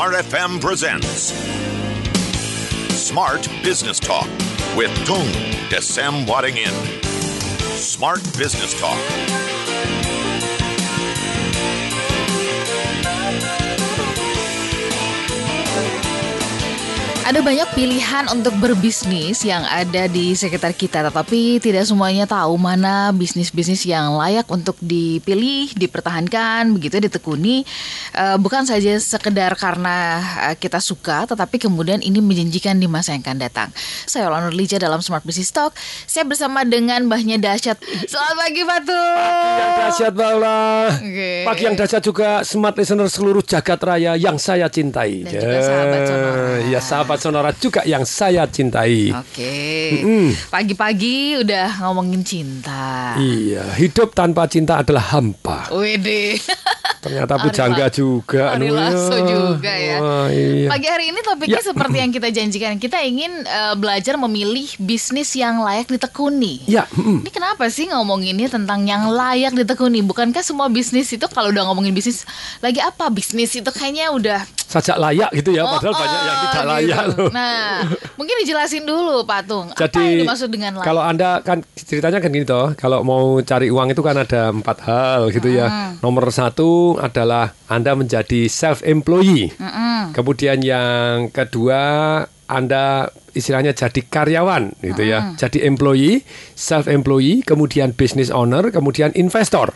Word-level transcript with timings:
Smart 0.00 0.24
FM 0.24 0.62
presents 0.62 1.28
Smart 2.96 3.46
Business 3.62 4.00
Talk 4.00 4.30
with 4.74 4.88
Tung 5.04 5.28
Desem 5.68 6.26
Wadding 6.26 6.56
In. 6.56 6.72
Smart 7.76 8.24
Business 8.32 8.72
Talk. 8.80 8.96
Ada 17.28 17.44
banyak 17.44 17.68
pilihan 17.70 18.26
untuk 18.34 18.52
berbisnis 18.58 19.46
yang 19.46 19.62
ada 19.62 20.10
di 20.10 20.34
sekitar 20.34 20.74
kita, 20.74 21.06
tetapi 21.06 21.62
tidak 21.62 21.86
semuanya 21.86 22.26
tahu 22.26 22.58
mana 22.58 23.14
bisnis-bisnis 23.14 23.86
yang 23.86 24.18
layak 24.18 24.44
untuk 24.50 24.74
dipilih, 24.82 25.70
dipertahankan, 25.78 26.74
begitu 26.74 26.98
ditekuni. 26.98 27.62
Uh, 28.10 28.34
bukan 28.42 28.66
saja 28.66 28.98
sekedar 28.98 29.54
karena 29.54 30.18
uh, 30.50 30.54
kita 30.58 30.82
suka, 30.82 31.30
tetapi 31.30 31.62
kemudian 31.62 32.02
ini 32.02 32.18
menjanjikan 32.18 32.74
di 32.74 32.90
masa 32.90 33.14
yang 33.14 33.22
akan 33.22 33.38
datang. 33.38 33.68
Saya 34.04 34.26
Ola 34.26 34.42
Nurlija 34.42 34.82
dalam 34.82 34.98
Smart 34.98 35.22
Business 35.22 35.54
Talk. 35.54 35.72
Saya 36.10 36.26
bersama 36.26 36.66
dengan 36.66 37.06
Mbahnya 37.06 37.38
Dahsyat. 37.38 37.78
Selamat 38.10 38.34
pagi, 38.34 38.62
Fatu. 38.66 39.02
Pagi 39.14 39.60
yang 39.62 39.72
dahsyat, 39.78 40.12
Mbak. 40.12 40.32
Oke. 40.98 41.32
Pagi 41.46 41.62
yang 41.62 41.76
dahsyat 41.78 42.02
juga 42.02 42.28
smart 42.42 42.74
listener 42.74 43.06
seluruh 43.06 43.44
jagat 43.46 43.78
raya 43.78 44.18
yang 44.18 44.36
saya 44.42 44.66
cintai. 44.66 45.22
Dan 45.22 45.38
juga 45.38 45.58
sahabat 45.62 46.00
Sonora. 46.02 46.42
Ya, 46.66 46.80
sahabat 46.82 47.18
Sonora 47.22 47.50
juga 47.60 47.69
yang 47.84 48.02
saya 48.02 48.44
cintai. 48.44 49.14
Oke. 49.14 49.54
Pagi-pagi 50.50 51.40
udah 51.40 51.80
ngomongin 51.80 52.22
cinta. 52.22 53.14
Iya, 53.16 53.64
hidup 53.74 54.12
tanpa 54.12 54.46
cinta 54.46 54.82
adalah 54.82 55.14
hampa. 55.14 55.70
Wede. 55.70 56.36
Ternyata 57.00 57.40
pujangga 57.40 57.88
juga. 57.88 58.52
Ari 58.52 58.68
Lasso 58.68 59.16
ya. 59.16 59.24
juga 59.24 59.72
ya. 59.72 59.96
Wah, 59.98 60.28
iya. 60.28 60.68
Pagi 60.68 60.84
hari 60.84 61.04
ini 61.08 61.20
topiknya 61.22 61.56
Ya. 61.56 61.64
seperti 61.64 61.96
yang 61.96 62.10
kita 62.10 62.28
janjikan. 62.28 62.76
Kita 62.76 62.98
ingin 63.00 63.32
eh, 63.40 63.74
belajar 63.74 64.20
memilih 64.20 64.68
bisnis 64.76 65.32
yang 65.32 65.64
layak 65.64 65.88
ditekuni. 65.88 66.60
Ya, 66.68 66.84
mm, 66.92 67.24
Ini 67.24 67.30
kenapa 67.32 67.72
sih 67.72 67.88
ngomonginnya 67.88 68.52
tentang 68.52 68.84
yang 68.84 69.08
layak 69.08 69.56
ditekuni? 69.56 70.04
Bukankah 70.04 70.44
semua 70.44 70.68
bisnis 70.68 71.08
itu 71.08 71.24
kalau 71.26 71.48
udah 71.48 71.64
ngomongin 71.66 71.96
bisnis 71.96 72.28
lagi 72.60 72.78
apa 72.78 73.08
bisnis 73.08 73.52
itu 73.52 73.70
kayaknya 73.70 74.12
udah 74.12 74.40
sajak 74.70 74.96
layak 74.96 75.30
gitu 75.34 75.50
ya, 75.50 75.66
padahal 75.66 75.90
Oh, 75.90 75.98
banyak 75.98 76.20
yang 76.22 76.30
oh, 76.30 76.42
tidak 76.46 76.54
gitu. 76.62 76.70
layak 76.70 77.02
loh. 77.10 77.28
Nah, 77.34 77.66
mungkin 78.14 78.34
dijelasin 78.38 78.84
dulu 78.86 79.26
Patung. 79.26 79.66
apa 79.68 79.82
Jadi 79.82 79.98
yang 79.98 80.20
dimaksud 80.22 80.48
dengan 80.48 80.72
layak? 80.78 80.86
kalau 80.86 81.02
anda 81.02 81.42
kan 81.42 81.58
ceritanya 81.74 82.22
kan 82.22 82.30
gini 82.30 82.46
toh, 82.46 82.70
kalau 82.78 83.02
mau 83.02 83.42
cari 83.42 83.66
uang 83.66 83.90
itu 83.90 83.98
kan 83.98 84.14
ada 84.14 84.54
empat 84.54 84.78
hal 84.86 85.20
gitu 85.34 85.50
ya. 85.50 85.98
Nomor 85.98 86.30
satu 86.30 86.94
adalah 86.96 87.50
anda 87.66 87.98
menjadi 87.98 88.46
self 88.46 88.86
employee. 88.86 89.50
Kemudian 90.14 90.62
yang 90.62 91.28
kedua 91.30 91.82
anda 92.46 93.06
istilahnya 93.30 93.70
jadi 93.70 94.02
karyawan 94.02 94.74
gitu 94.82 95.02
ya. 95.02 95.34
Jadi 95.34 95.62
employee, 95.62 96.22
self 96.54 96.86
employee, 96.86 97.42
kemudian 97.42 97.94
business 97.94 98.30
owner, 98.30 98.70
kemudian 98.70 99.10
investor. 99.14 99.70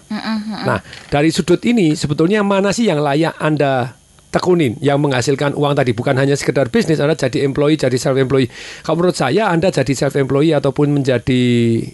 Nah 0.67 0.79
dari 1.07 1.31
sudut 1.31 1.63
ini 1.63 1.95
sebetulnya 1.95 2.43
mana 2.43 2.71
sih 2.71 2.87
yang 2.87 2.99
layak 2.99 3.35
anda 3.39 3.95
tekunin 4.35 4.75
yang 4.81 4.99
menghasilkan 4.99 5.55
uang 5.55 5.73
tadi 5.73 5.91
bukan 5.91 6.15
hanya 6.15 6.35
sekedar 6.35 6.67
bisnis 6.67 6.99
Anda 6.99 7.15
jadi 7.15 7.43
employee 7.43 7.79
jadi 7.79 7.95
self 7.95 8.17
employee 8.17 8.51
kalau 8.83 8.99
menurut 8.99 9.15
saya 9.15 9.47
Anda 9.47 9.71
jadi 9.71 9.95
self 9.97 10.15
employee 10.15 10.51
ataupun 10.53 10.91
menjadi 10.91 11.43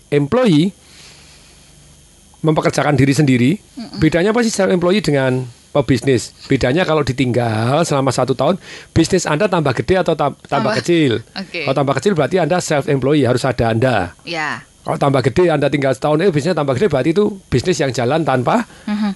employee 0.08 0.72
mempekerjakan 2.40 2.96
diri 2.96 3.12
sendiri 3.12 3.50
bedanya 3.96 4.32
apa 4.32 4.40
sih 4.40 4.48
self 4.48 4.68
employee 4.68 4.98
dengan 4.98 5.44
pebisnis 5.70 6.32
bedanya 6.48 6.82
kalau 6.82 7.00
ditinggal 7.00 7.84
selama 7.84 8.08
satu 8.08 8.32
tahun 8.32 8.56
bisnis 8.90 9.22
Anda 9.22 9.46
tambah 9.46 9.76
gede 9.76 10.00
atau 10.00 10.14
tam- 10.14 10.34
tambah, 10.34 10.48
Tambah- 10.48 10.74
kecil 10.80 11.12
Oke. 11.30 11.62
kalau 11.62 11.76
tambah 11.76 11.94
kecil 11.94 12.12
berarti 12.14 12.36
Anda 12.38 12.58
self 12.58 12.88
employee 12.88 13.22
harus 13.22 13.44
ada 13.44 13.68
Anda 13.68 14.16
Ya. 14.24 14.64
kalau 14.80 14.96
tambah 14.96 15.20
gede 15.22 15.52
Anda 15.52 15.68
tinggal 15.68 15.92
setahun 15.92 16.16
itu 16.18 16.32
bisnisnya 16.32 16.56
tambah 16.56 16.74
gede 16.74 16.88
berarti 16.88 17.10
itu 17.12 17.24
bisnis 17.46 17.76
yang 17.76 17.92
jalan 17.92 18.24
tanpa 18.24 18.64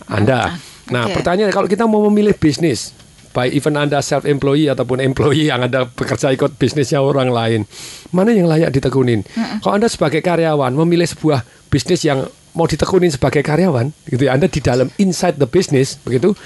Anda. 0.06 0.60
Nah, 0.84 1.08
Oke. 1.08 1.16
pertanyaan 1.16 1.48
kalau 1.48 1.64
kita 1.64 1.88
mau 1.88 2.04
memilih 2.04 2.36
bisnis, 2.36 2.92
baik 3.34 3.58
even 3.58 3.74
Anda 3.74 3.98
self 3.98 4.22
employee 4.22 4.70
ataupun 4.70 5.02
employee 5.02 5.50
yang 5.50 5.66
Anda 5.66 5.90
bekerja 5.90 6.30
ikut 6.30 6.54
bisnisnya 6.54 7.02
orang 7.02 7.34
lain, 7.34 7.66
mana 8.14 8.30
yang 8.30 8.46
layak 8.46 8.70
ditekunin? 8.70 9.26
Kalau 9.58 9.74
Anda 9.74 9.90
sebagai 9.90 10.22
karyawan 10.22 10.70
memilih 10.70 11.10
sebuah 11.10 11.42
bisnis 11.66 12.06
yang 12.06 12.22
mau 12.54 12.70
ditekunin 12.70 13.10
sebagai 13.10 13.42
karyawan, 13.42 13.90
gitu 14.06 14.30
ya, 14.30 14.38
Anda 14.38 14.46
di 14.46 14.62
dalam 14.62 14.86
inside 15.02 15.42
the 15.42 15.50
business, 15.50 15.98
begitu, 15.98 16.38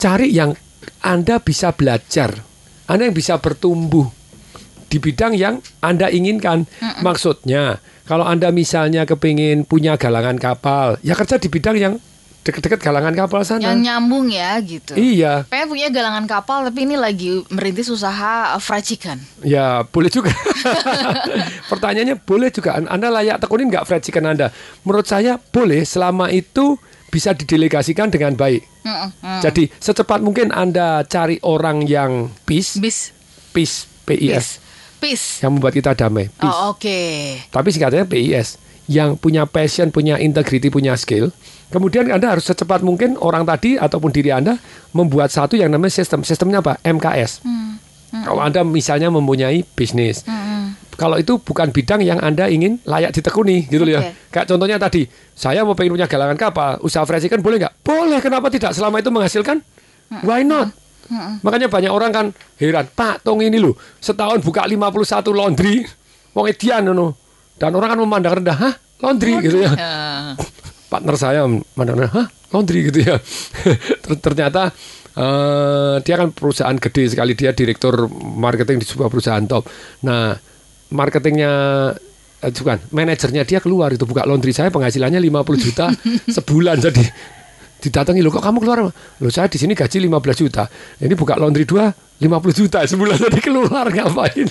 cari 0.00 0.32
yang 0.32 0.56
Anda 1.04 1.36
bisa 1.44 1.76
belajar, 1.76 2.32
Anda 2.88 3.12
yang 3.12 3.14
bisa 3.14 3.36
bertumbuh 3.36 4.08
di 4.88 4.96
bidang 4.96 5.36
yang 5.36 5.60
Anda 5.84 6.08
inginkan. 6.08 6.64
Maksudnya, 7.04 7.84
kalau 8.08 8.24
Anda 8.24 8.48
misalnya 8.48 9.04
kepingin 9.04 9.68
punya 9.68 10.00
galangan 10.00 10.40
kapal, 10.40 10.96
ya 11.04 11.12
kerja 11.12 11.36
di 11.36 11.52
bidang 11.52 11.76
yang 11.76 11.94
dekat-dekat 12.42 12.78
galangan 12.78 13.14
kapal 13.14 13.42
sana. 13.42 13.62
Yang 13.64 13.78
nyambung 13.82 14.26
ya 14.26 14.58
gitu. 14.58 14.92
Iya, 14.92 15.46
Pengen 15.46 15.66
punya 15.68 15.88
galangan 15.88 16.26
kapal 16.26 16.66
tapi 16.66 16.82
ini 16.82 16.94
lagi 16.94 17.42
merintis 17.48 17.86
usaha 17.86 18.52
uh, 18.52 18.58
fried 18.58 18.82
chicken. 18.82 19.18
ya 19.40 19.82
boleh 19.84 20.06
juga. 20.08 20.34
Pertanyaannya 21.70 22.16
boleh 22.18 22.50
juga. 22.50 22.74
An- 22.74 22.90
Anda 22.90 23.08
layak 23.10 23.38
tekunin 23.38 23.68
nggak 23.68 23.84
fried 23.84 24.02
chicken 24.02 24.26
Anda? 24.26 24.50
Menurut 24.82 25.06
saya 25.06 25.38
boleh 25.38 25.82
selama 25.82 26.28
itu 26.28 26.76
bisa 27.08 27.30
didelegasikan 27.30 28.08
dengan 28.08 28.32
baik. 28.32 28.64
Mm-mm, 28.82 29.08
mm. 29.20 29.40
Jadi 29.40 29.68
secepat 29.70 30.18
mungkin 30.18 30.50
Anda 30.50 31.04
cari 31.04 31.38
orang 31.42 31.84
yang 31.84 32.32
peace, 32.42 32.80
Bis, 32.80 33.12
peace, 33.52 33.84
PIS, 34.02 34.58
peace. 34.98 35.44
yang 35.44 35.54
membuat 35.54 35.76
kita 35.76 35.92
damai. 35.92 36.32
Peace. 36.32 36.48
Oh 36.50 36.72
oke. 36.72 36.98
tapi 37.52 37.68
singkatnya 37.68 38.02
PIS 38.02 38.56
yang 38.90 39.14
punya 39.14 39.46
passion, 39.46 39.92
punya 39.92 40.18
integrity, 40.18 40.66
punya 40.66 40.96
skill. 40.96 41.30
Kemudian 41.72 42.04
Anda 42.12 42.36
harus 42.36 42.44
secepat 42.44 42.84
mungkin 42.84 43.16
orang 43.16 43.48
tadi 43.48 43.80
ataupun 43.80 44.12
diri 44.12 44.28
Anda 44.28 44.60
membuat 44.92 45.32
satu 45.32 45.56
yang 45.56 45.72
namanya 45.72 45.96
sistem. 45.96 46.20
Sistemnya 46.20 46.60
apa? 46.60 46.76
MKS. 46.84 47.40
Kalau 48.12 48.44
Anda 48.44 48.60
misalnya 48.60 49.08
mempunyai 49.08 49.64
bisnis. 49.72 50.22
Kalau 50.92 51.16
itu 51.16 51.40
bukan 51.40 51.72
bidang 51.72 52.04
yang 52.04 52.20
Anda 52.20 52.52
ingin 52.52 52.76
layak 52.84 53.16
ditekuni 53.16 53.64
gitu 53.66 53.88
loh 53.88 53.96
ya. 53.96 54.12
Kayak 54.28 54.52
contohnya 54.52 54.76
tadi, 54.76 55.08
saya 55.32 55.64
mau 55.64 55.72
pengen 55.72 55.96
punya 55.96 56.06
galangan 56.06 56.36
kapal, 56.36 56.76
usaha 56.84 57.02
fresh 57.08 57.24
chicken 57.26 57.40
boleh 57.40 57.64
nggak? 57.64 57.74
Boleh, 57.80 58.20
kenapa 58.20 58.52
tidak? 58.52 58.76
Selama 58.76 59.00
itu 59.00 59.08
menghasilkan, 59.08 59.64
why 60.22 60.44
not? 60.44 60.68
Makanya 61.40 61.72
banyak 61.72 61.92
orang 61.92 62.10
kan 62.12 62.26
heran, 62.60 62.86
Pak 62.92 63.24
Tong 63.24 63.40
ini 63.40 63.56
loh, 63.56 63.74
setahun 63.98 64.44
buka 64.44 64.68
51 64.68 65.32
laundry, 65.32 65.82
wong 66.36 66.46
edian 66.52 66.84
ngono. 66.84 67.16
Dan 67.56 67.72
orang 67.72 67.96
kan 67.96 67.98
memandang 68.00 68.34
rendah, 68.44 68.56
hah? 68.60 68.74
Laundry 69.02 69.40
gitu 69.42 69.64
ya. 69.64 69.72
Eh, 69.72 70.30
Partner 70.92 71.16
saya 71.16 71.48
rendah, 71.48 72.10
hah? 72.12 72.26
Laundry 72.52 72.92
gitu 72.92 73.00
ya. 73.00 73.16
Ter- 74.04 74.20
Ternyata 74.20 74.68
eh, 75.16 75.96
dia 76.04 76.14
kan 76.20 76.28
perusahaan 76.36 76.76
gede 76.76 77.16
sekali, 77.16 77.32
dia 77.32 77.56
direktur 77.56 78.12
marketing 78.12 78.84
di 78.84 78.86
sebuah 78.86 79.08
perusahaan 79.08 79.40
top. 79.48 79.64
Nah, 80.04 80.36
marketingnya 80.92 81.52
eh, 82.44 82.52
bukan, 82.52 82.78
manajernya 82.92 83.48
dia 83.48 83.64
keluar 83.64 83.88
itu 83.96 84.04
buka 84.04 84.28
laundry 84.28 84.52
saya 84.52 84.68
penghasilannya 84.68 85.16
50 85.16 85.64
juta 85.64 85.88
sebulan. 86.36 86.76
Jadi 86.84 87.04
didatangi 87.82 88.20
lo 88.20 88.30
kok 88.30 88.44
kamu 88.44 88.58
keluar? 88.62 88.78
Lo 88.92 89.28
saya 89.32 89.48
di 89.48 89.56
sini 89.56 89.72
gaji 89.72 89.96
15 90.06 90.42
juta. 90.44 90.68
Ini 91.00 91.16
buka 91.16 91.40
laundry 91.40 91.64
dua 91.64 91.88
50 92.20 92.52
juta 92.52 92.84
sebulan. 92.84 93.16
Jadi 93.16 93.40
keluar 93.40 93.88
ngapain? 93.88 94.46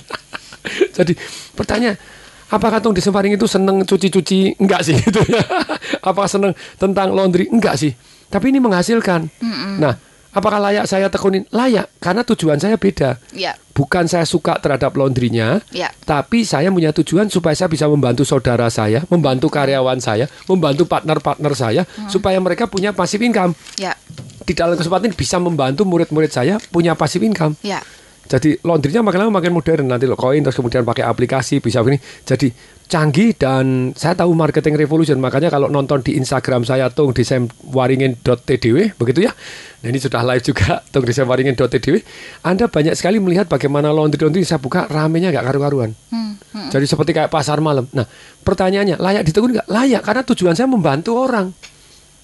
Jadi 0.97 1.13
pertanyaan 1.53 1.96
apakah 2.51 2.84
Tung 2.84 2.94
di 2.94 3.00
Semparing 3.00 3.39
itu 3.39 3.47
seneng 3.47 3.81
cuci-cuci? 3.81 4.59
Enggak 4.59 4.84
sih 4.84 4.95
gitu 5.07 5.23
ya. 5.25 5.41
Apakah 6.03 6.28
seneng 6.28 6.51
tentang 6.75 7.16
laundry? 7.16 7.47
Enggak 7.47 7.79
sih. 7.79 7.95
Tapi 8.28 8.51
ini 8.51 8.59
menghasilkan. 8.59 9.28
Nah 9.79 9.95
apakah 10.31 10.59
layak 10.64 10.87
saya 10.87 11.11
tekunin? 11.11 11.43
Layak 11.52 11.91
karena 11.99 12.23
tujuan 12.23 12.55
saya 12.55 12.79
beda. 12.79 13.20
Ya, 13.35 13.52
bukan 13.75 14.08
saya 14.08 14.23
suka 14.23 14.55
terhadap 14.64 14.96
laundrynya 14.96 15.59
ya. 15.72 15.91
tapi 16.03 16.43
saya 16.47 16.72
punya 16.72 16.91
tujuan 16.96 17.28
supaya 17.28 17.55
saya 17.55 17.67
bisa 17.67 17.87
membantu 17.91 18.23
saudara 18.23 18.67
saya, 18.72 19.03
membantu 19.11 19.52
karyawan 19.52 19.99
saya, 19.99 20.28
membantu 20.47 20.87
partner-partner 20.87 21.52
saya, 21.55 21.81
supaya 22.08 22.40
mereka 22.40 22.67
punya 22.67 22.96
passive 22.96 23.23
income. 23.28 23.52
Ya, 23.75 23.96
Di 24.47 24.55
dalam 24.55 24.79
kesempatan 24.79 25.11
ini 25.11 25.16
bisa 25.20 25.35
membantu 25.40 25.84
murid-murid 25.84 26.31
saya 26.31 26.55
punya 26.72 26.96
passive 26.96 27.28
income. 27.28 27.59
ya. 27.64 27.84
Jadi 28.28 28.56
laundrynya 28.64 29.02
makin 29.03 29.28
lama 29.28 29.41
makin 29.41 29.52
modern 29.52 29.91
nanti 29.91 30.08
lo 30.08 30.16
koin 30.16 30.40
terus 30.46 30.56
kemudian 30.56 30.85
pakai 30.85 31.03
aplikasi 31.03 31.59
bisa 31.59 31.82
begini. 31.82 32.00
Jadi 32.23 32.47
canggih 32.91 33.32
dan 33.40 33.96
saya 33.96 34.20
tahu 34.20 34.35
marketing 34.35 34.76
revolution 34.76 35.16
makanya 35.16 35.47
kalau 35.47 35.72
nonton 35.72 36.03
di 36.03 36.20
Instagram 36.20 36.68
saya 36.68 36.91
tung 36.91 37.16
di 37.16 37.23
begitu 39.00 39.23
ya. 39.23 39.32
Nah 39.82 39.88
ini 39.88 40.00
sudah 40.00 40.22
live 40.28 40.44
juga 40.44 40.79
tung 40.91 41.08
di. 41.96 42.03
Anda 42.44 42.68
banyak 42.68 42.94
sekali 43.00 43.18
melihat 43.23 43.47
bagaimana 43.47 43.96
laundry 43.96 44.20
laundry 44.20 44.44
saya 44.44 44.59
buka 44.59 44.91
ramenya 44.91 45.32
nggak 45.32 45.46
karu-karuan. 45.47 45.91
Jadi 46.72 46.85
seperti 46.88 47.12
kayak 47.16 47.32
pasar 47.32 47.64
malam. 47.64 47.88
Nah 47.96 48.03
pertanyaannya 48.44 49.00
layak 49.00 49.23
ditekuni 49.23 49.59
nggak? 49.59 49.68
Layak 49.72 50.02
karena 50.03 50.22
tujuan 50.28 50.53
saya 50.56 50.68
membantu 50.68 51.16
orang. 51.16 51.52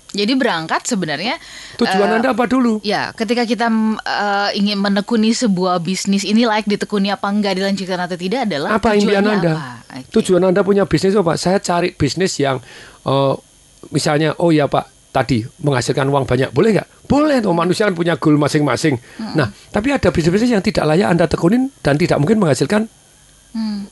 Jadi 0.08 0.34
berangkat 0.34 0.84
sebenarnya 0.84 1.36
Tujuan 1.76 2.08
eh, 2.08 2.16
Anda 2.16 2.32
apa 2.32 2.46
dulu? 2.46 2.80
Ya, 2.80 3.12
ketika 3.12 3.44
kita 3.44 3.68
eh, 4.00 4.50
ingin 4.56 4.78
menekuni 4.78 5.32
sebuah 5.32 5.78
bisnis 5.78 6.24
ini 6.24 6.44
layak 6.44 6.64
ditekuni 6.66 7.10
apa 7.10 7.28
enggak 7.28 7.56
dilanjutkan 7.56 8.00
atau 8.00 8.16
tidak 8.16 8.48
adalah 8.48 8.70
Apa 8.74 8.94
impian 8.94 9.20
Anda? 9.22 9.52
apa? 9.52 10.00
Oke. 10.00 10.08
Tujuan 10.16 10.44
Anda 10.46 10.62
punya 10.62 10.84
bisnis 10.84 11.12
apa? 11.14 11.36
Saya 11.36 11.60
cari 11.60 11.92
bisnis 11.92 12.36
yang 12.36 12.64
eh, 13.04 13.34
misalnya 13.90 14.32
oh 14.38 14.50
ya 14.50 14.66
Pak 14.66 14.86
tadi 15.12 15.44
menghasilkan 15.60 16.06
uang 16.06 16.24
banyak 16.24 16.50
boleh 16.50 16.72
nggak? 16.74 16.88
Boleh 17.04 17.40
tuh 17.40 17.52
manusia 17.52 17.84
kan 17.84 17.94
punya 17.94 18.16
goal 18.16 18.36
masing-masing. 18.36 19.00
Nah, 19.34 19.48
tapi 19.70 19.90
ada 19.90 20.08
bisnis-bisnis 20.08 20.52
yang 20.52 20.62
tidak 20.62 20.84
layak 20.86 21.08
Anda 21.10 21.24
tekunin 21.26 21.72
dan 21.78 21.96
tidak 21.96 22.16
mungkin 22.18 22.38
menghasilkan 22.38 22.88
Hmm, 23.48 23.88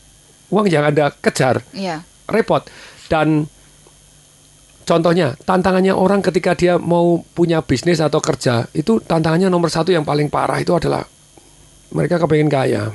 uang 0.48 0.68
yang 0.68 0.84
Anda 0.84 1.12
kejar. 1.12 1.64
ya. 1.72 2.04
repot 2.26 2.68
dan 3.06 3.48
contohnya 4.86 5.34
tantangannya 5.36 5.92
orang 5.92 6.22
ketika 6.22 6.54
dia 6.54 6.78
mau 6.78 7.20
punya 7.26 7.60
bisnis 7.60 7.98
atau 7.98 8.22
kerja 8.22 8.70
itu 8.72 9.02
tantangannya 9.02 9.50
nomor 9.50 9.68
satu 9.68 9.90
yang 9.90 10.06
paling 10.06 10.30
parah 10.30 10.58
itu 10.58 10.72
adalah 10.72 11.04
mereka 11.92 12.22
kepengen 12.22 12.48
kaya. 12.48 12.94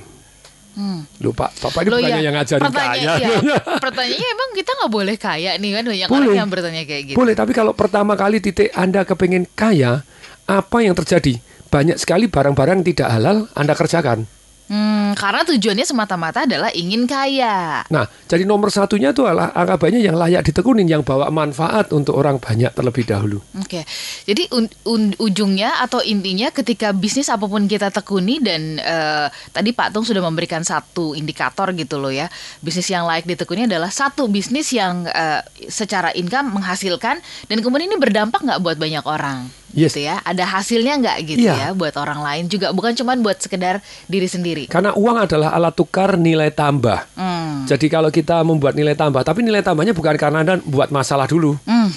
Hmm. 0.70 1.02
lupa 1.18 1.50
bapak 1.50 1.82
ini 1.82 1.90
Loh, 1.90 1.98
bukannya 1.98 2.14
ya, 2.14 2.24
yang 2.24 2.34
ngajarin 2.38 2.62
pertanyaan- 2.62 3.18
kaya 3.18 3.28
iya, 3.42 3.58
pertanyaannya 3.84 4.28
emang 4.30 4.50
kita 4.54 4.70
nggak 4.70 4.92
boleh 4.94 5.16
kaya 5.18 5.50
nih 5.58 5.70
kan? 5.74 5.82
Banyak 5.82 6.08
Boleh. 6.08 6.22
orang 6.22 6.38
yang 6.38 6.48
bertanya 6.48 6.82
kayak 6.86 7.02
gitu. 7.10 7.16
boleh 7.18 7.34
tapi 7.34 7.52
kalau 7.52 7.72
pertama 7.74 8.14
kali 8.14 8.38
titik 8.38 8.70
anda 8.72 9.02
kepengen 9.02 9.50
kaya 9.50 10.06
apa 10.46 10.78
yang 10.78 10.94
terjadi? 10.94 11.42
Banyak 11.68 11.98
sekali 11.98 12.30
barang-barang 12.30 12.86
tidak 12.86 13.08
halal 13.10 13.50
anda 13.52 13.74
kerjakan 13.74 14.30
Hmm, 14.70 15.18
karena 15.18 15.42
tujuannya 15.42 15.82
semata-mata 15.82 16.46
adalah 16.46 16.70
ingin 16.70 17.02
kaya. 17.02 17.82
Nah, 17.90 18.06
jadi 18.30 18.46
nomor 18.46 18.70
satunya 18.70 19.10
itu 19.10 19.26
adalah 19.26 19.50
angka 19.50 19.82
banyak 19.82 19.98
yang 19.98 20.14
layak 20.14 20.46
ditekunin, 20.46 20.86
yang 20.86 21.02
bawa 21.02 21.26
manfaat 21.26 21.90
untuk 21.90 22.14
orang 22.14 22.38
banyak 22.38 22.70
terlebih 22.70 23.02
dahulu. 23.02 23.42
Oke, 23.58 23.82
jadi 24.30 24.46
un- 24.54 24.70
un- 24.86 25.18
ujungnya 25.18 25.82
atau 25.82 25.98
intinya 26.06 26.54
ketika 26.54 26.94
bisnis 26.94 27.26
apa 27.26 27.50
pun 27.50 27.66
kita 27.66 27.90
tekuni 27.90 28.38
dan 28.38 28.78
eh, 28.78 29.26
tadi 29.50 29.74
Pak 29.74 29.90
Tung 29.90 30.06
sudah 30.06 30.22
memberikan 30.22 30.62
satu 30.62 31.18
indikator 31.18 31.74
gitu 31.74 31.98
loh 31.98 32.14
ya, 32.14 32.30
bisnis 32.62 32.86
yang 32.94 33.10
layak 33.10 33.26
ditekuni 33.26 33.66
adalah 33.66 33.90
satu 33.90 34.30
bisnis 34.30 34.70
yang 34.70 35.02
eh, 35.10 35.42
secara 35.66 36.14
income 36.14 36.46
menghasilkan 36.62 37.18
dan 37.50 37.58
kemudian 37.58 37.90
ini 37.90 37.98
berdampak 37.98 38.38
nggak 38.46 38.62
buat 38.62 38.78
banyak 38.78 39.02
orang, 39.02 39.50
Yes. 39.72 39.94
gitu 39.94 40.06
ya, 40.06 40.18
ada 40.22 40.44
hasilnya 40.46 40.98
nggak 40.98 41.16
gitu 41.26 41.46
Iya. 41.46 41.54
ya 41.54 41.68
buat 41.72 41.94
orang 41.96 42.20
lain 42.20 42.44
juga, 42.50 42.74
bukan 42.74 42.92
cuma 42.94 43.14
buat 43.18 43.38
sekedar 43.38 43.78
diri 44.06 44.26
sendiri. 44.26 44.64
Karena 44.66 44.94
uang 44.94 45.26
adalah 45.26 45.54
alat 45.54 45.74
tukar 45.74 46.18
nilai 46.18 46.50
tambah. 46.50 47.06
Hmm. 47.14 47.66
Jadi 47.70 47.86
kalau 47.86 48.10
kita 48.10 48.42
membuat 48.42 48.74
nilai 48.74 48.98
tambah, 48.98 49.22
tapi 49.22 49.46
nilai 49.46 49.62
tambahnya 49.62 49.94
bukan 49.94 50.14
karena 50.18 50.42
Anda 50.42 50.54
buat 50.62 50.90
masalah 50.90 51.30
dulu. 51.30 51.54
Hmm. 51.66 51.88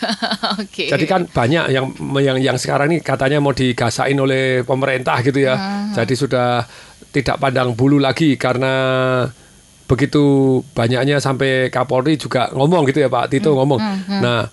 Oke. 0.62 0.86
Jadi 0.86 1.04
kan 1.04 1.26
banyak 1.26 1.70
yang 1.74 1.90
yang 2.22 2.36
yang 2.38 2.56
sekarang 2.58 2.90
ini 2.94 2.98
katanya 3.02 3.42
mau 3.42 3.50
digasain 3.50 4.16
oleh 4.16 4.62
pemerintah 4.62 5.18
gitu 5.22 5.42
ya. 5.42 5.54
Jadi 5.94 6.14
sudah 6.14 6.62
tidak 7.10 7.40
pandang 7.40 7.72
bulu 7.72 7.96
lagi 7.96 8.36
karena 8.36 8.74
begitu 9.86 10.22
banyaknya 10.74 11.22
sampai 11.22 11.70
Kapolri 11.70 12.18
juga 12.18 12.50
ngomong 12.50 12.90
gitu 12.90 13.06
ya 13.06 13.08
Pak 13.08 13.30
Tito 13.30 13.54
ngomong. 13.54 13.78
Nah, 14.20 14.50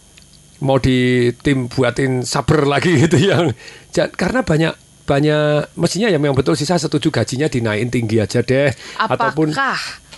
mau 0.63 0.79
di 0.79 1.29
tim 1.43 1.67
buatin 1.67 2.23
saber 2.23 2.63
lagi 2.65 2.95
gitu 3.03 3.19
yang 3.19 3.51
karena 4.15 4.41
banyak 4.41 4.73
banyak 5.03 5.75
mestinya 5.75 6.07
ya 6.07 6.15
memang 6.15 6.39
betul 6.39 6.55
sih 6.55 6.63
saya 6.63 6.79
setuju 6.79 7.11
gajinya 7.11 7.51
dinaikin 7.51 7.91
tinggi 7.91 8.23
aja 8.23 8.39
deh 8.39 8.71
Apakah 8.95 9.35
ataupun 9.35 9.51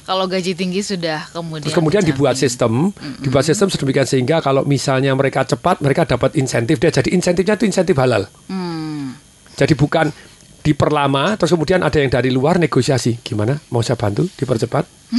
kalau 0.06 0.30
gaji 0.30 0.54
tinggi 0.54 0.86
sudah 0.86 1.34
kemudian 1.34 1.66
Terus 1.66 1.74
kemudian 1.74 2.06
dibuat 2.06 2.38
sistem, 2.38 2.94
dibuat 3.26 3.42
sistem 3.42 3.74
sedemikian 3.74 4.06
sehingga 4.06 4.38
kalau 4.38 4.62
misalnya 4.62 5.10
mereka 5.18 5.42
cepat, 5.50 5.82
mereka 5.82 6.06
dapat 6.06 6.38
insentif 6.38 6.78
dia. 6.78 6.94
Jadi 6.94 7.10
insentifnya 7.10 7.58
itu 7.58 7.66
insentif 7.66 7.98
halal. 7.98 8.30
Hmm. 8.46 9.18
Jadi 9.58 9.74
bukan 9.74 10.14
diperlama, 10.66 11.38
terus 11.38 11.54
kemudian 11.54 11.86
ada 11.86 12.02
yang 12.02 12.10
dari 12.10 12.34
luar 12.34 12.58
negosiasi. 12.58 13.22
Gimana? 13.22 13.62
Mau 13.70 13.86
saya 13.86 14.02
bantu 14.02 14.26
dipercepat? 14.34 14.90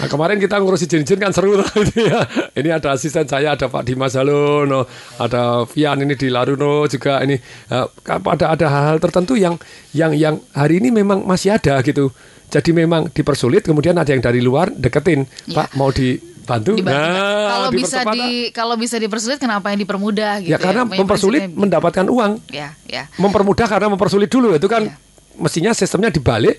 nah 0.00 0.08
kemarin 0.08 0.40
kita 0.40 0.56
ngurus 0.56 0.88
izin-izin 0.88 1.20
kan 1.20 1.36
seru 1.36 1.60
gitu 1.60 2.08
ya. 2.08 2.24
Ini 2.56 2.80
ada 2.80 2.96
asisten 2.96 3.28
saya, 3.28 3.52
ada 3.52 3.68
Pak 3.68 3.84
Dimas 3.84 4.16
Halono, 4.16 4.88
ada 5.20 5.68
Vian 5.68 6.00
ini 6.00 6.16
di 6.16 6.32
Laruno 6.32 6.88
juga 6.88 7.20
ini. 7.20 7.36
eh, 7.36 7.86
ada 8.08 8.56
ada 8.56 8.66
hal-hal 8.72 8.96
tertentu 9.04 9.36
yang 9.36 9.60
yang 9.92 10.16
yang 10.16 10.40
hari 10.56 10.80
ini 10.80 10.88
memang 10.88 11.28
masih 11.28 11.60
ada 11.60 11.76
gitu. 11.84 12.08
Jadi 12.46 12.70
memang 12.70 13.10
dipersulit, 13.10 13.66
kemudian 13.66 13.98
ada 13.98 14.06
yang 14.14 14.22
dari 14.22 14.38
luar 14.38 14.70
deketin, 14.70 15.26
Ya. 15.50 15.66
Pak 15.66 15.74
mau 15.74 15.90
dibantu. 15.90 16.35
Dibantu. 16.46 17.02
Nah, 17.02 17.48
kalau 17.50 17.68
bisa 17.74 18.00
di 18.14 18.26
kalau 18.54 18.74
bisa 18.78 18.96
dipersulit 18.96 19.38
kenapa 19.42 19.74
yang 19.74 19.80
dipermudah 19.82 20.32
gitu 20.46 20.54
ya 20.54 20.58
karena 20.62 20.86
Punya 20.86 21.02
mempersulit 21.02 21.42
mendapatkan 21.50 22.06
uang. 22.06 22.32
Ya 22.54 22.78
ya. 22.86 23.10
Mempermudah 23.18 23.66
karena 23.66 23.88
mempersulit 23.90 24.30
dulu 24.30 24.54
itu 24.54 24.70
kan 24.70 24.86
Iya. 24.86 25.05
Mestinya 25.38 25.76
sistemnya 25.76 26.08
dibalik 26.08 26.56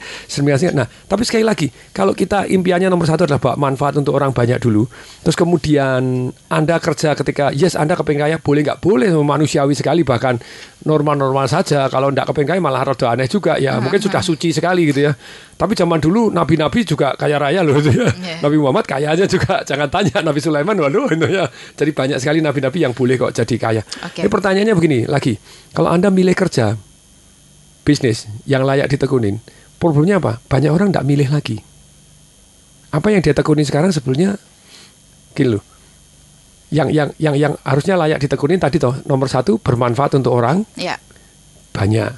nah 0.73 0.85
tapi 0.85 1.23
sekali 1.25 1.43
lagi 1.43 1.67
kalau 1.95 2.13
kita 2.13 2.45
impiannya 2.49 2.91
nomor 2.91 3.09
satu 3.09 3.25
adalah 3.25 3.41
bawa 3.41 3.55
manfaat 3.57 3.97
untuk 3.97 4.13
orang 4.13 4.31
banyak 4.31 4.61
dulu 4.61 4.85
terus 5.25 5.33
kemudian 5.33 6.29
anda 6.47 6.77
kerja 6.77 7.17
ketika 7.17 7.49
yes 7.51 7.77
anda 7.77 7.97
kepengen 7.97 8.27
kaya 8.27 8.37
boleh 8.41 8.61
nggak? 8.63 8.79
Boleh 8.79 9.09
manusiawi 9.11 9.73
sekali 9.77 10.01
bahkan 10.01 10.37
normal-normal 10.83 11.47
saja. 11.47 11.87
Kalau 11.87 12.13
nggak 12.13 12.27
kepengen 12.31 12.57
kaya 12.57 12.61
malah 12.61 12.83
rada 12.87 13.13
aneh 13.13 13.27
juga. 13.29 13.57
Ya 13.61 13.77
mungkin 13.81 13.99
sudah 13.99 14.21
suci 14.23 14.51
sekali 14.51 14.89
gitu 14.89 15.07
ya. 15.07 15.13
Tapi 15.57 15.73
zaman 15.73 15.97
dulu 15.97 16.29
nabi-nabi 16.29 16.85
juga 16.85 17.17
kaya 17.17 17.41
raya 17.41 17.65
loh 17.65 17.77
gitu 17.81 17.93
ya. 17.97 18.09
Iya. 18.13 18.35
Nabi 18.45 18.55
Muhammad 18.61 18.85
kaya 18.85 19.13
aja 19.13 19.25
juga. 19.25 19.61
Jangan 19.67 19.87
tanya 19.89 20.21
Nabi 20.21 20.39
Sulaiman 20.39 20.77
waduh 20.77 21.09
itu 21.09 21.27
ya. 21.27 21.45
Jadi 21.75 21.91
banyak 21.91 22.17
sekali 22.21 22.39
nabi-nabi 22.39 22.77
yang 22.83 22.93
boleh 22.93 23.15
kok 23.17 23.33
jadi 23.33 23.55
kaya. 23.57 23.81
Oke. 24.05 24.23
Ini 24.25 24.29
pertanyaannya 24.29 24.73
begini 24.77 24.99
lagi 25.09 25.35
kalau 25.73 25.91
anda 25.91 26.07
milih 26.07 26.37
kerja 26.37 26.86
bisnis 27.87 28.27
yang 28.43 28.67
layak 28.67 28.91
ditekunin. 28.91 29.39
Problemnya 29.79 30.19
apa? 30.19 30.43
Banyak 30.51 30.71
orang 30.75 30.91
tidak 30.91 31.07
milih 31.07 31.31
lagi. 31.31 31.63
Apa 32.91 33.15
yang 33.15 33.23
dia 33.23 33.31
tekuni 33.31 33.63
sekarang 33.63 33.95
sebetulnya 33.95 34.35
gini 35.31 35.55
loh. 35.55 35.63
Yang 36.67 36.91
yang 36.91 37.09
yang 37.15 37.35
yang 37.39 37.53
harusnya 37.63 37.95
layak 37.95 38.19
ditekunin 38.19 38.59
tadi 38.59 38.75
toh 38.75 38.91
nomor 39.07 39.31
satu 39.31 39.55
bermanfaat 39.63 40.19
untuk 40.19 40.35
orang 40.35 40.67
ya 40.75 40.99
banyak. 41.71 42.11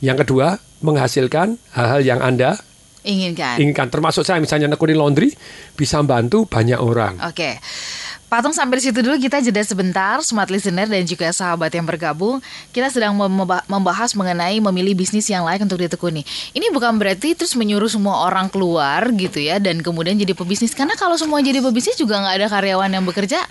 Yang 0.00 0.24
kedua 0.24 0.56
menghasilkan 0.80 1.60
hal-hal 1.76 2.00
yang 2.00 2.20
anda 2.24 2.56
inginkan 3.04 3.60
inginkan. 3.60 3.92
Termasuk 3.92 4.24
saya 4.24 4.40
misalnya 4.40 4.72
nekunin 4.72 4.96
laundry 4.96 5.28
bisa 5.76 6.00
membantu 6.00 6.48
banyak 6.48 6.80
orang. 6.80 7.20
Oke. 7.28 7.60
Patung 8.30 8.54
sampai 8.54 8.78
di 8.78 8.86
situ 8.86 9.02
dulu 9.02 9.18
kita 9.18 9.42
jeda 9.42 9.58
sebentar, 9.66 10.22
smart 10.22 10.54
listener 10.54 10.86
dan 10.86 11.02
juga 11.02 11.34
sahabat 11.34 11.74
yang 11.74 11.82
bergabung. 11.82 12.38
Kita 12.70 12.86
sedang 12.86 13.18
memba- 13.18 13.66
membahas 13.66 14.14
mengenai 14.14 14.62
memilih 14.62 14.94
bisnis 14.94 15.26
yang 15.26 15.42
layak 15.42 15.66
untuk 15.66 15.82
ditekuni. 15.82 16.22
Ini 16.54 16.70
bukan 16.70 16.94
berarti 16.94 17.34
terus 17.34 17.58
menyuruh 17.58 17.90
semua 17.90 18.22
orang 18.30 18.46
keluar 18.46 19.10
gitu 19.18 19.42
ya 19.42 19.58
dan 19.58 19.82
kemudian 19.82 20.14
jadi 20.14 20.30
pebisnis. 20.30 20.78
Karena 20.78 20.94
kalau 20.94 21.18
semua 21.18 21.42
jadi 21.42 21.58
pebisnis 21.58 21.98
juga 21.98 22.22
nggak 22.22 22.34
ada 22.38 22.46
karyawan 22.46 22.90
yang 22.94 23.02
bekerja, 23.02 23.42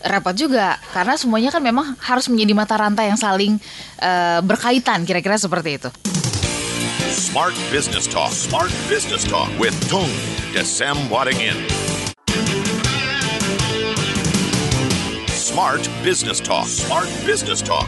repot 0.00 0.32
juga. 0.32 0.80
Karena 0.96 1.20
semuanya 1.20 1.52
kan 1.52 1.60
memang 1.60 1.92
harus 2.00 2.24
menjadi 2.32 2.56
mata 2.56 2.80
rantai 2.80 3.12
yang 3.12 3.20
saling 3.20 3.60
eh, 4.00 4.40
berkaitan, 4.40 5.04
kira-kira 5.04 5.36
seperti 5.36 5.76
itu. 5.76 5.92
Smart 7.12 7.52
Business 7.68 8.08
Talk. 8.08 8.32
Smart 8.32 8.72
Business 8.88 9.28
Talk 9.28 9.52
with 9.60 9.76
Tung 9.92 10.08
Desem 10.56 10.96
Wadingin. 11.12 11.91
Smart 15.52 15.86
Business 16.02 16.40
Talk. 16.40 16.66
Smart 16.66 17.08
Business 17.26 17.60
Talk 17.60 17.86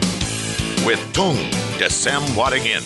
with 0.84 1.00
Tung 1.14 1.38
Desem 1.78 2.20
Wadingin. 2.36 2.82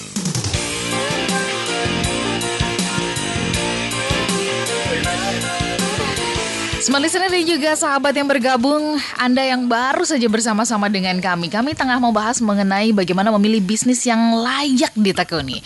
Smart 6.88 7.04
listener 7.04 7.28
dan 7.28 7.44
juga 7.44 7.76
sahabat 7.76 8.16
yang 8.16 8.24
bergabung, 8.24 8.96
Anda 9.20 9.44
yang 9.44 9.68
baru 9.68 10.08
saja 10.08 10.24
bersama-sama 10.24 10.88
dengan 10.88 11.20
kami. 11.20 11.52
Kami 11.52 11.76
tengah 11.76 12.00
membahas 12.00 12.40
mengenai 12.40 12.96
bagaimana 12.96 13.28
memilih 13.36 13.60
bisnis 13.60 14.08
yang 14.08 14.32
layak 14.40 14.96
ditekuni. 14.96 15.60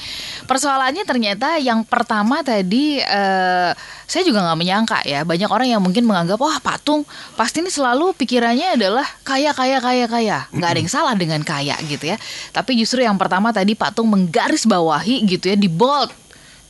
Persoalannya 0.50 1.06
ternyata 1.06 1.62
yang 1.62 1.86
pertama 1.86 2.42
tadi, 2.42 2.98
eh, 2.98 3.70
saya 4.10 4.22
juga 4.26 4.42
nggak 4.42 4.58
menyangka 4.58 4.98
ya. 5.06 5.22
Banyak 5.22 5.46
orang 5.46 5.70
yang 5.70 5.78
mungkin 5.78 6.10
menganggap, 6.10 6.42
wah 6.42 6.58
Patung 6.58 7.06
pasti 7.38 7.62
ini 7.62 7.70
selalu 7.70 8.18
pikirannya 8.18 8.74
adalah 8.74 9.06
kaya, 9.22 9.54
kaya, 9.54 9.78
kaya, 9.78 10.10
kaya. 10.10 10.50
Nggak 10.50 10.70
ada 10.74 10.78
yang 10.82 10.90
salah 10.90 11.14
dengan 11.14 11.46
kaya 11.46 11.78
gitu 11.86 12.10
ya. 12.10 12.18
Tapi 12.50 12.74
justru 12.74 12.98
yang 13.06 13.14
pertama 13.14 13.54
tadi 13.54 13.78
Patung 13.78 14.10
menggaris 14.10 14.66
bawahi 14.66 15.22
gitu 15.30 15.54
ya, 15.54 15.54
di 15.54 15.70
bold 15.70 16.10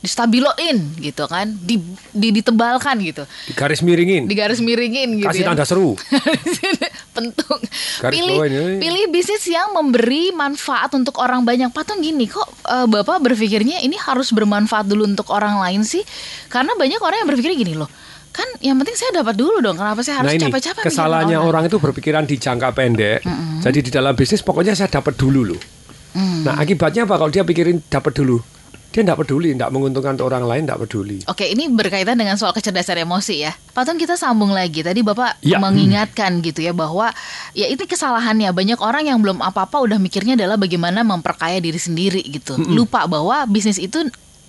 distabiloin 0.03 0.77
gitu 0.99 1.23
kan, 1.25 1.47
di, 1.57 1.79
di- 2.11 2.35
ditebalkan 2.35 2.99
gitu 2.99 3.23
Di 3.47 3.55
garis 3.55 3.79
miringin. 3.79 4.27
di 4.27 4.35
garis 4.35 4.59
miringin 4.59 5.15
gitu 5.15 5.31
Kasih 5.31 5.41
ya. 5.41 5.47
tanda 5.49 5.63
seru. 5.63 5.95
Pentung. 7.15 7.61
Garis 7.99 8.17
Pilih 8.17 8.35
bawah 8.35 8.47
ini. 8.47 8.77
pilih 8.77 9.05
bisnis 9.07 9.45
yang 9.45 9.71
memberi 9.71 10.29
manfaat 10.31 10.91
untuk 10.91 11.15
orang 11.17 11.41
banyak. 11.41 11.69
Patung 11.69 12.01
gini 12.01 12.25
kok 12.25 12.43
eh, 12.65 12.83
Bapak 12.83 13.21
berpikirnya 13.21 13.79
ini 13.79 13.95
harus 13.95 14.29
bermanfaat 14.29 14.85
dulu 14.85 15.05
untuk 15.05 15.29
orang 15.29 15.61
lain 15.61 15.81
sih? 15.81 16.03
Karena 16.47 16.73
banyak 16.73 16.99
orang 16.99 17.23
yang 17.23 17.29
berpikir 17.29 17.55
gini 17.55 17.73
loh. 17.73 17.87
kan 18.33 18.49
yang 18.59 18.73
penting 18.75 18.97
saya 18.97 19.13
dapat 19.15 19.37
dulu 19.37 19.61
dong. 19.61 19.77
Kenapa 19.77 20.01
saya 20.01 20.19
harus 20.19 20.33
Nah 20.33 20.35
ini 20.35 20.43
capek-capek 20.43 20.81
mikirin 20.81 20.89
kesalahannya 20.89 21.37
orang 21.37 21.63
itu 21.63 21.77
berpikiran 21.77 22.25
di 22.25 22.35
jangka 22.35 22.73
pendek. 22.73 23.21
Jadi 23.61 23.79
di 23.79 23.91
dalam 23.93 24.17
bisnis 24.17 24.41
pokoknya 24.41 24.73
saya 24.73 24.89
dapat 24.89 25.13
dulu 25.13 25.53
loh. 25.53 25.61
Mm. 26.11 26.41
Nah 26.41 26.57
akibatnya 26.57 27.05
apa 27.05 27.15
kalau 27.15 27.29
dia 27.29 27.45
pikirin 27.45 27.85
dapat 27.85 28.09
dulu? 28.11 28.41
Dia 28.93 29.01
tidak 29.01 29.25
peduli, 29.25 29.57
tidak 29.57 29.73
menguntungkan 29.73 30.13
untuk 30.13 30.29
orang 30.29 30.45
lain, 30.45 30.69
tidak 30.69 30.85
peduli. 30.85 31.17
Oke, 31.25 31.49
ini 31.49 31.65
berkaitan 31.65 32.13
dengan 32.13 32.37
soal 32.37 32.53
kecerdasan 32.53 33.01
emosi 33.01 33.41
ya. 33.41 33.49
Pak 33.73 33.83
Tun 33.83 33.97
kita 33.97 34.13
sambung 34.13 34.53
lagi. 34.53 34.85
Tadi 34.85 35.01
Bapak 35.01 35.41
Ya. 35.41 35.57
mengingatkan 35.57 36.39
gitu 36.39 36.61
ya 36.61 36.71
bahwa 36.71 37.09
ya 37.51 37.65
ini 37.65 37.81
kesalahannya 37.81 38.53
banyak 38.53 38.77
orang 38.77 39.09
yang 39.09 39.17
belum 39.17 39.41
apa-apa 39.41 39.81
udah 39.81 39.97
mikirnya 39.97 40.37
adalah 40.37 40.55
bagaimana 40.55 41.01
memperkaya 41.01 41.57
diri 41.57 41.75
sendiri 41.75 42.21
gitu. 42.21 42.53
Lupa 42.69 43.09
bahwa 43.09 43.49
bisnis 43.49 43.81
itu 43.81 43.97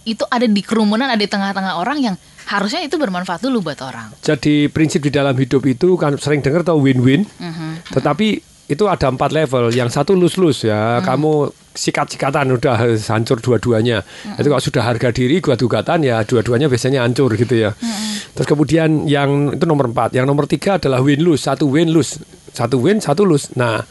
itu 0.04 0.20
ada 0.28 0.44
di 0.44 0.60
kerumunan, 0.60 1.08
ada 1.08 1.16
di 1.16 1.24
tengah-tengah 1.24 1.80
orang 1.80 2.04
yang 2.04 2.14
harusnya 2.44 2.84
itu 2.84 3.00
bermanfaat 3.00 3.40
dulu 3.40 3.64
buat 3.64 3.80
orang. 3.80 4.12
Jadi 4.20 4.68
prinsip 4.68 5.00
di 5.00 5.08
dalam 5.08 5.32
hidup 5.32 5.64
itu 5.64 5.96
kan 5.96 6.20
sering 6.20 6.44
dengar 6.44 6.60
tau 6.60 6.76
win-win. 6.76 7.24
Mhm. 7.40 7.88
Tetapi 7.88 8.28
itu 8.68 8.84
ada 8.84 9.08
empat 9.08 9.32
level. 9.32 9.72
Yang 9.72 9.96
satu 9.96 10.12
lus-lus 10.12 10.60
ya, 10.60 11.00
Hmm. 11.00 11.04
kamu 11.08 11.32
sikat-sikatan 11.74 12.54
udah 12.54 12.86
hancur 13.10 13.42
dua-duanya. 13.42 14.00
Hmm. 14.00 14.38
Itu 14.38 14.48
kalau 14.48 14.62
sudah 14.62 14.82
harga 14.86 15.10
diri 15.10 15.42
gugat-gugatan 15.42 16.06
ya 16.06 16.22
dua-duanya 16.22 16.70
biasanya 16.70 17.02
hancur 17.02 17.34
gitu 17.34 17.58
ya. 17.58 17.74
Hmm. 17.74 18.14
Terus 18.38 18.46
kemudian 18.46 19.10
yang 19.10 19.52
itu 19.58 19.66
nomor 19.66 19.90
empat. 19.90 20.14
Yang 20.14 20.26
nomor 20.30 20.46
tiga 20.46 20.78
adalah 20.78 21.02
win-lose. 21.02 21.44
Satu 21.44 21.66
win-lose. 21.66 22.22
Satu 22.54 22.78
win, 22.78 23.02
satu 23.02 23.26
lose. 23.26 23.50
Nah, 23.58 23.82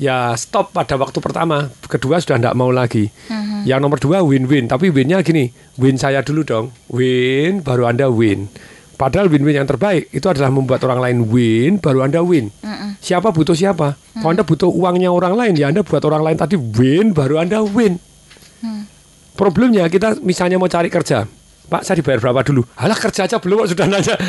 ya 0.00 0.32
stop 0.40 0.72
pada 0.72 0.96
waktu 0.96 1.20
pertama. 1.20 1.68
Kedua 1.84 2.16
sudah 2.24 2.40
tidak 2.40 2.56
mau 2.56 2.72
lagi. 2.72 3.12
Yang 3.68 3.80
nomor 3.84 3.98
dua 4.00 4.24
win-win. 4.24 4.64
Tapi 4.64 4.88
winnya 4.88 5.20
gini, 5.20 5.52
win 5.76 6.00
saya 6.00 6.24
dulu 6.24 6.40
dong. 6.40 6.72
Win, 6.88 7.60
baru 7.60 7.84
Anda 7.92 8.08
win. 8.08 8.48
Padahal 8.98 9.30
win-win 9.30 9.62
yang 9.62 9.68
terbaik 9.70 10.10
itu 10.10 10.26
adalah 10.26 10.50
membuat 10.50 10.82
orang 10.82 10.98
lain 10.98 11.18
win, 11.30 11.78
baru 11.78 12.02
Anda 12.02 12.18
win. 12.18 12.50
Siapa 12.98 13.30
butuh 13.30 13.54
siapa? 13.54 13.94
Kalau 14.18 14.34
Anda 14.34 14.42
butuh 14.42 14.66
uangnya 14.66 15.14
orang 15.14 15.38
lain, 15.38 15.54
ya 15.54 15.70
Anda 15.70 15.86
buat 15.86 16.02
orang 16.02 16.26
lain 16.26 16.36
tadi 16.36 16.58
win, 16.58 17.14
baru 17.14 17.38
Anda 17.38 17.62
win. 17.62 18.02
Problemnya 19.38 19.86
kita 19.86 20.18
misalnya 20.18 20.58
mau 20.58 20.66
cari 20.66 20.90
kerja, 20.90 21.30
Pak 21.68 21.84
saya 21.84 22.00
dibayar 22.00 22.16
berapa 22.16 22.40
dulu? 22.48 22.64
Halah 22.80 22.96
kerja 22.96 23.28
aja 23.28 23.36
belum 23.36 23.68
sudah 23.68 23.84
nanya. 23.84 24.16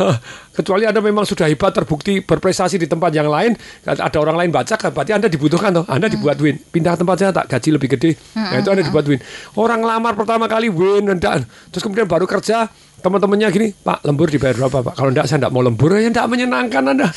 Eh, 0.00 0.16
Kecuali 0.56 0.88
Anda 0.88 1.04
memang 1.04 1.28
sudah 1.28 1.44
hebat 1.44 1.76
terbukti 1.76 2.24
berprestasi 2.24 2.80
di 2.80 2.88
tempat 2.88 3.12
yang 3.12 3.28
lain, 3.28 3.52
ada 3.84 4.16
orang 4.16 4.40
lain 4.40 4.48
baca, 4.48 4.80
kan 4.80 4.88
berarti 4.88 5.12
Anda 5.12 5.28
dibutuhkan 5.28 5.76
toh. 5.76 5.84
Anda 5.84 6.08
dibuat 6.08 6.40
win. 6.40 6.56
Pindah 6.56 6.96
tempat 6.96 7.20
saya 7.20 7.30
tak 7.36 7.52
gaji 7.52 7.76
lebih 7.76 7.88
gede. 7.96 8.16
Nah 8.32 8.64
itu 8.64 8.72
Anda 8.72 8.80
dibuat 8.80 9.04
win. 9.04 9.20
Orang 9.60 9.84
lamar 9.84 10.16
pertama 10.16 10.48
kali 10.48 10.72
win 10.72 11.04
dan 11.20 11.44
terus 11.68 11.84
kemudian 11.84 12.08
baru 12.08 12.24
kerja 12.24 12.72
teman-temannya 13.00 13.48
gini, 13.50 13.68
Pak 13.72 14.04
lembur 14.04 14.28
dibayar 14.28 14.56
berapa 14.56 14.92
Pak? 14.92 14.94
Kalau 14.94 15.10
enggak 15.10 15.26
saya 15.26 15.42
enggak 15.42 15.52
mau 15.52 15.64
lembur, 15.64 15.96
ya 15.96 16.08
enggak 16.08 16.28
menyenangkan 16.28 16.82
Anda. 16.92 17.08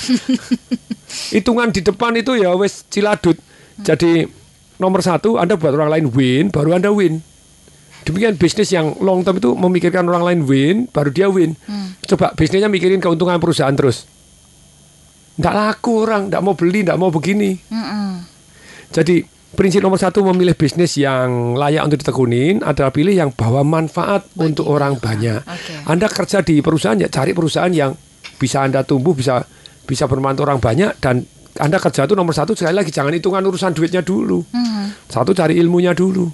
Hitungan 1.36 1.70
di 1.70 1.82
depan 1.84 2.16
itu 2.18 2.40
ya 2.40 2.56
wes 2.56 2.88
ciladut. 2.90 3.38
Jadi 3.84 4.25
nomor 4.80 5.04
satu 5.04 5.38
Anda 5.38 5.60
buat 5.60 5.75
orang 5.75 5.92
lain 6.00 6.06
win, 6.12 6.46
baru 6.50 6.80
Anda 6.80 6.90
win. 6.90 7.22
Demikian 8.04 8.36
bisnis 8.36 8.68
yang 8.75 9.00
long 9.00 9.24
term 9.24 9.40
itu 9.40 9.56
memikirkan 9.56 10.04
orang 10.08 10.24
lain 10.24 10.40
win, 10.44 10.75
baru 10.92 11.10
dia 11.12 11.32
win. 11.32 11.56
Coba 12.04 12.36
bisnisnya 12.36 12.68
mikirin 12.68 13.00
keuntungan 13.00 13.40
perusahaan 13.40 13.72
terus. 13.72 14.08
Nggak 15.40 15.54
laku 15.56 16.04
orang, 16.04 16.28
nggak 16.28 16.42
mau 16.44 16.54
beli, 16.54 16.80
nggak 16.84 17.00
mau 17.00 17.10
begini. 17.10 17.58
Jadi 18.94 19.33
prinsip 19.53 19.81
nomor 19.86 20.01
satu 20.01 20.25
memilih 20.33 20.57
bisnis 20.57 20.98
yang 20.98 21.53
layak 21.53 21.86
untuk 21.86 22.01
ditekunin 22.01 22.65
adalah 22.65 22.89
pilih 22.89 23.13
yang 23.13 23.29
bawa 23.33 23.62
manfaat 23.62 24.25
untuk 24.38 24.65
orang 24.67 24.98
banyak. 24.98 25.45
Oke. 25.45 25.74
Anda 25.86 26.10
kerja 26.10 26.41
di 26.41 26.60
perusahaan 26.60 26.98
ya 26.98 27.10
cari 27.10 27.31
perusahaan 27.31 27.72
yang 27.72 27.93
bisa 28.41 28.65
Anda 28.65 28.81
tumbuh, 28.81 29.13
bisa 29.13 29.45
bisa 29.83 30.10
bermanfaat 30.10 30.43
orang 30.43 30.60
banyak 30.60 30.91
dan 31.00 31.24
anda 31.53 31.77
kerja 31.77 32.10
itu 32.10 32.17
nomor 32.17 32.33
satu 32.33 32.57
sekali 32.57 32.74
lagi 32.74 32.89
jangan 32.89 33.13
hitungan 33.13 33.45
urusan 33.45 33.77
duitnya 33.77 34.01
dulu. 34.01 34.41
Satu 35.05 35.38
cari 35.38 35.62
ilmunya 35.62 35.93
dulu. 35.93 36.25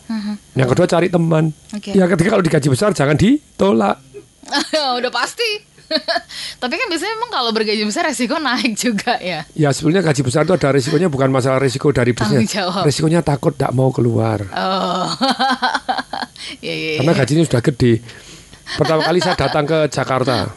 Yang 0.55 0.67
kedua 0.75 0.87
cari 0.87 1.07
teman. 1.11 1.51
Oke. 1.75 1.91
Yang 1.91 2.15
ketiga 2.15 2.29
kalau 2.39 2.45
digaji 2.45 2.67
besar 2.71 2.95
jangan 2.95 3.19
ditolak. 3.19 3.99
Udah 4.99 5.11
pasti. 5.11 5.68
Tapi 6.61 6.73
kan 6.75 6.87
biasanya 6.89 7.13
memang 7.17 7.31
kalau 7.33 7.51
bergaji 7.51 7.83
besar 7.85 8.05
resiko 8.05 8.37
naik 8.37 8.73
juga 8.77 9.17
ya. 9.17 9.45
Ya 9.57 9.69
sebenarnya 9.73 10.11
gaji 10.13 10.21
besar 10.21 10.45
itu 10.45 10.53
ada 10.53 10.69
risikonya 10.69 11.07
bukan 11.09 11.29
masalah 11.33 11.59
risiko 11.61 11.89
dari 11.89 12.13
jawab. 12.45 12.85
Risikonya 12.85 13.25
takut 13.25 13.57
tidak 13.57 13.73
mau 13.73 13.89
keluar. 13.93 14.45
Oh. 14.53 15.09
Iya, 16.63 16.73
iya, 16.73 16.91
Karena 17.03 17.13
iya. 17.13 17.19
gajinya 17.19 17.43
sudah 17.45 17.61
gede. 17.61 17.93
Pertama 18.79 19.01
kali 19.05 19.19
saya 19.21 19.37
datang 19.37 19.69
ke 19.69 19.85
Jakarta. 19.91 20.49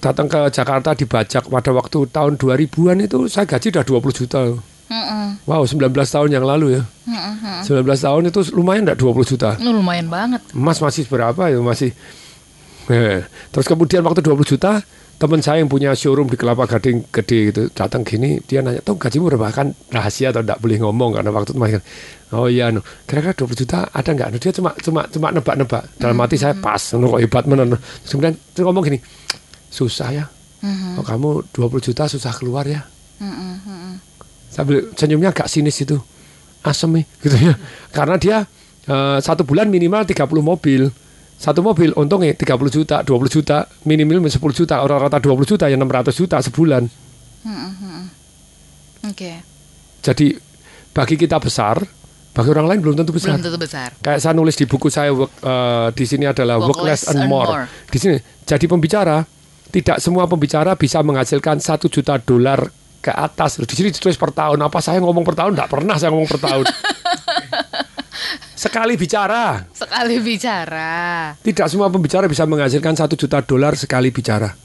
Datang 0.00 0.26
ke 0.26 0.40
Jakarta 0.48 0.90
dibajak 0.96 1.44
pada 1.50 1.70
waktu 1.76 1.98
tahun 2.08 2.40
2000-an 2.40 2.98
itu 3.04 3.18
saya 3.28 3.44
gaji 3.44 3.74
udah 3.74 3.84
20 3.84 4.18
juta. 4.22 4.40
Mm-mm. 4.86 5.42
Wow, 5.50 5.66
19 5.66 5.92
tahun 5.92 6.30
yang 6.30 6.46
lalu 6.46 6.78
ya. 6.78 6.82
19 7.66 7.82
tahun 7.84 8.22
itu 8.30 8.40
lumayan 8.54 8.86
enggak 8.86 8.98
20 9.02 9.30
juta. 9.34 9.50
Lumayan 9.58 10.06
banget. 10.06 10.42
Emas 10.54 10.78
masih 10.78 11.04
berapa 11.10 11.50
ya 11.50 11.58
masih. 11.58 11.90
Eh, 12.86 13.26
Terus 13.50 13.66
kemudian 13.66 14.02
waktu 14.06 14.22
20 14.22 14.46
juta 14.46 14.78
teman 15.16 15.40
saya 15.40 15.64
yang 15.64 15.72
punya 15.72 15.96
showroom 15.96 16.28
di 16.28 16.36
Kelapa 16.36 16.68
Gading 16.68 17.08
gede 17.08 17.38
gitu 17.48 17.62
datang 17.72 18.04
gini 18.04 18.36
dia 18.44 18.60
nanya 18.60 18.84
tuh 18.84 19.00
gajimu 19.00 19.32
berapa? 19.32 19.48
Kan 19.48 19.72
rahasia 19.88 20.28
atau 20.28 20.44
enggak 20.44 20.60
boleh 20.60 20.76
ngomong 20.84 21.16
karena 21.16 21.32
waktu 21.32 21.56
itu 21.56 21.58
masih 21.58 21.80
oh 22.36 22.52
iya 22.52 22.68
no 22.68 22.84
kira-kira 23.08 23.32
20 23.32 23.60
juta 23.64 23.88
ada 23.96 24.10
enggak 24.12 24.28
no, 24.28 24.36
dia 24.36 24.52
cuma 24.52 24.70
cuma 24.76 25.08
cuma 25.08 25.28
nebak-nebak. 25.32 25.82
Dalam 25.96 26.20
hati 26.20 26.36
saya 26.36 26.52
pas 26.52 26.92
no, 27.00 27.16
kok 27.16 27.20
hebat 27.24 27.44
menan 27.48 27.80
Terus 27.80 28.10
kemudian 28.12 28.34
dia 28.36 28.62
ngomong 28.68 28.84
gini 28.84 28.98
susah 29.72 30.08
ya. 30.12 30.24
Oh, 30.98 31.04
kamu 31.04 31.48
20 31.54 31.86
juta 31.92 32.04
susah 32.10 32.32
keluar 32.36 32.68
ya? 32.68 32.84
Sambil 34.52 34.92
senyumnya 34.96 35.32
agak 35.32 35.48
sinis 35.48 35.80
itu. 35.80 35.96
Asem 36.60 36.92
nih 36.92 37.04
gitu 37.24 37.36
ya. 37.40 37.54
Karena 37.88 38.20
dia 38.20 38.44
eh, 38.84 39.18
satu 39.24 39.48
bulan 39.48 39.72
minimal 39.72 40.04
30 40.04 40.28
mobil 40.44 40.92
satu 41.36 41.60
mobil 41.60 41.92
untungnya 41.92 42.32
30 42.32 42.48
juta 42.72 42.96
20 43.00 43.28
juta 43.28 43.56
minimal 43.84 44.24
10 44.24 44.40
juta 44.52 44.80
orang 44.80 45.04
rata 45.04 45.20
20 45.20 45.44
juta 45.44 45.64
ya 45.68 45.76
600 45.76 46.12
juta 46.12 46.36
sebulan 46.40 46.82
Oke. 49.06 49.32
jadi 50.02 50.26
bagi 50.90 51.14
kita 51.14 51.38
besar 51.38 51.78
bagi 52.32 52.48
orang 52.52 52.66
lain 52.68 52.80
belum 52.84 52.96
tentu 52.98 53.16
besar 53.16 53.36
Belum 53.36 53.48
tentu 53.48 53.60
besar. 53.60 53.88
kayak 53.96 54.20
saya 54.20 54.36
nulis 54.36 54.56
di 54.56 54.68
buku 54.68 54.92
saya 54.92 55.08
work, 55.08 55.32
eh, 55.40 55.88
di 55.96 56.04
sini 56.04 56.28
adalah 56.28 56.60
work, 56.60 56.76
Work 56.76 56.84
less 56.84 57.04
less 57.04 57.12
and 57.16 57.24
and 57.24 57.30
more. 57.32 57.48
more. 57.48 57.64
Di 57.88 57.96
sini 57.96 58.16
jadi 58.44 58.64
pembicara 58.68 59.24
tidak 59.72 60.00
semua 60.00 60.28
pembicara 60.28 60.76
bisa 60.76 61.00
menghasilkan 61.00 61.60
satu 61.60 61.88
juta 61.88 62.20
dolar 62.20 62.68
ke 63.00 63.08
atas. 63.08 63.56
Di 63.60 63.72
sini 63.72 63.88
ditulis 63.88 64.16
per 64.16 64.32
tahun. 64.32 64.56
Apa 64.60 64.80
saya 64.80 65.00
ngomong 65.00 65.24
per 65.24 65.36
tahun? 65.36 65.52
Tidak 65.56 65.68
pernah 65.68 65.96
saya 65.96 66.10
ngomong 66.12 66.28
per 66.28 66.40
tahun. 66.40 66.64
Sekali 68.56 68.96
bicara, 68.96 69.68
Sekali 69.70 70.16
bicara. 70.16 71.36
tidak 71.44 71.68
semua 71.68 71.92
pembicara 71.92 72.24
bisa 72.24 72.48
menghasilkan 72.48 72.96
satu 72.96 73.12
juta 73.12 73.44
dolar 73.44 73.76
sekali 73.76 74.08
bicara. 74.08 74.56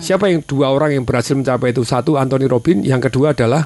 Siapa 0.00 0.32
yang 0.32 0.40
dua 0.44 0.72
orang 0.72 0.96
yang 0.96 1.04
berhasil 1.04 1.36
mencapai 1.36 1.70
itu? 1.70 1.84
Satu 1.84 2.16
Anthony 2.16 2.48
Robin, 2.48 2.80
yang 2.80 3.00
kedua 3.00 3.36
adalah 3.36 3.64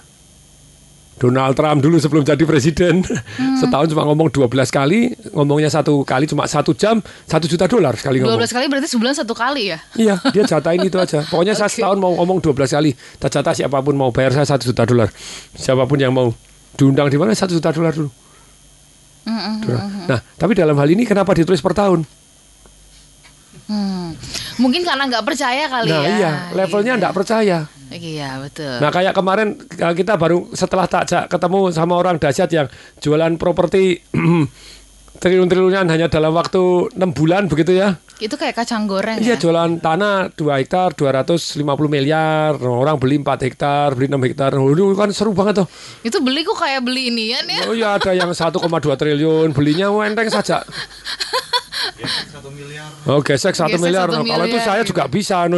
Donald 1.19 1.59
Trump 1.59 1.83
dulu 1.83 1.99
sebelum 1.99 2.23
jadi 2.23 2.43
presiden. 2.43 3.03
Setahun 3.63 3.91
cuma 3.91 4.07
ngomong 4.07 4.31
12 4.31 4.47
kali, 4.71 5.15
ngomongnya 5.35 5.67
satu 5.67 6.07
kali 6.07 6.31
cuma 6.31 6.47
satu 6.47 6.75
jam, 6.79 7.03
satu 7.27 7.51
juta 7.51 7.67
dolar 7.67 7.95
sekali 7.99 8.23
ngomong. 8.23 8.39
12 8.39 8.55
kali 8.55 8.65
berarti 8.71 8.87
sebulan 8.87 9.15
satu 9.19 9.35
kali 9.35 9.75
ya? 9.75 9.79
Iya, 9.99 10.15
dia 10.31 10.43
jatahin 10.47 10.83
itu 10.83 10.95
aja. 10.95 11.27
Pokoknya 11.27 11.59
saya 11.59 11.67
Oke. 11.71 11.83
setahun 11.83 11.99
mau 11.99 12.15
ngomong 12.19 12.39
12 12.39 12.55
kali. 12.71 12.91
Tak 13.19 13.31
jatah 13.35 13.55
siapa 13.55 13.79
pun 13.83 13.95
mau 13.95 14.11
bayar 14.15 14.31
saya 14.35 14.47
satu 14.47 14.71
juta 14.71 14.87
dolar. 14.87 15.11
Siapa 15.59 15.87
pun 15.91 15.99
yang 15.99 16.15
mau 16.15 16.31
diundang 16.79 17.11
di 17.11 17.19
mana 17.19 17.35
satu 17.35 17.59
juta 17.59 17.75
dolar 17.75 17.95
dulu. 17.95 18.11
Nah, 20.09 20.21
tapi 20.41 20.53
dalam 20.57 20.77
hal 20.77 20.89
ini 20.89 21.05
kenapa 21.05 21.37
ditulis 21.37 21.61
per 21.61 21.77
tahun? 21.77 22.03
Hmm. 23.69 24.17
Mungkin 24.57 24.81
karena 24.81 25.05
nggak 25.05 25.25
percaya 25.29 25.69
kali 25.69 25.93
Nah 25.93 26.01
ya. 26.01 26.09
iya, 26.17 26.33
levelnya 26.57 26.97
enggak 26.97 27.13
percaya. 27.13 27.69
Iya 27.89 28.41
betul. 28.41 28.81
Nah 28.81 28.89
kayak 28.93 29.13
kemarin 29.13 29.57
eh, 29.61 29.95
kita 29.97 30.17
baru 30.17 30.49
setelah 30.53 30.89
takjak 30.89 31.29
ketemu 31.29 31.73
sama 31.73 31.97
orang 31.97 32.17
dahsyat 32.21 32.49
yang 32.53 32.69
jualan 33.01 33.37
properti 33.37 34.01
triliun-triliunan 35.19 35.87
hanya 35.91 36.07
dalam 36.07 36.31
waktu 36.31 36.95
enam 36.95 37.11
bulan 37.11 37.51
begitu 37.51 37.75
ya. 37.75 37.99
itu 38.19 38.35
kayak 38.35 38.55
kacang 38.59 38.87
goreng 38.87 39.19
Iya 39.19 39.35
ya. 39.35 39.39
jualan 39.39 39.79
tanah 39.79 40.35
2 40.35 40.61
hektar 40.63 40.91
250 40.95 41.63
miliar 41.87 42.55
orang 42.59 42.99
beli 42.99 43.19
4 43.19 43.47
hektar 43.47 43.95
beli 43.95 44.11
6 44.11 44.19
hektar 44.27 44.51
itu 44.55 44.85
kan 44.95 45.11
seru 45.15 45.31
banget 45.35 45.63
tuh 45.63 45.69
Itu 46.03 46.19
beli 46.19 46.43
kok 46.43 46.59
kayak 46.59 46.83
beli 46.83 47.11
inian 47.11 47.47
ya. 47.47 47.71
oh 47.71 47.75
ya 47.75 47.95
ada 47.95 48.11
yang 48.15 48.31
1,2 48.31 48.59
triliun 48.95 49.55
belinya 49.55 49.91
enteng 50.03 50.27
saja 50.31 50.63
Oh 53.09 53.25
gesek 53.25 53.57
satu 53.57 53.73
Gesek 53.73 53.87
miliar. 53.89 54.07
satu 54.11 54.21
Nah, 54.21 54.27
kalau 54.29 54.45
itu 54.45 54.59
miliar, 54.59 54.69
saya 54.69 54.83
gitu. 54.85 54.91
juga 54.93 55.05
bisa. 55.09 55.49
no. 55.49 55.57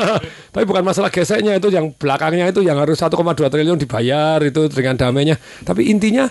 Tapi 0.54 0.64
bukan 0.64 0.80
masalah 0.80 1.12
geseknya 1.12 1.58
itu 1.60 1.68
yang 1.68 1.92
belakangnya 1.92 2.48
itu 2.48 2.64
yang 2.64 2.80
harus 2.80 2.96
1,2 2.96 3.12
triliun 3.52 3.76
dibayar 3.76 4.40
itu 4.40 4.72
dengan 4.72 4.96
damainya. 4.96 5.36
Tapi 5.62 5.92
intinya 5.92 6.24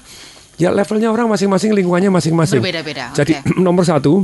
ya 0.55 0.71
levelnya 0.71 1.11
orang 1.11 1.27
masing-masing 1.27 1.75
lingkungannya 1.75 2.11
masing-masing. 2.11 2.59
Berbeda-beda, 2.59 3.11
Jadi 3.11 3.39
oke. 3.39 3.59
nomor 3.65 3.83
satu 3.83 4.23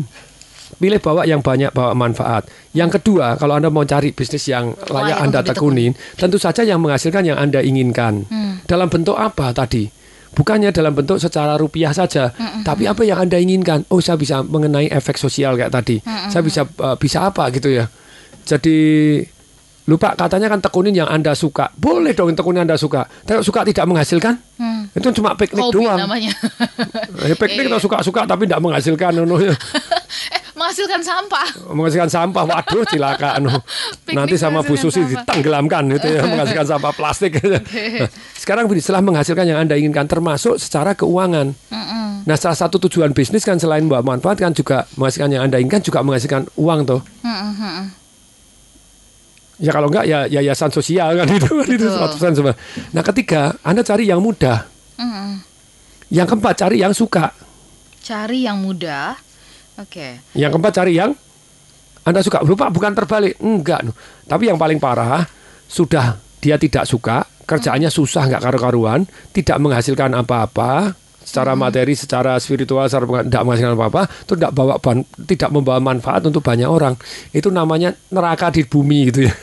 pilih 0.80 0.98
bawa 1.04 1.28
yang 1.28 1.44
banyak 1.44 1.76
bawa 1.76 1.92
manfaat. 1.94 2.48
Yang 2.72 3.00
kedua, 3.00 3.36
kalau 3.36 3.60
Anda 3.60 3.70
mau 3.70 3.84
cari 3.84 4.16
bisnis 4.16 4.48
yang 4.48 4.72
layak 4.74 4.90
Layak 4.90 5.18
Anda 5.20 5.40
untuk 5.44 5.50
tekunin, 5.54 5.92
tentu 6.16 6.38
saja 6.40 6.64
yang 6.64 6.80
menghasilkan 6.82 7.28
yang 7.28 7.38
Anda 7.38 7.60
inginkan. 7.62 8.26
Dalam 8.66 8.88
bentuk 8.88 9.20
apa 9.20 9.52
tadi? 9.52 9.86
Bukannya 10.32 10.72
dalam 10.72 10.96
bentuk 10.96 11.20
secara 11.20 11.60
rupiah 11.60 11.92
saja, 11.92 12.32
tapi 12.64 12.88
apa 12.88 13.04
yang 13.04 13.20
Anda 13.20 13.36
inginkan? 13.36 13.84
Oh, 13.92 14.00
saya 14.00 14.16
bisa 14.16 14.40
mengenai 14.42 14.88
efek 14.88 15.20
sosial 15.20 15.60
kayak 15.60 15.76
tadi. 15.76 16.00
Saya 16.32 16.40
bisa 16.40 16.64
eh, 16.64 16.96
bisa 16.96 17.28
apa 17.28 17.52
gitu 17.52 17.68
ya. 17.68 17.92
Jadi 18.48 18.78
lupa 19.92 20.16
katanya 20.16 20.48
kan 20.48 20.64
tekunin 20.64 20.96
yang 20.96 21.12
Anda 21.12 21.36
suka. 21.36 21.76
Boleh 21.76 22.16
dong 22.16 22.32
tekunin 22.32 22.64
Anda 22.64 22.80
suka. 22.80 23.06
Tapi 23.28 23.44
suka 23.44 23.68
tidak 23.68 23.84
menghasilkan? 23.92 24.40
Itu 24.92 25.08
cuma 25.16 25.32
piknik 25.40 25.64
Hobi 25.64 25.88
doang. 25.88 26.00
namanya. 26.04 26.32
Eh, 27.24 27.36
piknik 27.42 27.72
atau 27.72 27.80
suka-suka 27.80 28.28
tapi 28.28 28.44
tidak 28.44 28.60
menghasilkan 28.60 29.16
no, 29.16 29.24
no. 29.24 29.40
eh, 29.44 29.56
menghasilkan 30.52 31.00
sampah. 31.00 31.48
menghasilkan 31.72 32.12
sampah 32.12 32.44
waduh 32.44 32.84
cilaka 32.86 33.40
anu 33.40 33.50
nanti 34.18 34.36
sama 34.36 34.60
Bu 34.62 34.76
Susi 34.76 35.00
sampah. 35.00 35.24
ditenggelamkan 35.24 35.84
itu 35.96 36.08
ya 36.12 36.22
menghasilkan 36.28 36.68
sampah 36.68 36.92
plastik 36.92 37.40
Nah, 37.42 38.10
sekarang 38.36 38.68
setelah 38.78 39.02
menghasilkan 39.02 39.48
yang 39.48 39.60
anda 39.64 39.80
inginkan 39.80 40.06
termasuk 40.06 40.60
secara 40.60 40.92
keuangan 40.94 41.56
nah 42.22 42.38
salah 42.38 42.54
satu 42.54 42.78
tujuan 42.86 43.16
bisnis 43.18 43.42
kan 43.42 43.58
selain 43.58 43.90
buat 43.90 44.06
manfaat 44.06 44.38
kan 44.38 44.54
juga 44.54 44.86
menghasilkan 44.94 45.32
yang 45.34 45.44
anda 45.50 45.58
inginkan 45.58 45.82
juga 45.82 46.06
menghasilkan 46.06 46.46
uang 46.54 46.80
tuh 46.86 47.02
ya 49.58 49.72
kalau 49.74 49.90
enggak 49.90 50.06
ya 50.06 50.26
yayasan 50.26 50.70
sosial 50.70 51.14
kan 51.18 51.26
itu 51.30 51.50
kan 51.50 51.68
itu 51.70 51.86
Betul. 51.86 52.34
100% 52.34 52.38
semua. 52.38 52.54
nah 52.94 53.02
ketiga 53.02 53.54
anda 53.62 53.82
cari 53.82 54.06
yang 54.06 54.22
mudah 54.22 54.70
yang 56.12 56.28
keempat 56.28 56.54
cari 56.66 56.78
yang 56.84 56.94
suka 56.94 57.32
Cari 58.02 58.50
yang 58.50 58.58
mudah. 58.66 59.14
Oke. 59.78 60.26
Yang 60.34 60.58
keempat 60.58 60.74
cari 60.74 60.98
yang 60.98 61.14
Anda 62.02 62.26
suka. 62.26 62.42
Lupa 62.42 62.74
bukan 62.74 62.98
terbalik. 62.98 63.38
Enggak. 63.38 63.86
Tapi 64.26 64.50
yang 64.50 64.58
paling 64.58 64.82
parah 64.82 65.22
sudah 65.70 66.18
dia 66.42 66.58
tidak 66.58 66.90
suka, 66.90 67.22
kerjaannya 67.46 67.94
susah 67.94 68.26
nggak 68.26 68.42
karu-karuan, 68.42 69.06
tidak 69.30 69.62
menghasilkan 69.62 70.10
apa-apa 70.18 70.98
secara 71.22 71.54
materi, 71.54 71.94
secara 71.94 72.42
spiritual, 72.42 72.90
secara 72.90 73.22
tidak 73.22 73.44
menghasilkan 73.46 73.78
apa-apa, 73.78 74.02
itu 74.26 74.34
tidak 74.34 74.52
bawa 74.58 74.76
ban- 74.82 75.08
tidak 75.30 75.50
membawa 75.54 75.78
manfaat 75.78 76.26
untuk 76.26 76.42
banyak 76.42 76.66
orang. 76.66 76.98
Itu 77.30 77.54
namanya 77.54 77.94
neraka 78.10 78.50
di 78.50 78.66
bumi 78.66 79.14
gitu 79.14 79.30
ya. 79.30 79.34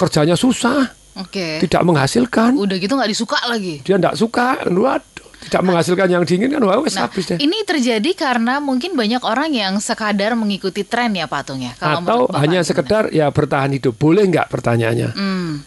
Kerjanya 0.00 0.40
susah, 0.40 0.88
Oke. 1.18 1.58
tidak 1.58 1.82
menghasilkan. 1.82 2.54
Udah 2.54 2.76
gitu 2.76 2.94
nggak 2.94 3.10
disuka 3.10 3.38
lagi. 3.44 3.82
Dia 3.82 3.98
tidak 3.98 4.14
suka, 4.14 4.62
waduh, 4.64 5.26
tidak 5.38 5.62
menghasilkan 5.62 6.08
yang 6.08 6.22
diinginkan, 6.22 6.62
wah 6.62 6.78
wes 6.78 6.94
Nah, 6.94 7.06
habis 7.06 7.26
deh. 7.26 7.38
ini 7.38 7.62
terjadi 7.62 8.10
karena 8.14 8.58
mungkin 8.58 8.94
banyak 8.94 9.22
orang 9.22 9.50
yang 9.50 9.78
sekadar 9.78 10.34
mengikuti 10.34 10.82
tren 10.82 11.10
ya 11.12 11.26
Patung 11.26 11.58
ya. 11.58 11.74
Kalau 11.74 12.02
Atau 12.02 12.20
hanya 12.34 12.62
gimana? 12.62 12.66
sekedar 12.66 13.02
ya 13.10 13.26
bertahan 13.28 13.70
hidup. 13.72 13.94
Boleh 13.94 14.22
nggak 14.24 14.46
pertanyaannya? 14.46 15.10
Hmm. 15.12 15.62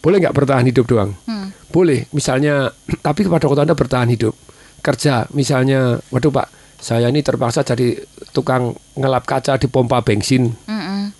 Boleh 0.00 0.16
nggak 0.18 0.32
bertahan 0.32 0.64
hidup 0.64 0.84
doang? 0.84 1.12
Hmm. 1.24 1.52
Boleh. 1.68 2.08
Misalnya, 2.10 2.72
tapi 3.06 3.24
pada 3.24 3.44
waktu 3.46 3.62
Anda 3.62 3.76
bertahan 3.76 4.08
hidup, 4.08 4.32
kerja, 4.80 5.28
misalnya, 5.32 6.00
waduh 6.08 6.32
Pak, 6.32 6.48
saya 6.80 7.08
ini 7.08 7.20
terpaksa 7.20 7.60
jadi 7.60 8.00
tukang 8.32 8.72
ngelap 8.96 9.28
kaca 9.28 9.60
di 9.60 9.68
pompa 9.68 10.00
bensin. 10.00 10.56
Mm-mm. 10.64 11.12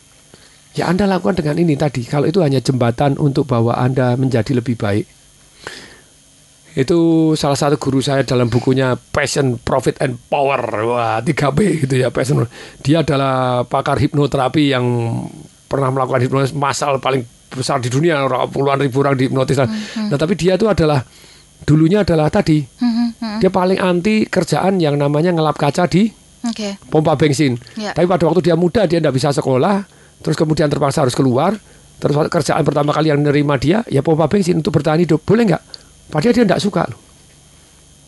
Ya 0.78 0.86
Anda 0.86 1.06
lakukan 1.10 1.42
dengan 1.42 1.58
ini 1.58 1.74
tadi. 1.74 2.06
Kalau 2.06 2.30
itu 2.30 2.38
hanya 2.42 2.62
jembatan 2.62 3.18
untuk 3.18 3.50
bahwa 3.50 3.74
Anda 3.74 4.14
menjadi 4.14 4.54
lebih 4.54 4.78
baik. 4.78 5.06
Itu 6.78 7.32
salah 7.34 7.58
satu 7.58 7.82
guru 7.82 7.98
saya 7.98 8.22
dalam 8.22 8.46
bukunya 8.46 8.94
Passion, 8.94 9.58
Profit 9.58 9.98
and 9.98 10.22
Power. 10.30 10.62
Wah, 10.86 11.18
3B 11.18 11.82
gitu 11.82 11.98
ya, 11.98 12.14
Passion. 12.14 12.46
Dia 12.86 13.02
adalah 13.02 13.66
pakar 13.66 13.98
hipnoterapi 13.98 14.70
yang 14.70 14.86
pernah 15.66 15.90
melakukan 15.90 16.22
hipnotis 16.22 16.54
massal 16.54 17.02
paling 17.02 17.26
besar 17.50 17.82
di 17.82 17.90
dunia, 17.90 18.22
orang 18.22 18.46
puluhan 18.54 18.78
ribu 18.78 19.02
orang 19.02 19.18
dihipnotis. 19.18 19.58
Nah, 19.58 20.14
tapi 20.14 20.38
dia 20.38 20.54
itu 20.54 20.70
adalah 20.70 21.02
dulunya 21.66 22.06
adalah 22.06 22.30
tadi 22.32 22.64
dia 23.42 23.50
paling 23.52 23.76
anti 23.76 24.24
kerjaan 24.24 24.80
yang 24.80 24.97
namanya 24.97 25.34
ngelap 25.34 25.60
kaca 25.60 25.84
di 25.90 26.08
Oke. 26.47 26.78
pompa 26.88 27.18
bensin. 27.18 27.58
Ya. 27.76 27.92
Tapi 27.92 28.06
pada 28.06 28.30
waktu 28.30 28.47
dia 28.47 28.54
muda 28.56 28.86
dia 28.86 29.02
tidak 29.02 29.18
bisa 29.18 29.34
sekolah, 29.34 29.84
terus 30.21 30.37
kemudian 30.37 30.69
terpaksa 30.69 31.04
harus 31.04 31.17
keluar. 31.17 31.56
Terus 32.00 32.17
kerjaan 32.33 32.65
pertama 32.65 32.97
kali 32.97 33.13
yang 33.13 33.21
menerima 33.21 33.54
dia 33.61 33.78
ya 33.85 34.00
pompa 34.00 34.25
bensin 34.25 34.65
untuk 34.65 34.73
bertahan 34.73 35.04
hidup. 35.04 35.21
Boleh 35.21 35.52
nggak? 35.52 35.63
Padahal 36.09 36.33
dia 36.33 36.45
tidak 36.49 36.61
suka 36.65 36.89
loh. 36.89 37.00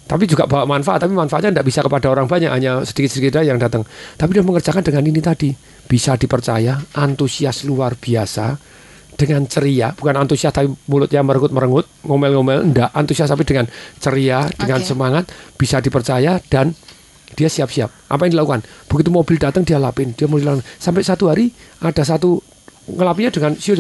Tapi 0.03 0.29
juga 0.29 0.45
bawa 0.45 0.69
manfaat, 0.69 1.01
tapi 1.01 1.15
manfaatnya 1.17 1.57
tidak 1.57 1.67
bisa 1.69 1.81
kepada 1.81 2.13
orang 2.13 2.29
banyak, 2.29 2.51
hanya 2.53 2.85
sedikit-sedikit 2.85 3.41
yang 3.41 3.57
datang. 3.57 3.87
Tapi 4.19 4.37
dia 4.37 4.45
mengerjakan 4.45 4.85
dengan 4.85 5.09
ini 5.09 5.21
tadi, 5.25 5.55
bisa 5.89 6.21
dipercaya, 6.21 6.77
antusias 7.01 7.65
luar 7.65 7.97
biasa, 7.97 8.59
dengan 9.17 9.45
ceria, 9.47 9.93
bukan 9.93 10.25
antusias 10.25 10.53
tapi 10.53 10.69
mulutnya 10.89 11.21
merengut-merengut, 11.23 12.05
ngomel-ngomel, 12.05 12.61
enggak, 12.65 12.91
antusias 12.93 13.29
tapi 13.29 13.45
dengan 13.45 13.69
ceria, 14.01 14.49
dengan 14.53 14.81
Oke. 14.81 14.89
semangat, 14.89 15.25
bisa 15.55 15.79
dipercaya 15.79 16.41
dan 16.51 16.73
dia 17.33 17.49
siap-siap. 17.49 17.89
Apa 18.09 18.29
yang 18.29 18.39
dilakukan? 18.39 18.61
Begitu 18.89 19.09
mobil 19.09 19.37
datang 19.41 19.65
dia 19.65 19.81
lapin, 19.81 20.13
dia 20.13 20.29
mau 20.29 20.37
hilang. 20.37 20.61
Sampai 20.77 21.03
satu 21.03 21.29
hari 21.29 21.53
ada 21.81 22.03
satu 22.05 22.41
ngelapinya 22.89 23.31
dengan 23.33 23.53
siu 23.57 23.77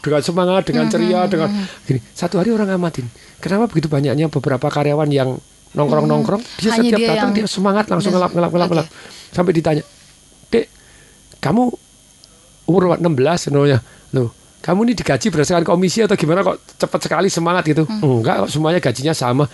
dengan 0.00 0.20
semangat, 0.24 0.62
dengan 0.64 0.88
Hmm, 0.88 0.92
ceria, 0.92 1.20
dengan 1.28 1.48
gini. 1.84 2.00
Satu 2.16 2.40
hari 2.40 2.50
orang 2.56 2.72
ngamatin. 2.72 3.04
Kenapa 3.36 3.68
begitu 3.68 3.88
banyaknya 3.88 4.32
beberapa 4.32 4.72
karyawan 4.72 5.08
yang 5.12 5.36
nongkrong-nongkrong, 5.76 6.40
dia 6.56 6.72
Hmm. 6.72 6.76
Hanya 6.80 6.88
setiap 6.88 6.98
dia 6.98 7.08
datang 7.14 7.30
yang- 7.30 7.36
dia 7.36 7.46
semangat 7.46 7.84
langsung 7.92 8.12
ngelap, 8.16 8.32
ngelap, 8.32 8.50
ngelap, 8.50 8.68
Oke. 8.68 8.74
ngelap. 8.80 8.88
Sampai 9.30 9.52
ditanya, 9.54 9.84
Dek, 10.50 10.66
kamu 11.38 11.62
umur 12.66 12.82
16 12.98 13.46
sebenarnya, 13.46 13.78
loh, 14.10 14.34
kamu 14.60 14.80
ini 14.88 14.92
digaji 14.92 15.26
berdasarkan 15.32 15.64
komisi 15.64 16.04
atau 16.04 16.16
gimana 16.20 16.44
kok 16.44 16.60
cepat 16.76 17.00
sekali 17.00 17.28
semangat 17.32 17.64
gitu? 17.64 17.88
Hmm. 17.88 18.20
Enggak, 18.20 18.44
kok 18.44 18.50
semuanya 18.52 18.80
gajinya 18.80 19.16
sama. 19.16 19.48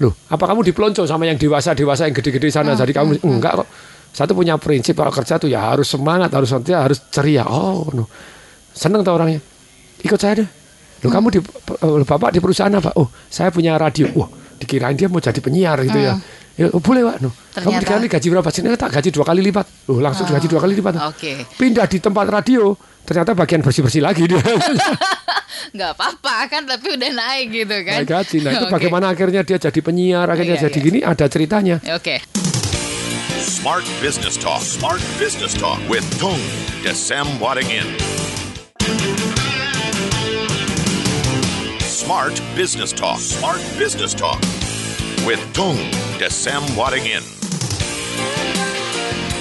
Loh, 0.00 0.12
apa 0.28 0.44
kamu 0.44 0.60
dipelonco 0.64 1.04
sama 1.08 1.24
yang 1.28 1.40
dewasa-dewasa 1.40 2.08
yang 2.08 2.14
gede-gede 2.16 2.48
sana? 2.52 2.76
Hmm, 2.76 2.80
Jadi 2.80 2.92
kamu 2.92 3.10
enggak 3.24 3.64
kok. 3.64 3.68
Satu 4.10 4.34
punya 4.34 4.58
prinsip 4.58 4.98
kalau 4.98 5.14
kerja 5.14 5.38
tuh 5.38 5.48
ya 5.48 5.70
harus 5.70 5.86
semangat, 5.86 6.28
harus 6.34 6.50
harus 6.52 6.98
ceria. 7.08 7.46
Oh, 7.46 7.88
no. 7.94 8.10
Seneng 8.74 9.00
tuh 9.06 9.14
orangnya. 9.16 9.40
Ikut 10.02 10.18
saya 10.18 10.44
deh. 10.44 10.48
Loh, 11.06 11.10
kamu 11.14 11.26
di 11.32 11.38
eh, 11.40 12.04
Bapak 12.04 12.34
di 12.34 12.40
perusahaan 12.42 12.72
apa? 12.74 12.92
Oh, 13.00 13.08
saya 13.32 13.48
punya 13.48 13.80
radio. 13.80 14.10
Wah, 14.12 14.28
dikirain 14.60 14.98
dia 14.98 15.08
mau 15.08 15.22
jadi 15.22 15.40
penyiar 15.40 15.80
gitu 15.88 16.00
ya. 16.00 16.20
Ya, 16.60 16.68
oh, 16.74 16.82
boleh, 16.82 17.00
Pak. 17.06 17.16
No. 17.24 17.30
Kamu 17.56 17.80
dikali 17.80 18.06
gaji 18.10 18.26
berapa? 18.28 18.48
Sini 18.52 18.76
tak 18.76 18.92
gaji 18.92 19.08
dua 19.08 19.24
kali 19.24 19.40
lipat. 19.40 19.88
Loh, 19.88 20.02
langsung 20.02 20.28
digaji 20.28 20.46
dua 20.50 20.60
kali 20.60 20.74
lipat. 20.76 20.94
Oke. 21.08 21.32
Pindah 21.56 21.88
di 21.88 21.98
tempat 22.04 22.26
radio, 22.28 22.76
ternyata 23.10 23.34
bagian 23.34 23.58
bersih-bersih 23.58 24.06
lagi 24.06 24.30
dia. 24.30 24.38
Nggak 25.74 25.90
apa-apa 25.98 26.46
kan, 26.46 26.62
tapi 26.62 26.94
udah 26.94 27.10
naik 27.10 27.50
gitu 27.50 27.76
kan. 27.82 28.06
Naik 28.06 28.06
gaji. 28.06 28.36
Nah, 28.46 28.50
itu 28.54 28.66
Oke. 28.70 28.74
bagaimana 28.78 29.10
akhirnya 29.10 29.42
dia 29.42 29.58
jadi 29.58 29.80
penyiar, 29.82 30.30
akhirnya 30.30 30.54
Iya, 30.54 30.70
jadi 30.70 30.78
iya. 30.78 30.86
gini, 30.86 30.98
ada 31.02 31.26
ceritanya. 31.26 31.76
Oke. 31.90 32.22
Smart 33.42 33.82
Business 33.98 34.38
Talk. 34.38 34.62
Smart 34.62 35.02
Business 35.18 35.58
Talk 35.58 35.82
with 35.90 36.06
Tung 36.22 36.38
Desem 36.86 37.26
Wadingin. 37.42 37.86
Smart 41.82 42.38
Business 42.54 42.94
Talk. 42.94 43.18
Smart 43.18 43.60
Business 43.74 44.14
Talk 44.14 44.38
with 45.26 45.42
Tung 45.50 45.78
Desem 46.22 46.62
Wadingin. 46.78 47.39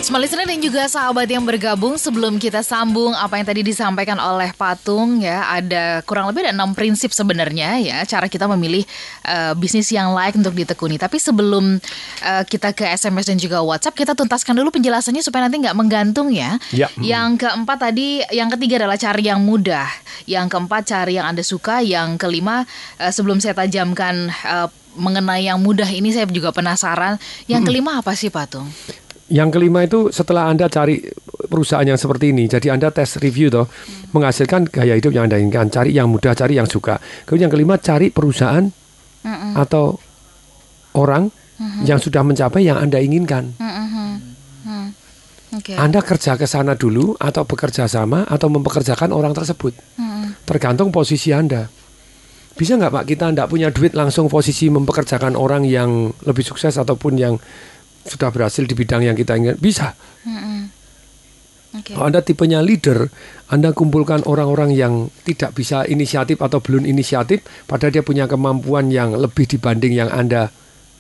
Smart 0.10 0.26
listener 0.26 0.50
dan 0.50 0.58
juga 0.58 0.90
sahabat 0.90 1.30
yang 1.30 1.46
bergabung 1.46 1.94
sebelum 1.94 2.42
kita 2.42 2.66
sambung 2.66 3.14
apa 3.14 3.38
yang 3.38 3.46
tadi 3.46 3.62
disampaikan 3.62 4.18
oleh 4.18 4.50
Patung 4.58 5.22
ya 5.22 5.46
ada 5.46 6.02
kurang 6.02 6.34
lebih 6.34 6.50
ada 6.50 6.58
enam 6.58 6.74
prinsip 6.74 7.14
sebenarnya 7.14 7.78
ya 7.78 8.02
cara 8.10 8.26
kita 8.26 8.50
memilih 8.50 8.82
eh, 9.22 9.54
bisnis 9.54 9.86
yang 9.94 10.10
layak 10.18 10.34
untuk 10.34 10.58
ditekuni. 10.58 10.98
Tapi 10.98 11.22
sebelum 11.22 11.78
eh, 12.26 12.42
kita 12.42 12.74
ke 12.74 12.90
SMS 12.90 13.30
dan 13.30 13.38
juga 13.38 13.62
WhatsApp 13.62 13.94
kita 13.94 14.18
tuntaskan 14.18 14.58
dulu 14.58 14.74
penjelasannya 14.74 15.22
supaya 15.22 15.46
nanti 15.46 15.62
nggak 15.62 15.78
menggantung 15.78 16.34
ya. 16.34 16.58
Ya. 16.74 16.90
Yang 16.98 17.46
keempat 17.46 17.78
tadi, 17.78 18.26
yang 18.34 18.50
ketiga 18.50 18.82
adalah 18.82 18.98
cari 18.98 19.30
yang 19.30 19.46
mudah. 19.46 19.94
Yang 20.26 20.58
keempat 20.58 20.90
cari 20.90 21.22
yang 21.22 21.30
anda 21.30 21.46
suka. 21.46 21.86
Yang 21.86 22.18
kelima 22.18 22.66
eh, 22.98 23.14
sebelum 23.14 23.38
saya 23.38 23.54
tajamkan 23.54 24.34
eh, 24.34 24.70
mengenai 24.98 25.46
yang 25.46 25.62
mudah 25.62 25.86
ini 25.86 26.10
saya 26.10 26.26
juga 26.26 26.50
penasaran. 26.50 27.22
Yang 27.46 27.62
kelima 27.70 28.02
apa 28.02 28.18
sih 28.18 28.34
Patung? 28.34 28.74
Yang 29.30 29.50
kelima 29.56 29.86
itu 29.86 30.10
setelah 30.10 30.50
Anda 30.50 30.66
cari 30.66 31.06
perusahaan 31.50 31.86
yang 31.86 32.02
seperti 32.02 32.34
ini, 32.34 32.50
jadi 32.50 32.74
Anda 32.74 32.90
tes 32.90 33.22
review 33.22 33.54
toh, 33.54 33.70
menghasilkan 34.14 34.70
gaya 34.70 34.98
hidup 34.98 35.14
yang 35.14 35.30
Anda 35.30 35.38
inginkan, 35.38 35.70
cari 35.70 35.94
yang 35.94 36.10
mudah, 36.10 36.34
cari 36.34 36.58
yang 36.58 36.66
suka. 36.66 36.98
Kemudian 37.30 37.50
yang 37.50 37.54
kelima 37.54 37.78
cari 37.78 38.10
perusahaan 38.10 38.66
atau 39.54 39.98
orang 40.98 41.30
yang 41.86 42.02
sudah 42.02 42.26
mencapai 42.26 42.66
yang 42.66 42.82
Anda 42.82 42.98
inginkan. 42.98 43.54
Oke. 45.50 45.74
Anda 45.74 46.06
kerja 46.06 46.38
ke 46.38 46.46
sana 46.46 46.78
dulu 46.78 47.18
atau 47.18 47.42
bekerja 47.42 47.90
sama 47.90 48.22
atau 48.30 48.54
mempekerjakan 48.54 49.10
orang 49.10 49.34
tersebut. 49.34 49.74
Tergantung 50.46 50.94
posisi 50.94 51.34
Anda. 51.34 51.66
Bisa 52.54 52.76
nggak 52.76 52.92
Pak 52.92 53.06
kita 53.08 53.32
nggak 53.34 53.50
punya 53.50 53.72
duit 53.72 53.96
langsung 53.96 54.28
posisi 54.28 54.68
mempekerjakan 54.68 55.34
orang 55.40 55.64
yang 55.64 56.12
lebih 56.28 56.44
sukses 56.44 56.76
ataupun 56.76 57.16
yang 57.16 57.40
sudah 58.06 58.30
berhasil 58.32 58.64
di 58.64 58.76
bidang 58.76 59.04
yang 59.04 59.18
kita 59.18 59.36
ingin 59.36 59.58
bisa. 59.60 59.96
Oke. 61.70 61.94
Kalau 61.94 62.10
Anda 62.10 62.26
tipenya 62.26 62.66
leader, 62.66 63.14
Anda 63.46 63.78
kumpulkan 63.78 64.26
orang-orang 64.26 64.74
yang 64.74 65.14
tidak 65.22 65.54
bisa 65.54 65.86
inisiatif 65.86 66.42
atau 66.42 66.58
belum 66.58 66.82
inisiatif, 66.82 67.46
padahal 67.70 67.94
dia 67.94 68.02
punya 68.02 68.26
kemampuan 68.26 68.90
yang 68.90 69.14
lebih 69.14 69.46
dibanding 69.46 69.94
yang 69.94 70.10
Anda 70.10 70.50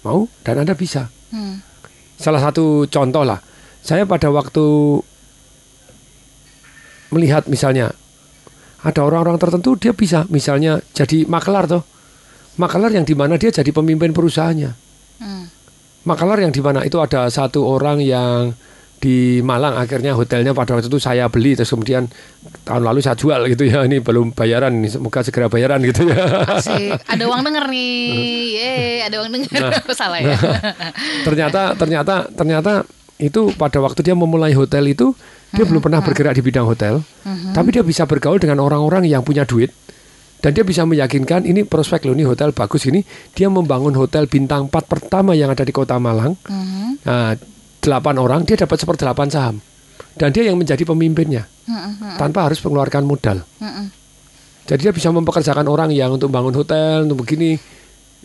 mau, 0.06 0.30
dan 0.46 0.62
Anda 0.62 0.78
bisa. 0.78 1.10
Hmm. 1.34 1.66
Salah 2.22 2.38
satu 2.38 2.86
contoh 2.86 3.26
lah, 3.26 3.42
saya 3.82 4.06
pada 4.06 4.30
waktu 4.30 4.62
melihat 7.10 7.50
misalnya 7.50 7.90
ada 8.86 9.02
orang-orang 9.02 9.42
tertentu 9.42 9.74
dia 9.74 9.98
bisa 9.98 10.30
misalnya 10.30 10.86
jadi 10.94 11.26
makelar 11.26 11.66
tuh, 11.66 11.82
makelar 12.62 12.94
yang 12.94 13.10
di 13.10 13.18
mana 13.18 13.42
dia 13.42 13.50
jadi 13.50 13.74
pemimpin 13.74 14.14
perusahaannya. 14.14 14.72
Hmm. 15.18 15.50
Makelar 16.08 16.40
yang 16.40 16.54
di 16.56 16.62
mana 16.64 16.84
itu 16.88 16.96
ada 17.00 17.28
satu 17.28 17.68
orang 17.68 18.00
yang 18.00 18.56
di 19.00 19.40
Malang 19.40 19.80
akhirnya 19.80 20.12
hotelnya 20.12 20.52
pada 20.52 20.76
waktu 20.76 20.92
itu 20.92 21.00
saya 21.00 21.32
beli 21.32 21.56
terus 21.56 21.72
kemudian 21.72 22.12
tahun 22.68 22.84
lalu 22.84 23.00
saya 23.00 23.16
jual 23.16 23.48
gitu 23.48 23.64
ya 23.64 23.88
ini 23.88 24.04
belum 24.04 24.36
bayaran 24.36 24.76
ini 24.76 24.92
semoga 24.92 25.24
segera 25.24 25.48
bayaran 25.48 25.80
gitu 25.88 26.04
ya 26.04 26.44
Asik. 26.60 27.00
Ada 27.08 27.24
uang 27.32 27.42
denger 27.48 27.66
nih. 27.72 27.96
Yeay, 28.60 29.08
ada 29.08 29.24
uang 29.24 29.32
denger. 29.40 29.72
Salah 29.96 30.20
ya. 30.20 30.36
ternyata 31.24 31.80
ternyata 31.80 32.28
ternyata 32.36 32.72
itu 33.20 33.52
pada 33.56 33.80
waktu 33.84 34.04
dia 34.04 34.16
memulai 34.16 34.52
hotel 34.52 34.92
itu 34.92 35.16
dia 35.52 35.66
belum 35.68 35.82
pernah 35.84 36.00
bergerak 36.00 36.40
di 36.40 36.44
bidang 36.46 36.64
hotel 36.64 37.04
tapi 37.52 37.76
dia 37.76 37.84
bisa 37.84 38.08
bergaul 38.08 38.40
dengan 38.40 38.64
orang-orang 38.64 39.04
yang 39.10 39.26
punya 39.26 39.44
duit 39.44 39.76
dan 40.40 40.56
dia 40.56 40.64
bisa 40.64 40.84
meyakinkan 40.84 41.44
ini 41.44 41.64
prospek 41.64 42.08
loh 42.08 42.16
ini 42.16 42.24
hotel 42.24 42.56
bagus 42.56 42.88
ini 42.88 43.04
dia 43.36 43.52
membangun 43.52 43.92
hotel 43.94 44.26
bintang 44.26 44.68
4 44.68 44.88
pertama 44.88 45.36
yang 45.36 45.52
ada 45.52 45.64
di 45.64 45.72
kota 45.72 46.00
Malang 46.00 46.36
Mhm. 46.48 47.04
Nah, 47.04 47.32
delapan 47.80 48.16
orang 48.20 48.42
dia 48.44 48.60
dapat 48.60 48.76
seperdelapan 48.76 49.28
saham 49.28 49.56
dan 50.16 50.32
dia 50.32 50.48
yang 50.48 50.60
menjadi 50.60 50.84
pemimpinnya 50.84 51.48
Mhm. 51.68 52.20
tanpa 52.20 52.48
harus 52.48 52.60
mengeluarkan 52.60 53.04
modal. 53.04 53.44
Mhm. 53.60 53.86
Jadi 54.68 54.82
dia 54.86 54.94
bisa 54.94 55.10
mempekerjakan 55.10 55.66
orang 55.66 55.90
yang 55.90 56.14
untuk 56.14 56.30
bangun 56.30 56.54
hotel, 56.54 57.10
untuk 57.10 57.26
begini, 57.26 57.58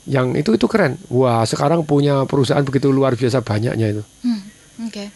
yang 0.04 0.36
itu 0.36 0.52
itu 0.52 0.68
keren. 0.68 1.00
Wah, 1.08 1.40
sekarang 1.42 1.88
punya 1.88 2.28
perusahaan 2.28 2.60
begitu 2.60 2.92
luar 2.92 3.16
biasa 3.16 3.40
banyaknya 3.40 3.96
itu. 3.96 4.02
Hmm, 4.20 4.42
Oke. 4.84 5.08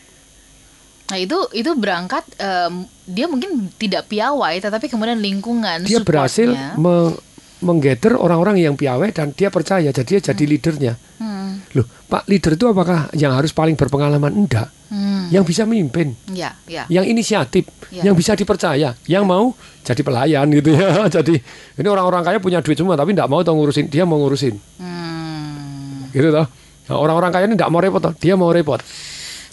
Nah 1.09 1.17
itu 1.17 1.39
itu 1.53 1.71
berangkat 1.73 2.21
em, 2.37 2.85
dia 3.05 3.25
mungkin 3.25 3.73
tidak 3.75 4.07
piawai 4.07 4.61
tetapi 4.61 4.87
kemudian 4.87 5.17
lingkungan 5.17 5.83
Dia 5.83 6.01
berhasil 6.01 6.53
me- 6.75 7.17
menggather 7.59 8.15
orang-orang 8.15 8.61
yang 8.61 8.75
piawai 8.75 9.11
dan 9.11 9.33
dia 9.33 9.49
percaya, 9.49 9.89
jadi 9.89 10.07
dia 10.07 10.21
jadi 10.23 10.45
leadernya. 10.47 10.95
Hmm, 11.19 11.59
Loh, 11.75 11.83
Pak 12.07 12.29
leader 12.29 12.55
itu 12.55 12.71
apakah 12.71 13.11
yang 13.13 13.35
harus 13.35 13.51
paling 13.51 13.75
berpengalaman? 13.75 14.31
Enggak. 14.31 14.71
hmm, 14.89 15.35
Yang 15.35 15.45
bisa 15.45 15.63
memimpin, 15.65 16.15
ya 16.31 16.55
ya. 16.65 16.87
yang 16.87 17.03
inisiatif, 17.03 17.67
Ya. 17.91 18.07
yang 18.07 18.15
bisa 18.15 18.33
dipercaya, 18.33 18.95
yang 19.05 19.25
mau 19.25 19.59
jadi 19.83 20.01
pelayan 20.01 20.47
gitu 20.53 20.71
ya. 20.71 21.03
Jadi 21.19 21.35
ini 21.75 21.89
orang-orang 21.89 22.23
kaya 22.23 22.39
punya 22.39 22.61
duit 22.61 22.77
semua 22.77 22.95
tapi 22.95 23.11
enggak 23.11 23.27
mau 23.27 23.43
tuh 23.43 23.53
ngurusin, 23.53 23.89
dia 23.89 24.05
mau 24.05 24.21
ngurusin. 24.21 24.55
Hmm, 24.79 26.07
Gitu 26.09 26.31
toh. 26.31 26.47
Nah, 26.87 26.95
orang-orang 26.95 27.31
kaya 27.31 27.45
ini 27.45 27.57
enggak 27.57 27.69
mau 27.69 27.81
repot 27.81 27.99
toh, 27.99 28.15
dia 28.15 28.33
mau 28.33 28.49
repot. 28.49 28.79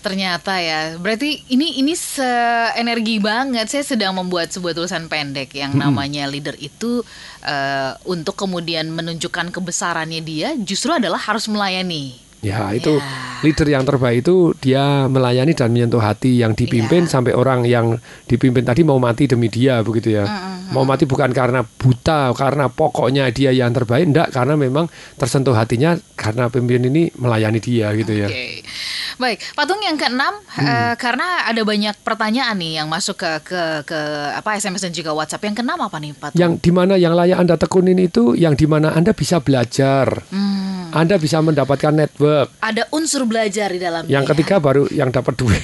Ternyata 0.05 0.61
ya. 0.61 1.01
Berarti 1.01 1.41
ini 1.49 1.81
ini 1.81 1.97
seenergi 1.97 3.17
banget. 3.17 3.65
Saya 3.73 3.81
sedang 3.81 4.13
membuat 4.13 4.53
sebuah 4.53 4.77
tulisan 4.77 5.09
pendek 5.09 5.57
yang 5.57 5.73
namanya 5.73 6.29
leader 6.29 6.53
itu 6.61 7.01
eh, 7.41 7.91
untuk 8.05 8.37
kemudian 8.37 8.93
menunjukkan 8.93 9.49
kebesarannya 9.49 10.21
dia 10.21 10.53
justru 10.61 10.93
adalah 10.93 11.17
harus 11.17 11.49
melayani. 11.49 12.24
Ya, 12.39 12.69
itu 12.71 12.97
Ya. 12.97 13.05
leader 13.41 13.67
yang 13.69 13.83
terbaik 13.83 14.21
itu 14.21 14.53
dia 14.57 15.05
melayani 15.05 15.51
dan 15.51 15.69
menyentuh 15.69 15.99
hati 15.99 16.39
yang 16.39 16.51
dipimpin 16.51 17.05
Ya. 17.05 17.11
sampai 17.11 17.31
orang 17.31 17.63
yang 17.63 17.97
dipimpin 18.25 18.61
tadi 18.61 18.81
mau 18.81 18.97
mati 18.97 19.25
demi 19.25 19.47
dia 19.47 19.79
begitu 19.79 20.13
ya. 20.13 20.25
Mau 20.65 20.81
mati 20.81 21.05
bukan 21.05 21.29
karena 21.29 21.61
buta, 21.61 22.33
karena 22.33 22.65
pokoknya 22.67 23.29
dia 23.29 23.53
yang 23.53 23.69
terbaik, 23.69 24.09
enggak 24.09 24.33
karena 24.33 24.57
memang 24.57 24.89
tersentuh 25.13 25.53
hatinya 25.53 25.93
karena 26.15 26.49
pemimpin 26.49 26.89
ini 26.89 27.13
melayani 27.15 27.61
dia 27.61 27.93
gitu 27.93 28.09
ya. 28.09 28.25
Oke, 28.25 28.65
baik. 29.15 29.37
Patung 29.53 29.77
yang 29.79 29.93
keenam 29.93 30.33
eh, 30.57 30.97
karena 30.97 31.45
ada 31.45 31.61
banyak 31.61 31.93
pertanyaan 32.01 32.57
nih 32.57 32.81
yang 32.81 32.89
masuk 32.89 33.13
ke 33.13 33.45
ke 33.45 33.61
ke 33.85 33.99
apa 34.33 34.57
SMS 34.57 34.81
dan 34.81 34.89
juga 34.91 35.13
WhatsApp. 35.13 35.45
Yang 35.45 35.61
keenam 35.61 35.77
apa 35.77 36.01
nih 36.01 36.17
Patung? 36.17 36.41
Yang 36.41 36.51
di 36.57 36.71
mana 36.73 36.97
yang 36.97 37.13
layak 37.13 37.37
Anda 37.45 37.61
tekunin 37.61 38.01
itu 38.01 38.33
yang 38.33 38.57
di 38.57 38.65
mana 38.65 38.89
Anda 38.89 39.13
bisa 39.13 39.37
belajar, 39.37 40.25
Hmm, 40.33 40.64
Anda 40.95 41.19
bisa 41.19 41.43
mendapatkan 41.43 41.91
network, 41.91 42.55
ada 42.63 42.87
unsur 42.95 43.27
belajar 43.27 43.67
di 43.67 43.83
dalamnya. 43.83 44.07
Yang 44.07 44.23
ya? 44.23 44.29
ketiga 44.31 44.55
baru 44.63 44.87
yang 44.87 45.11
dapat 45.11 45.35
duit. 45.35 45.59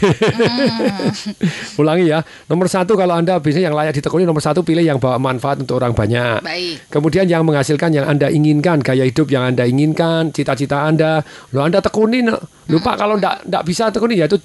Ulangi 1.80 2.12
ya. 2.12 2.20
Nomor 2.52 2.67
satu 2.67 3.00
kalau 3.00 3.15
anda 3.15 3.39
bisnis 3.39 3.63
yang 3.63 3.72
layak 3.72 3.96
ditekuni, 3.96 4.28
nomor 4.28 4.44
satu 4.44 4.60
pilih 4.60 4.84
yang 4.84 5.00
bawa 5.00 5.15
manfaat 5.15 5.63
untuk 5.63 5.80
orang 5.80 5.96
banyak. 5.96 6.44
Baik. 6.44 6.91
Kemudian 6.91 7.32
yang 7.32 7.48
menghasilkan 7.48 7.96
yang 7.96 8.12
anda 8.12 8.28
inginkan, 8.28 8.84
gaya 8.84 9.08
hidup 9.08 9.32
yang 9.32 9.56
anda 9.56 9.63
inginkan, 9.63 10.36
cita-cita 10.36 10.84
anda. 10.84 11.24
Lo 11.56 11.63
anda 11.63 11.80
tekuni, 11.80 12.28
lupa 12.67 13.00
kalau 13.00 13.15
ndak 13.15 13.48
ndak 13.48 13.63
bisa 13.63 13.88
tekuni 13.88 14.20
ya 14.20 14.28
itu 14.28 14.36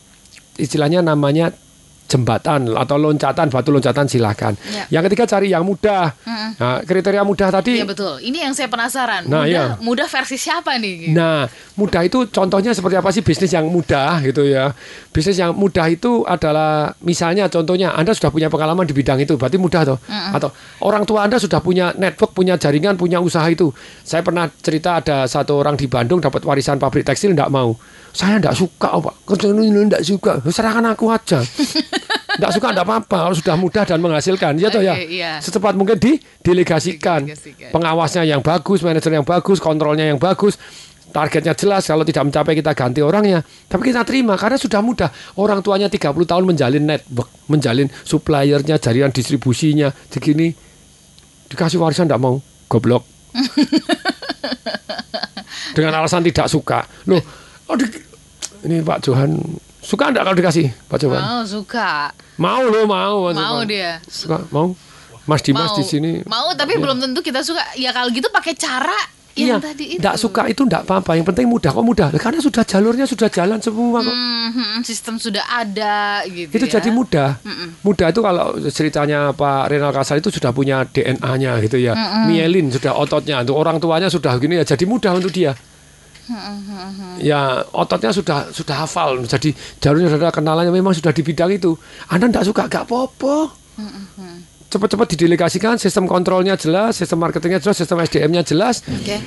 istilahnya 0.56 1.04
namanya 1.04 1.52
jembatan 2.06 2.70
atau 2.72 2.96
loncatan 2.96 3.50
batu 3.50 3.74
loncatan 3.74 4.06
silahkan. 4.06 4.54
Ya. 4.70 4.98
Yang 4.98 5.12
ketiga 5.12 5.24
cari 5.26 5.50
yang 5.50 5.66
mudah. 5.66 6.14
Nah, 6.56 6.80
kriteria 6.86 7.22
mudah 7.26 7.48
tadi. 7.50 7.82
Iya 7.82 7.86
betul. 7.86 8.22
Ini 8.22 8.48
yang 8.48 8.54
saya 8.54 8.70
penasaran. 8.70 9.26
Nah, 9.26 9.44
mudah, 9.44 9.50
iya. 9.50 9.64
mudah 9.82 10.06
versi 10.06 10.38
siapa 10.38 10.78
nih? 10.78 11.10
gitu? 11.10 11.14
Nah, 11.18 11.50
mudah 11.74 12.02
itu 12.06 12.18
contohnya 12.30 12.72
seperti 12.72 12.96
apa 12.96 13.10
sih 13.10 13.22
bisnis 13.26 13.50
yang 13.50 13.66
mudah 13.68 14.22
gitu 14.22 14.46
ya. 14.46 14.72
Bisnis 15.10 15.36
yang 15.36 15.52
mudah 15.52 15.86
itu 15.90 16.22
adalah 16.24 16.94
misalnya 17.02 17.50
contohnya 17.50 17.92
Anda 17.92 18.14
sudah 18.14 18.30
punya 18.30 18.48
pengalaman 18.48 18.86
di 18.86 18.94
bidang 18.94 19.18
itu, 19.20 19.34
berarti 19.34 19.58
mudah 19.58 19.82
toh. 19.82 19.98
Atau 20.08 20.54
orang 20.86 21.02
tua 21.04 21.26
Anda 21.26 21.42
sudah 21.42 21.58
punya 21.58 21.92
network, 21.98 22.32
punya 22.32 22.54
jaringan, 22.56 22.94
punya 22.94 23.18
usaha 23.18 23.44
itu. 23.50 23.74
Saya 24.06 24.22
pernah 24.22 24.46
cerita 24.62 25.02
ada 25.02 25.26
satu 25.26 25.58
orang 25.58 25.74
di 25.74 25.90
Bandung 25.90 26.22
dapat 26.22 26.46
warisan 26.46 26.78
pabrik 26.78 27.02
tekstil 27.02 27.34
enggak 27.34 27.50
mau. 27.50 27.74
Saya 28.16 28.40
enggak 28.40 28.56
suka, 28.56 28.96
Pak. 28.96 29.14
Kerja 29.28 29.52
ini 29.52 29.68
enggak 29.68 30.00
suka. 30.00 30.40
Serahkan 30.48 30.88
aku 30.88 31.12
aja. 31.12 31.44
Enggak 32.36 32.52
suka 32.52 32.68
enggak 32.72 32.86
apa-apa 32.86 33.16
kalau 33.28 33.36
sudah 33.36 33.56
mudah 33.56 33.84
dan 33.88 33.98
menghasilkan. 34.00 34.60
Ya 34.60 34.68
toh 34.68 34.84
ya. 34.84 34.92
Oke, 34.92 35.08
iya. 35.08 35.40
Secepat 35.40 35.72
mungkin 35.72 35.96
didelegasikan. 35.96 37.24
Didelegasikan. 37.24 37.70
Pengawasnya 37.72 38.22
yang 38.28 38.44
bagus, 38.44 38.84
manajer 38.84 39.12
yang 39.12 39.24
bagus, 39.24 39.56
kontrolnya 39.56 40.04
yang 40.04 40.20
bagus. 40.20 40.60
Targetnya 41.16 41.56
jelas, 41.56 41.88
kalau 41.88 42.04
tidak 42.04 42.28
mencapai 42.28 42.52
kita 42.52 42.76
ganti 42.76 43.00
orangnya. 43.00 43.40
Tapi 43.40 43.88
kita 43.88 44.04
terima 44.04 44.36
karena 44.36 44.60
sudah 44.60 44.84
mudah. 44.84 45.08
Orang 45.40 45.64
tuanya 45.64 45.88
30 45.88 46.12
tahun 46.12 46.44
menjalin 46.44 46.84
network, 46.84 47.32
menjalin 47.48 47.88
suppliernya, 48.04 48.76
jaringan 48.76 49.16
distribusinya, 49.16 49.88
segini. 50.12 50.52
Dikasih 51.48 51.80
warisan 51.80 52.04
tidak 52.04 52.20
mau, 52.20 52.36
goblok. 52.68 53.08
Dengan 55.76 56.04
alasan 56.04 56.20
tidak 56.20 56.52
suka. 56.52 56.84
Loh, 57.08 57.22
oh, 57.70 57.76
di- 57.80 58.04
ini 58.68 58.82
Pak 58.84 58.98
Johan 59.08 59.40
suka 59.86 60.10
enggak 60.10 60.26
kalau 60.26 60.36
dikasih, 60.36 60.66
Pak 60.90 60.98
Johan? 60.98 61.22
Mau 61.22 61.42
suka. 61.46 62.10
Mau 62.36 62.62
loh, 62.66 62.84
mau. 62.84 63.30
Mau 63.30 63.62
dia. 63.62 64.02
Suka, 64.04 64.42
mau. 64.50 64.74
Mas 65.24 65.42
Dimas 65.42 65.70
mau. 65.70 65.78
di 65.78 65.82
sini. 65.82 66.12
Mau 66.22 66.50
tapi 66.52 66.74
belum 66.74 66.98
tentu 66.98 67.18
kita 67.18 67.42
suka. 67.42 67.62
Ya 67.74 67.90
kalau 67.90 68.10
gitu 68.10 68.26
pakai 68.28 68.54
cara 68.54 68.94
yang 69.36 69.60
Iya, 69.60 69.68
tadi 69.68 69.84
itu. 69.84 70.00
tidak 70.00 70.16
suka 70.16 70.42
itu 70.46 70.64
tidak 70.64 70.86
apa-apa. 70.86 71.12
Yang 71.12 71.26
penting 71.34 71.46
mudah 71.46 71.68
kok 71.68 71.82
mudah. 71.82 72.08
Karena 72.14 72.40
sudah 72.40 72.62
jalurnya 72.62 73.04
sudah 73.04 73.28
jalan 73.28 73.58
semua 73.60 74.00
kok. 74.00 74.14
Hmm, 74.14 74.80
sistem 74.80 75.18
sudah 75.18 75.44
ada 75.44 76.22
gitu 76.24 76.56
Itu 76.56 76.64
ya. 76.70 76.78
jadi 76.78 76.88
mudah. 76.88 77.36
Mudah 77.82 78.06
itu 78.08 78.20
kalau 78.22 78.54
ceritanya 78.70 79.34
Pak 79.34 79.68
Renal 79.68 79.92
Kasal 79.92 80.22
itu 80.22 80.30
sudah 80.32 80.54
punya 80.54 80.86
DNA-nya 80.86 81.58
gitu 81.60 81.76
ya. 81.76 81.92
Mielin 82.24 82.70
sudah 82.70 82.94
ototnya. 82.94 83.42
Untuk 83.42 83.58
orang 83.58 83.76
tuanya 83.76 84.08
sudah 84.08 84.38
gini 84.38 84.56
ya. 84.56 84.64
Jadi 84.64 84.86
mudah 84.86 85.10
untuk 85.12 85.34
dia. 85.34 85.52
Ya 87.22 87.62
ototnya 87.70 88.10
sudah 88.10 88.50
sudah 88.50 88.76
hafal. 88.86 89.22
Jadi 89.24 89.54
jalurnya 89.78 90.10
sudah 90.10 90.34
kenalannya 90.34 90.74
memang 90.74 90.92
sudah 90.92 91.14
di 91.14 91.22
bidang 91.22 91.54
itu. 91.54 91.78
Anda 92.10 92.26
tidak 92.30 92.44
suka 92.50 92.62
gak 92.66 92.84
apa-apa. 92.90 93.54
Cepat-cepat 94.66 95.06
didelegasikan, 95.14 95.74
sistem 95.78 96.10
kontrolnya 96.10 96.58
jelas, 96.58 96.98
sistem 96.98 97.22
marketingnya 97.22 97.62
jelas, 97.62 97.76
sistem 97.78 98.02
SDM-nya 98.02 98.42
jelas. 98.42 98.82
Oke. 98.82 99.18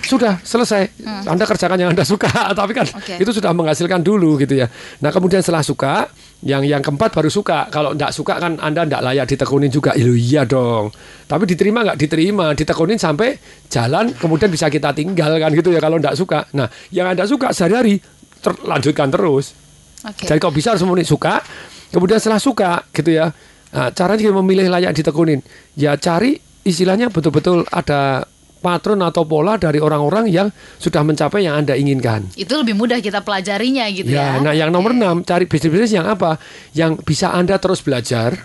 sudah 0.00 0.42
selesai. 0.42 1.06
Anda 1.30 1.46
kerjakan 1.46 1.78
yang 1.78 1.90
Anda 1.94 2.02
suka, 2.02 2.26
tapi 2.58 2.74
kan 2.74 2.90
Oke. 2.90 3.22
itu 3.22 3.30
sudah 3.30 3.54
menghasilkan 3.54 4.02
dulu 4.02 4.42
gitu 4.42 4.58
ya. 4.58 4.66
Nah 4.98 5.14
kemudian 5.14 5.38
setelah 5.38 5.62
suka, 5.62 6.10
yang 6.40 6.64
yang 6.64 6.80
keempat 6.80 7.12
baru 7.12 7.28
suka. 7.28 7.68
Kalau 7.68 7.92
tidak 7.92 8.12
suka 8.16 8.40
kan 8.40 8.56
Anda 8.60 8.88
tidak 8.88 9.02
layak 9.04 9.26
ditekunin 9.28 9.68
juga. 9.68 9.92
Ilu 9.92 10.16
iya 10.16 10.48
dong. 10.48 10.88
Tapi 11.28 11.44
diterima 11.44 11.84
nggak 11.84 11.98
diterima, 12.00 12.56
ditekunin 12.56 12.96
sampai 12.96 13.36
jalan, 13.68 14.12
kemudian 14.16 14.48
bisa 14.48 14.72
kita 14.72 14.96
tinggal 14.96 15.36
kan 15.36 15.52
gitu 15.52 15.70
ya 15.70 15.80
kalau 15.80 16.00
tidak 16.00 16.16
suka. 16.16 16.48
Nah 16.56 16.68
yang 16.90 17.12
Anda 17.12 17.28
suka 17.28 17.52
sehari-hari 17.52 18.00
ter- 18.40 18.62
lanjutkan 18.64 19.12
terus. 19.12 19.52
Oke. 20.00 20.24
Jadi 20.24 20.38
kok 20.40 20.54
bisa 20.56 20.72
harus 20.72 20.80
memenuhi 20.80 21.04
suka, 21.04 21.44
kemudian 21.92 22.16
setelah 22.16 22.40
suka 22.40 22.88
gitu 22.96 23.12
ya. 23.12 23.28
Nah, 23.70 23.92
caranya 23.94 24.34
memilih 24.40 24.66
layak 24.66 24.96
ditekunin. 24.96 25.44
Ya 25.78 25.94
cari 25.94 26.40
istilahnya 26.66 27.12
betul-betul 27.12 27.68
ada 27.70 28.24
patron 28.60 29.00
atau 29.00 29.24
pola 29.24 29.56
dari 29.56 29.80
orang-orang 29.80 30.28
yang 30.28 30.52
sudah 30.76 31.00
mencapai 31.00 31.48
yang 31.48 31.56
Anda 31.56 31.74
inginkan. 31.74 32.36
Itu 32.36 32.60
lebih 32.60 32.76
mudah 32.76 33.00
kita 33.00 33.24
pelajarinya 33.24 33.88
gitu 33.88 34.12
ya. 34.12 34.36
Ya, 34.36 34.44
nah 34.44 34.52
yang 34.52 34.68
nomor 34.68 34.92
enam 34.92 35.24
cari 35.24 35.48
bisnis-bisnis 35.48 35.96
yang 35.96 36.06
apa? 36.06 36.36
Yang 36.76 37.00
bisa 37.02 37.32
Anda 37.32 37.56
terus 37.56 37.80
belajar, 37.80 38.36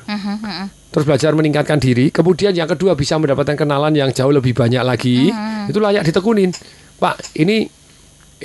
terus 0.89 1.05
belajar 1.05 1.35
meningkatkan 1.35 1.77
diri. 1.83 2.09
Kemudian 2.09 2.55
yang 2.55 2.71
kedua 2.71 2.95
bisa 2.95 3.19
mendapatkan 3.19 3.59
kenalan 3.59 3.91
yang 3.91 4.09
jauh 4.15 4.31
lebih 4.31 4.55
banyak 4.55 4.81
lagi. 4.81 5.29
Itu 5.67 5.83
layak 5.83 6.07
ditekunin, 6.07 6.55
Pak. 6.97 7.35
Ini 7.35 7.67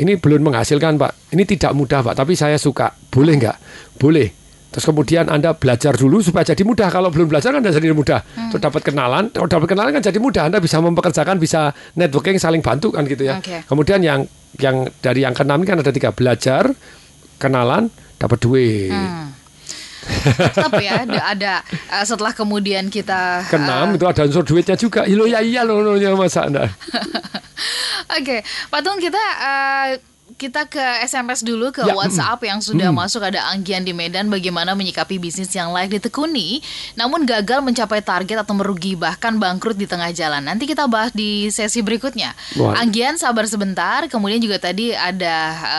ini 0.02 0.12
belum 0.18 0.50
menghasilkan, 0.50 0.98
Pak. 0.98 1.34
Ini 1.34 1.42
tidak 1.46 1.72
mudah, 1.78 2.02
Pak. 2.02 2.18
Tapi 2.18 2.34
saya 2.34 2.58
suka. 2.58 2.90
Boleh 3.10 3.38
nggak? 3.38 3.56
Boleh. 3.98 4.39
Terus 4.70 4.86
kemudian 4.86 5.26
Anda 5.26 5.50
belajar 5.58 5.98
dulu 5.98 6.22
supaya 6.22 6.46
jadi 6.46 6.62
mudah. 6.62 6.88
Kalau 6.94 7.10
belum 7.10 7.26
belajar 7.26 7.50
kan 7.50 7.58
Anda 7.58 7.74
jadi 7.74 7.90
mudah. 7.90 8.22
Terus 8.54 8.62
dapat 8.62 8.86
kenalan, 8.86 9.34
kalau 9.34 9.50
dapat 9.50 9.66
kenalan 9.74 9.90
kan 9.98 10.02
jadi 10.06 10.18
mudah. 10.22 10.46
Anda 10.46 10.62
bisa 10.62 10.78
mempekerjakan, 10.78 11.42
bisa 11.42 11.74
networking, 11.98 12.38
saling 12.38 12.62
bantu 12.62 12.94
kan 12.94 13.02
gitu 13.02 13.26
ya. 13.26 13.42
Oke. 13.42 13.66
Kemudian 13.66 13.98
yang 14.06 14.30
yang 14.62 14.86
dari 15.02 15.26
yang 15.26 15.34
keenam 15.34 15.58
ini 15.62 15.66
kan 15.66 15.78
ada 15.82 15.90
tiga 15.90 16.14
belajar, 16.14 16.70
kenalan, 17.42 17.90
dapat 18.22 18.38
duit. 18.38 18.94
Hmm. 18.94 19.34
Tetap 20.00 20.72
ya 20.80 21.04
ada, 21.04 21.20
ada 21.34 21.54
eh, 21.70 22.04
setelah 22.06 22.32
kemudian 22.32 22.88
kita 22.88 23.44
eh, 23.46 23.50
Keenam 23.52 23.94
itu 23.94 24.06
ada 24.06 24.22
unsur 24.26 24.46
duitnya 24.46 24.76
juga. 24.78 25.04
Ilo 25.04 25.26
ya 25.26 25.42
iya 25.42 25.66
loh 25.66 25.82
loh, 25.82 25.94
ya 25.98 26.14
masa 26.14 26.46
anda. 26.46 26.70
Oke, 28.18 28.42
Patung 28.72 28.98
kita 29.02 29.20
eh, 29.20 29.88
kita 30.40 30.64
ke 30.64 30.80
SMS 31.04 31.44
dulu 31.44 31.68
ke 31.68 31.84
Ya, 31.84 31.92
WhatsApp 31.92 32.40
yang 32.48 32.64
sudah 32.64 32.88
masuk 32.88 33.20
ada 33.20 33.52
Anggian 33.52 33.84
di 33.84 33.92
Medan 33.92 34.32
bagaimana 34.32 34.72
menyikapi 34.72 35.20
bisnis 35.20 35.52
yang 35.52 35.68
layak 35.76 36.00
ditekuni 36.00 36.64
namun 36.96 37.28
gagal 37.28 37.60
mencapai 37.60 38.00
target 38.00 38.40
atau 38.40 38.56
merugi 38.56 38.96
bahkan 38.96 39.36
bangkrut 39.36 39.76
di 39.76 39.84
tengah 39.84 40.08
jalan. 40.16 40.40
Nanti 40.40 40.64
kita 40.64 40.88
bahas 40.88 41.12
di 41.12 41.52
sesi 41.52 41.84
berikutnya. 41.84 42.32
Wah. 42.56 42.80
Anggian 42.80 43.20
sabar 43.20 43.44
sebentar. 43.44 44.08
Kemudian 44.08 44.40
juga 44.40 44.56
tadi 44.56 44.96
ada 44.96 45.34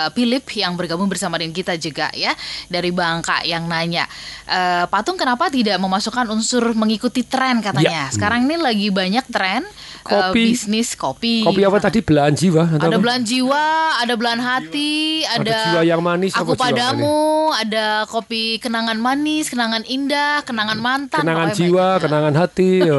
eh, 0.05 0.09
Philip 0.13 0.45
yang 0.53 0.77
bergabung 0.77 1.09
bersama 1.09 1.41
dengan 1.41 1.57
kita 1.57 1.73
juga 1.81 2.13
ya 2.13 2.37
dari 2.69 2.93
Bangka 2.93 3.41
yang 3.47 3.65
nanya, 3.65 4.05
eh, 4.45 4.85
Patung 4.85 5.17
kenapa 5.17 5.49
tidak 5.49 5.81
memasukkan 5.81 6.29
unsur 6.29 6.77
mengikuti 6.77 7.25
tren 7.25 7.65
katanya? 7.65 8.11
Ya. 8.11 8.13
Sekarang 8.13 8.45
ini 8.45 8.61
lagi 8.61 8.93
banyak 8.93 9.25
tren 9.31 9.65
eh, 9.65 10.11
Kopi. 10.11 10.53
bisnis 10.53 10.93
kopi. 10.93 11.41
Kopi 11.47 11.61
apa 11.63 11.77
tadi? 11.81 12.03
Belahan 12.03 12.35
jiwa. 12.35 12.77
Ada 12.77 12.91
apa? 12.91 12.99
belahan 12.99 13.23
jiwa, 13.23 13.63
ada 14.01 14.13
belahan 14.19 14.41
hati, 14.57 15.23
ada, 15.23 15.41
Ada 15.45 15.59
jiwa 15.71 15.81
yang 15.87 16.01
manis, 16.03 16.31
Aku 16.35 16.57
padamu, 16.57 17.51
ada 17.55 18.03
kopi 18.09 18.59
kenangan 18.59 18.97
manis, 18.99 19.47
kenangan 19.47 19.85
indah, 19.87 20.43
kenangan 20.43 20.79
mantan. 20.79 21.23
Kenangan 21.23 21.55
jiwa, 21.55 21.87
banyak. 21.95 22.03
kenangan 22.03 22.33
hati. 22.35 22.71
ya. 22.87 22.97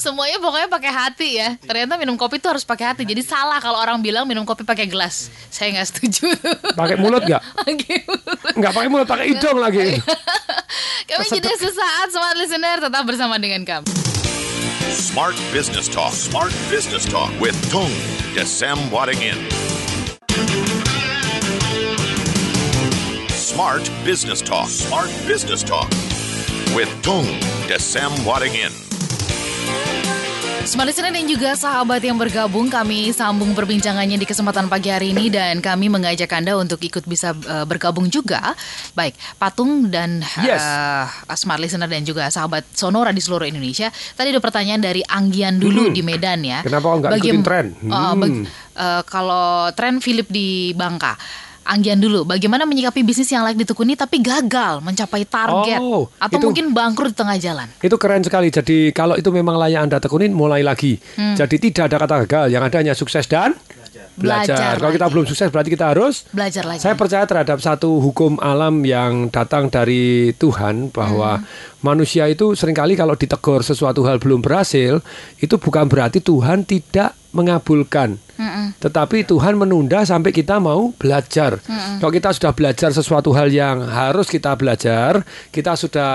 Semuanya 0.00 0.40
pokoknya 0.40 0.68
pakai 0.72 0.92
hati 0.92 1.28
ya. 1.36 1.60
Ternyata 1.60 2.00
minum 2.00 2.16
kopi 2.16 2.40
itu 2.40 2.48
harus 2.48 2.64
pakai 2.64 2.96
hati. 2.96 3.02
Jadi 3.04 3.20
salah 3.20 3.60
kalau 3.60 3.76
orang 3.76 4.00
bilang 4.00 4.24
minum 4.24 4.48
kopi 4.48 4.64
pakai 4.64 4.88
gelas. 4.88 5.28
Saya 5.52 5.76
nggak 5.76 5.88
setuju. 5.92 6.32
Pakai 6.72 6.96
mulut 6.96 7.20
nggak? 7.28 7.42
Nggak 8.60 8.72
pakai 8.72 8.88
mulut, 8.88 9.06
pakai 9.06 9.26
hidung 9.30 9.60
lagi. 9.60 10.00
Kami 11.08 11.26
jeda 11.32 11.52
sesaat, 11.54 12.08
smart 12.12 12.36
listener 12.36 12.76
tetap 12.80 13.02
bersama 13.04 13.36
dengan 13.36 13.62
kami. 13.64 13.88
Smart 14.90 15.38
Business 15.54 15.86
Talk. 15.86 16.12
Smart 16.12 16.52
Business 16.66 17.06
Talk 17.06 17.30
with 17.40 17.54
Tung 17.70 17.90
Desem 18.34 18.78
Wadingin. 18.90 19.79
Smart 23.34 23.90
Business 24.04 24.40
Talk. 24.40 24.68
Smart 24.68 25.10
Business 25.26 25.62
Talk 25.62 25.90
with 26.74 26.88
Tung 27.02 27.26
Desem 27.68 28.10
Wadingin. 28.24 28.72
Smart 30.62 30.86
Listener 30.86 31.10
dan 31.10 31.24
juga 31.24 31.50
sahabat 31.52 31.98
yang 31.98 32.14
bergabung, 32.14 32.68
kami 32.68 33.10
sambung 33.10 33.50
perbincangannya 33.52 34.14
di 34.14 34.22
kesempatan 34.22 34.66
pagi 34.66 34.86
hari 34.86 35.10
ini 35.10 35.26
dan 35.26 35.58
kami 35.58 35.88
mengajak 35.88 36.30
Anda 36.30 36.54
untuk 36.54 36.78
ikut 36.78 37.04
bisa 37.04 37.32
eh, 37.34 37.64
bergabung 37.64 38.06
juga. 38.06 38.54
Baik, 38.92 39.12
Patung 39.34 39.88
dan 39.88 40.20
Yes. 40.38 40.62
eh, 40.62 41.04
Smart 41.34 41.58
Listener 41.58 41.86
dan 41.86 42.04
juga 42.04 42.28
sahabat 42.28 42.68
Sonora 42.70 43.10
di 43.10 43.18
seluruh 43.18 43.44
Indonesia. 43.44 43.88
Tadi 43.90 44.30
ada 44.30 44.38
pertanyaan 44.38 44.78
dari 44.78 45.02
Anggian 45.02 45.58
dulu 45.58 45.90
di 45.90 46.00
Medan 46.00 46.44
ya. 46.44 46.62
Kenapa 46.62 46.86
nggak 46.92 47.10
ikutin 47.18 47.42
tren? 47.42 47.66
Bag- 47.82 48.30
Hmm. 48.30 48.44
eh, 48.76 49.02
kalau 49.04 49.46
tren 49.72 49.98
Philip 49.98 50.28
di 50.28 50.48
Bangka. 50.72 51.16
Anggian 51.70 52.02
dulu, 52.02 52.26
bagaimana 52.26 52.66
menyikapi 52.66 53.06
bisnis 53.06 53.30
yang 53.30 53.46
layak 53.46 53.54
ditekuni 53.56 53.94
tapi 53.94 54.18
gagal 54.18 54.82
mencapai 54.82 55.22
target 55.22 55.78
Oh, 55.78 56.10
atau 56.18 56.34
itu- 56.34 56.46
mungkin 56.50 56.74
bangkrut 56.74 57.14
di 57.14 57.16
tengah 57.16 57.38
jalan? 57.38 57.70
Itu 57.78 57.94
keren 57.94 58.20
sekali. 58.20 58.50
Jadi 58.50 58.90
kalau 58.90 59.14
itu 59.14 59.30
memang 59.30 59.54
layak 59.54 59.86
Anda 59.86 59.98
tekunin, 59.98 60.34
mulai 60.34 60.60
lagi. 60.60 60.98
Hmm. 61.14 61.38
Jadi 61.38 61.62
tidak 61.62 61.86
ada 61.86 61.96
kata 61.96 62.14
gagal. 62.26 62.44
Yang 62.50 62.62
ada 62.66 62.76
hanya 62.82 62.94
sukses 62.98 63.22
dan 63.24 63.54
belajar. 63.54 64.50
Belajar 64.50 64.72
Kalau 64.76 64.90
kita 64.90 65.06
belum 65.08 65.24
sukses, 65.24 65.48
berarti 65.48 65.70
kita 65.70 65.86
harus 65.88 66.26
Belajar 66.28 66.66
lagi. 66.66 66.82
Saya 66.82 66.98
percaya 66.98 67.22
terhadap 67.24 67.58
satu 67.58 68.02
hukum 68.02 68.42
alam 68.42 68.82
yang 68.82 69.30
datang 69.30 69.70
dari 69.70 70.34
Tuhan 70.34 70.90
bahwa 70.90 71.38
Hmm. 71.38 71.46
manusia 71.80 72.26
itu 72.26 72.52
sering 72.52 72.74
kali 72.74 72.92
kalau 72.94 73.14
ditegur 73.14 73.62
sesuatu 73.62 74.02
hal 74.02 74.18
belum 74.18 74.42
berhasil, 74.42 74.98
itu 75.38 75.54
bukan 75.54 75.86
berarti 75.86 76.18
Tuhan 76.18 76.66
tidak 76.66 77.14
mengabulkan. 77.30 78.18
Tetapi 78.80 79.28
Tuhan 79.28 79.60
menunda 79.60 80.00
sampai 80.02 80.32
kita 80.32 80.56
mau 80.56 80.90
belajar. 80.96 81.60
Kalau 82.00 82.12
kita 82.12 82.32
sudah 82.32 82.52
belajar 82.56 82.90
sesuatu 82.90 83.36
hal 83.36 83.52
yang 83.52 83.84
harus 83.84 84.32
kita 84.32 84.56
belajar, 84.56 85.20
kita 85.52 85.76
sudah 85.76 86.10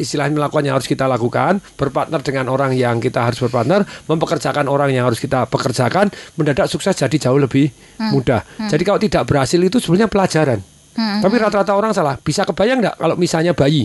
istilahnya 0.00 0.40
melakukan 0.40 0.64
yang 0.64 0.74
harus 0.80 0.88
kita 0.88 1.04
lakukan, 1.04 1.60
berpartner 1.76 2.24
dengan 2.24 2.48
orang 2.48 2.72
yang 2.72 2.96
kita 2.96 3.28
harus 3.28 3.36
berpartner, 3.38 3.84
mempekerjakan 4.08 4.66
orang 4.72 4.90
yang 4.96 5.04
harus 5.04 5.20
kita 5.20 5.44
pekerjakan, 5.46 6.08
mendadak 6.40 6.66
sukses 6.72 6.96
jadi 6.96 7.28
jauh 7.28 7.36
lebih 7.36 7.68
mudah. 8.12 8.40
Jadi 8.72 8.82
kalau 8.82 9.00
tidak 9.00 9.28
berhasil 9.28 9.60
itu 9.60 9.76
sebenarnya 9.76 10.08
pelajaran. 10.08 10.58
Tapi 10.96 11.34
rata-rata 11.36 11.76
orang 11.76 11.92
salah. 11.92 12.16
Bisa 12.16 12.48
kebayang 12.48 12.80
nggak 12.80 12.96
kalau 12.96 13.16
misalnya 13.20 13.52
bayi 13.52 13.84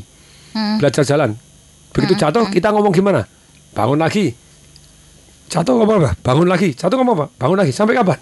belajar 0.79 1.03
jalan, 1.03 1.35
begitu 1.91 2.15
jatuh 2.15 2.47
kita 2.47 2.71
ngomong 2.71 2.91
gimana? 2.95 3.27
Bangun 3.75 3.99
lagi. 3.99 4.31
Jatuh 5.51 5.73
ngomong 5.75 5.97
apa? 5.99 6.11
Bangun 6.23 6.47
lagi. 6.47 6.71
Jatuh 6.71 6.95
ngomong 6.95 7.15
apa? 7.19 7.25
Bangun 7.35 7.57
lagi. 7.59 7.75
Sampai 7.75 7.99
kapan? 7.99 8.15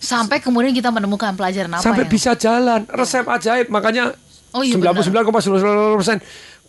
Sampai 0.00 0.40
kemudian 0.40 0.72
kita 0.72 0.88
menemukan 0.88 1.32
pelajaran 1.36 1.68
apa 1.76 1.84
Sampai 1.84 2.04
yang- 2.08 2.12
bisa 2.12 2.32
jalan. 2.36 2.88
Resep 2.88 3.24
ajaib. 3.24 3.68
Makanya 3.68 4.16
Oh 4.54 4.62
iya, 4.62 4.78
99,99 4.78 5.98
persen 5.98 6.18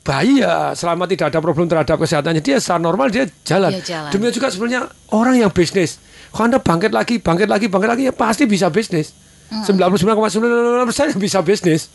bayi 0.02 0.42
ya 0.42 0.74
selama 0.74 1.06
tidak 1.06 1.30
ada 1.34 1.38
problem 1.42 1.70
terhadap 1.70 1.98
kesehatannya 1.98 2.42
dia 2.42 2.58
secara 2.58 2.82
normal 2.82 3.14
dia 3.14 3.30
jalan. 3.46 3.74
Dia 3.74 3.82
jalan. 3.86 4.10
Demikian 4.10 4.34
juga 4.34 4.48
sebenarnya 4.50 4.82
orang 5.14 5.38
yang 5.38 5.54
bisnis. 5.54 6.02
Kalau 6.34 6.50
anda 6.50 6.58
bangkit 6.58 6.92
lagi, 6.94 7.22
bangkit 7.22 7.46
lagi, 7.46 7.70
bangkit 7.70 7.90
lagi 7.90 8.04
ya 8.10 8.14
pasti 8.14 8.50
bisa 8.50 8.74
bisnis. 8.74 9.14
Hmm. 9.54 9.62
99,99 9.66 10.90
persen 10.90 11.08
bisa 11.22 11.40
bisnis. 11.46 11.90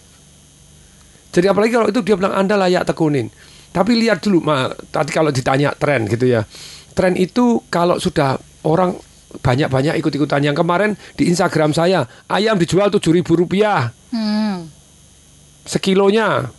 Jadi 1.31 1.47
apalagi 1.47 1.75
kalau 1.75 1.89
itu 1.91 2.01
dia 2.03 2.15
bilang 2.15 2.35
anda 2.35 2.55
layak 2.55 2.87
tekunin. 2.87 3.27
Tapi 3.71 3.95
lihat 3.97 4.19
dulu, 4.19 4.41
Ma, 4.41 4.67
tadi 4.67 5.11
kalau 5.11 5.31
ditanya 5.31 5.71
tren 5.73 6.05
gitu 6.05 6.27
ya. 6.27 6.43
Tren 6.91 7.15
itu 7.15 7.63
kalau 7.67 7.97
sudah 7.97 8.35
orang 8.63 8.99
banyak-banyak 9.33 9.95
ikut-ikutan 9.97 10.43
yang 10.43 10.55
kemarin 10.55 10.99
di 11.15 11.27
Instagram 11.27 11.71
saya 11.71 12.03
ayam 12.27 12.59
dijual 12.59 12.91
tujuh 12.91 13.15
ribu 13.15 13.35
rupiah 13.37 13.95
Hmm. 14.11 14.67
sekilonya 15.63 16.51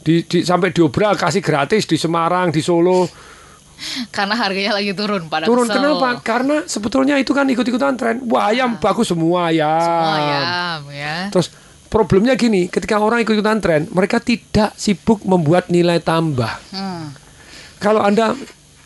di, 0.00 0.24
di 0.24 0.40
sampai 0.40 0.72
diobral 0.72 1.12
kasih 1.14 1.44
gratis 1.44 1.84
di 1.84 1.94
Semarang 1.94 2.48
di 2.48 2.64
Solo 2.64 3.04
Karena 4.08 4.32
harganya 4.32 4.72
lagi 4.72 4.96
turun 4.96 5.28
pada 5.28 5.44
turun 5.44 5.68
kesel. 5.68 5.76
kenapa 5.76 6.24
karena 6.24 6.64
sebetulnya 6.64 7.20
itu 7.20 7.28
kan 7.30 7.44
ikut-ikutan 7.44 7.92
tren 7.92 8.24
wah 8.24 8.48
ayam 8.48 8.80
bagus 8.80 9.04
semua 9.06 9.52
ya 9.52 9.68
Semua 9.76 10.12
ayam 10.16 10.80
ya. 10.88 11.16
terus 11.28 11.52
problemnya 11.86 12.34
gini 12.34 12.66
ketika 12.66 12.98
orang 12.98 13.22
ikut-ikutan 13.22 13.58
tren 13.62 13.82
mereka 13.90 14.18
tidak 14.20 14.74
sibuk 14.76 15.22
membuat 15.24 15.70
nilai 15.70 16.02
tambah. 16.02 16.52
Hmm. 16.74 17.14
kalau 17.76 18.00
anda 18.00 18.34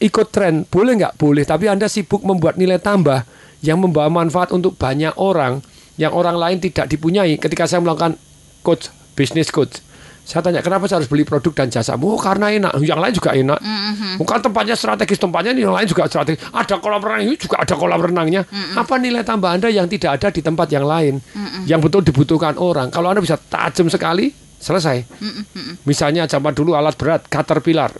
ikut 0.01 0.33
tren 0.33 0.65
boleh 0.67 0.97
nggak? 0.97 1.15
Boleh. 1.21 1.45
Tapi 1.45 1.69
anda 1.69 1.87
sibuk 1.87 2.25
membuat 2.25 2.57
nilai 2.57 2.81
tambah 2.81 3.23
yang 3.61 3.77
membawa 3.77 4.09
manfaat 4.09 4.51
untuk 4.57 4.75
banyak 4.81 5.13
orang 5.21 5.61
yang 6.01 6.17
orang 6.17 6.41
lain 6.41 6.59
tidak 6.59 6.89
dipunyai. 6.89 7.37
Ketika 7.37 7.69
saya 7.69 7.85
melakukan 7.85 8.17
coach 8.65 8.89
bisnis 9.13 9.53
coach 9.53 9.85
saya 10.31 10.47
tanya 10.47 10.63
kenapa 10.63 10.87
saya 10.87 11.03
harus 11.03 11.11
beli 11.11 11.27
produk 11.27 11.51
dan 11.51 11.75
jasa 11.75 11.99
oh 11.99 12.15
karena 12.15 12.55
enak. 12.55 12.79
Yang 12.79 13.01
lain 13.03 13.15
juga 13.19 13.31
enak. 13.35 13.59
Bukan 14.23 14.39
tempatnya 14.47 14.79
strategis 14.79 15.19
tempatnya 15.19 15.51
yang 15.59 15.75
lain 15.75 15.91
juga 15.91 16.07
strategis. 16.07 16.39
Ada 16.55 16.79
kolam 16.79 17.03
renang 17.03 17.27
ini 17.27 17.35
juga 17.35 17.59
ada 17.59 17.75
kolam 17.75 17.99
renangnya. 17.99 18.47
Apa 18.79 19.03
nilai 19.03 19.27
tambah 19.27 19.51
anda 19.51 19.67
yang 19.67 19.91
tidak 19.91 20.23
ada 20.23 20.31
di 20.31 20.39
tempat 20.39 20.71
yang 20.71 20.87
lain? 20.87 21.19
Yang 21.67 21.81
betul 21.91 22.07
dibutuhkan 22.07 22.55
orang. 22.63 22.95
Kalau 22.95 23.11
anda 23.11 23.19
bisa 23.19 23.35
tajam 23.35 23.91
sekali 23.91 24.31
selesai. 24.63 25.03
Misalnya 25.83 26.31
zaman 26.31 26.55
dulu 26.55 26.79
alat 26.79 26.95
berat 26.95 27.27
caterpillar. 27.27 27.91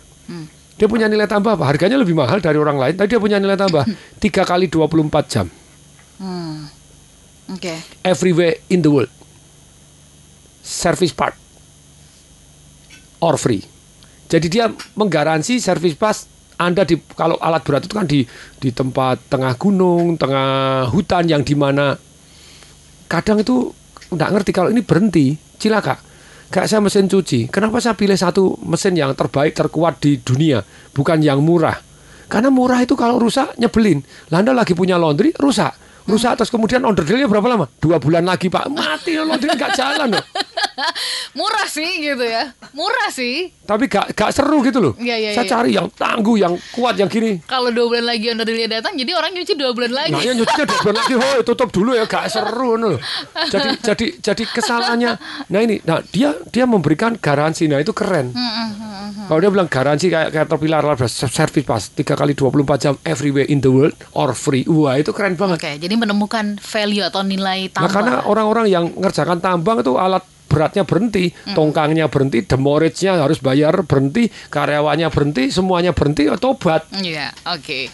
Dia 0.79 0.87
punya 0.87 1.11
nilai 1.11 1.27
tambah 1.27 1.59
apa? 1.59 1.67
Harganya 1.67 1.99
lebih 1.99 2.15
mahal 2.15 2.39
dari 2.39 2.55
orang 2.57 2.79
lain, 2.79 2.95
tapi 2.95 3.11
dia 3.11 3.19
punya 3.19 3.37
nilai 3.43 3.59
tambah. 3.59 3.83
Tiga 4.23 4.47
kali 4.47 4.71
24 4.71 5.27
jam. 5.27 5.45
Hmm. 6.15 6.71
Oke. 7.51 7.75
everywhere 8.07 8.55
in 8.71 8.79
the 8.79 8.87
world. 8.87 9.11
Service 10.63 11.11
part 11.11 11.35
or 13.21 13.37
free. 13.37 13.63
Jadi 14.27 14.47
dia 14.47 14.67
menggaransi 14.71 15.61
service 15.61 15.95
pas 15.95 16.27
Anda 16.61 16.85
di 16.85 16.93
kalau 17.17 17.41
alat 17.41 17.65
berat 17.65 17.89
itu 17.89 17.95
kan 17.97 18.05
di 18.05 18.21
di 18.61 18.69
tempat 18.69 19.33
tengah 19.33 19.57
gunung, 19.57 20.13
tengah 20.13 20.85
hutan 20.93 21.25
yang 21.25 21.41
di 21.41 21.57
mana 21.57 21.97
kadang 23.09 23.41
itu 23.41 23.73
nggak 24.13 24.29
ngerti 24.29 24.51
kalau 24.53 24.69
ini 24.69 24.85
berhenti, 24.85 25.33
cilaka. 25.57 25.97
Kayak 26.51 26.67
saya 26.67 26.83
mesin 26.83 27.07
cuci, 27.07 27.47
kenapa 27.47 27.79
saya 27.79 27.95
pilih 27.95 28.19
satu 28.19 28.59
mesin 28.67 28.91
yang 28.91 29.15
terbaik, 29.15 29.55
terkuat 29.55 30.03
di 30.03 30.19
dunia, 30.19 30.59
bukan 30.91 31.23
yang 31.23 31.39
murah? 31.39 31.79
Karena 32.27 32.51
murah 32.51 32.83
itu 32.83 32.95
kalau 32.99 33.23
rusak 33.23 33.55
nyebelin. 33.55 34.03
Lah 34.31 34.43
Anda 34.43 34.51
lagi 34.51 34.75
punya 34.75 34.99
laundry, 34.99 35.31
rusak. 35.39 35.71
Rusak 36.07 36.39
terus 36.39 36.51
kemudian 36.51 36.83
order 36.83 37.07
dealnya 37.07 37.31
berapa 37.31 37.47
lama? 37.47 37.65
Dua 37.79 38.03
bulan 38.03 38.27
lagi 38.27 38.51
pak, 38.51 38.67
mati 38.67 39.15
laundry 39.15 39.47
nggak 39.47 39.71
jalan 39.79 40.19
loh. 40.19 40.25
Murah 41.37 41.67
sih 41.67 41.89
gitu 42.03 42.23
ya. 42.23 42.51
Murah 42.75 43.09
sih. 43.11 43.51
Tapi 43.63 43.87
gak, 43.87 44.11
gak 44.15 44.31
seru 44.35 44.59
gitu 44.65 44.79
loh. 44.83 44.93
Iya, 44.99 45.15
iya, 45.15 45.29
saya 45.31 45.47
iya. 45.47 45.51
cari 45.51 45.69
yang 45.75 45.87
tangguh, 45.95 46.35
yang 46.35 46.53
kuat, 46.75 46.99
yang 46.99 47.07
gini. 47.07 47.39
Kalau 47.47 47.71
dua 47.71 47.87
bulan 47.87 48.05
lagi 48.11 48.25
owner 48.31 48.43
dealnya 48.43 48.79
datang, 48.81 48.99
jadi 48.99 49.11
orang 49.15 49.31
nyuci 49.31 49.53
dua 49.55 49.71
bulan 49.71 49.91
lagi. 49.95 50.11
Nah, 50.11 50.21
ya 50.23 50.31
nyucinya 50.35 50.65
dua 50.67 50.79
bulan 50.83 50.95
lagi, 50.99 51.13
oh 51.15 51.39
tutup 51.47 51.69
dulu 51.71 51.91
ya, 51.95 52.03
gak 52.05 52.25
seru 52.27 52.75
loh. 52.75 52.95
Jadi 53.47 53.69
jadi 53.87 54.05
jadi 54.19 54.43
kesalahannya. 54.43 55.11
Nah 55.47 55.59
ini, 55.63 55.79
nah 55.87 56.03
dia 56.11 56.35
dia 56.51 56.67
memberikan 56.67 57.15
garansi, 57.15 57.71
nah 57.71 57.79
itu 57.79 57.95
keren. 57.95 58.35
Kalau 59.31 59.39
dia 59.39 59.51
bilang 59.51 59.71
garansi 59.71 60.11
kayak 60.11 60.29
kayak 60.35 60.47
terpilar 60.51 60.83
service 61.07 61.63
pas 61.63 61.83
tiga 61.87 62.19
kali 62.19 62.35
24 62.35 62.83
jam 62.83 62.93
everywhere 63.07 63.47
in 63.47 63.63
the 63.63 63.71
world 63.71 63.95
or 64.11 64.35
free. 64.35 64.67
Wah 64.67 64.99
itu 64.99 65.15
keren 65.15 65.39
banget. 65.39 65.63
Oke, 65.63 65.71
jadi 65.79 65.95
menemukan 65.95 66.59
value 66.59 67.05
atau 67.07 67.23
nilai 67.23 67.71
Nah 67.71 67.87
tambah. 67.87 67.91
karena 67.93 68.13
orang-orang 68.27 68.65
yang 68.67 68.85
ngerjakan 68.91 69.39
tambang 69.39 69.79
itu 69.79 69.95
alat 69.95 70.23
beratnya 70.51 70.83
berhenti, 70.83 71.31
tongkangnya 71.55 72.11
berhenti, 72.11 72.43
demorage-nya 72.43 73.15
harus 73.15 73.39
bayar 73.39 73.87
berhenti, 73.87 74.27
karyawannya 74.27 75.07
berhenti, 75.07 75.47
semuanya 75.47 75.95
berhenti, 75.95 76.27
ya 76.27 76.35
tobat. 76.35 76.91
Iya, 76.91 77.31
oke. 77.47 77.87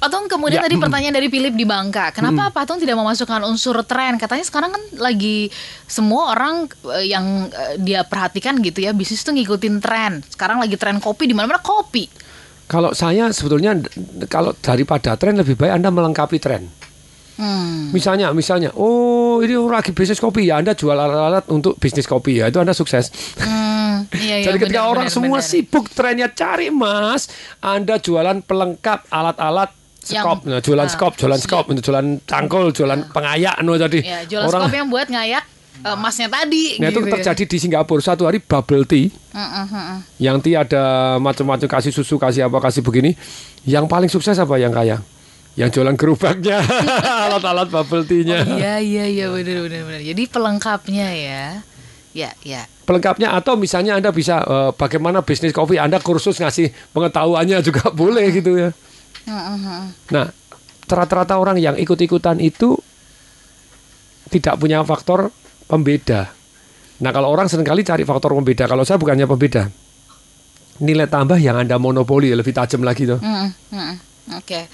Patung 0.00 0.24
kemudian 0.24 0.58
Ya, 0.58 0.64
tadi 0.64 0.80
pertanyaan 0.80 1.14
dari 1.20 1.28
Philip 1.28 1.52
di 1.52 1.68
Bangka. 1.68 2.16
Kenapa 2.16 2.48
Patung 2.48 2.80
tidak 2.80 2.96
memasukkan 2.96 3.44
unsur 3.44 3.76
tren? 3.84 4.16
Katanya 4.16 4.42
sekarang 4.48 4.72
kan 4.72 4.82
lagi 4.96 5.52
semua 5.84 6.32
orang 6.32 6.64
eh, 6.96 7.12
yang 7.12 7.52
eh, 7.52 7.76
dia 7.76 8.02
perhatikan 8.08 8.56
gitu 8.64 8.80
ya, 8.80 8.96
bisnis 8.96 9.20
tuh 9.20 9.36
ngikutin 9.36 9.84
tren. 9.84 10.24
Sekarang 10.24 10.58
lagi 10.58 10.80
tren 10.80 10.96
kopi 10.98 11.28
di 11.28 11.36
mana-mana 11.36 11.60
kopi. 11.60 12.08
Kalau 12.68 12.92
saya 12.92 13.28
sebetulnya 13.32 13.80
kalau 14.28 14.52
daripada 14.56 15.16
tren 15.16 15.36
lebih 15.36 15.56
baik 15.56 15.76
Anda 15.76 15.92
melengkapi 15.92 16.36
tren. 16.40 16.68
Hmm. 17.38 17.94
Misalnya, 17.94 18.34
misalnya, 18.34 18.74
oh 18.74 19.38
ini 19.38 19.54
lagi 19.54 19.94
bisnis 19.94 20.18
kopi 20.18 20.50
ya, 20.50 20.58
Anda 20.58 20.74
jual 20.74 20.92
alat-alat 20.92 21.46
untuk 21.48 21.78
bisnis 21.78 22.04
kopi 22.04 22.42
ya, 22.42 22.50
itu 22.50 22.58
Anda 22.58 22.74
sukses. 22.74 23.14
Hmm, 23.38 24.10
iya, 24.10 24.36
iya, 24.42 24.46
Jadi 24.50 24.58
ketika 24.58 24.82
benar, 24.82 24.90
orang 24.90 25.06
benar, 25.06 25.14
semua 25.14 25.38
benar. 25.38 25.46
sibuk 25.46 25.86
trennya 25.88 26.28
cari 26.28 26.66
emas, 26.68 27.30
Anda 27.58 27.96
jualan 27.96 28.42
pelengkap 28.42 29.06
alat-alat 29.06 29.70
Yang- 30.02 30.24
skop, 30.24 30.38
nah, 30.44 30.58
jualan 30.58 30.82
ah, 30.82 30.90
skop, 30.90 31.12
jualan 31.14 31.38
skop, 31.38 31.64
untuk 31.68 31.84
jualan 31.84 32.06
cangkul, 32.24 32.72
jualan 32.72 33.06
pengayak, 33.08 33.54
no 33.60 33.76
jadi 33.76 34.00
Ya, 34.00 34.18
jualan 34.26 34.50
skop 34.50 34.72
yang 34.72 34.88
buat 34.88 35.06
ngayak 35.06 35.44
eh, 35.78 35.94
emasnya 35.94 36.26
tadi. 36.26 36.82
Nah 36.82 36.88
itu 36.88 36.98
gitu 36.98 37.06
ya. 37.06 37.14
terjadi 37.14 37.44
di 37.44 37.56
Singapura 37.60 38.02
satu 38.02 38.26
hari 38.26 38.42
bubble 38.42 38.82
tea 38.82 39.14
Mm, 39.30 39.38
mm, 39.38 39.66
mm, 39.68 39.68
mm. 39.70 39.98
yang 40.18 40.36
tea 40.40 40.58
ada 40.58 40.82
macam-macam 41.18 41.70
kasih 41.70 41.94
susu 41.94 42.18
kasih 42.18 42.50
apa 42.50 42.58
kasih 42.58 42.82
begini 42.82 43.14
yang 43.62 43.86
paling 43.86 44.10
sukses 44.10 44.34
apa 44.34 44.58
yang 44.58 44.74
kaya 44.74 44.98
yang 45.58 45.74
jualan 45.74 45.98
gerobaknya. 45.98 46.62
Alat-alat 47.26 47.66
bubble 47.66 48.06
tea-nya. 48.06 48.46
Iya, 48.46 48.74
iya, 48.78 49.04
iya, 49.10 49.26
benar, 49.26 49.66
benar, 49.66 49.82
benar. 49.90 50.02
Jadi 50.06 50.22
pelengkapnya 50.30 51.08
ya. 51.10 51.44
Ya, 52.16 52.30
ya. 52.42 52.66
pelengkapnya 52.88 53.36
atau 53.36 53.54
misalnya 53.60 54.00
anda 54.00 54.08
bisa 54.10 54.40
eh, 54.42 54.70
bagaimana 54.74 55.20
bisnis 55.20 55.52
kopi 55.52 55.76
anda 55.76 56.00
kursus 56.00 56.40
ngasih 56.40 56.72
pengetahuannya 56.96 57.60
juga 57.60 57.92
boleh 58.00 58.32
gitu 58.32 58.56
ya. 58.56 58.70
Nah 60.08 60.26
rata-rata 60.88 61.36
orang 61.36 61.60
yang 61.60 61.76
ikut-ikutan 61.76 62.40
itu 62.40 62.74
tidak 64.32 64.56
punya 64.56 64.80
faktor 64.88 65.28
pembeda. 65.68 66.32
Nah 67.04 67.10
kalau 67.12 67.28
orang 67.28 67.46
sering 67.46 67.68
kali 67.68 67.84
cari 67.84 68.08
faktor 68.08 68.32
pembeda. 68.32 68.64
Kalau 68.64 68.88
saya 68.88 68.96
bukannya 68.96 69.28
pembeda. 69.28 69.68
Nilai 70.80 71.10
tambah 71.10 71.36
yang 71.36 71.60
anda 71.60 71.76
monopoli 71.76 72.32
lebih 72.32 72.56
tajam 72.56 72.86
lagi 72.86 73.04
tuh. 73.04 73.20
Mm, 73.20 73.48
mm, 73.74 73.94
Oke. 74.38 74.70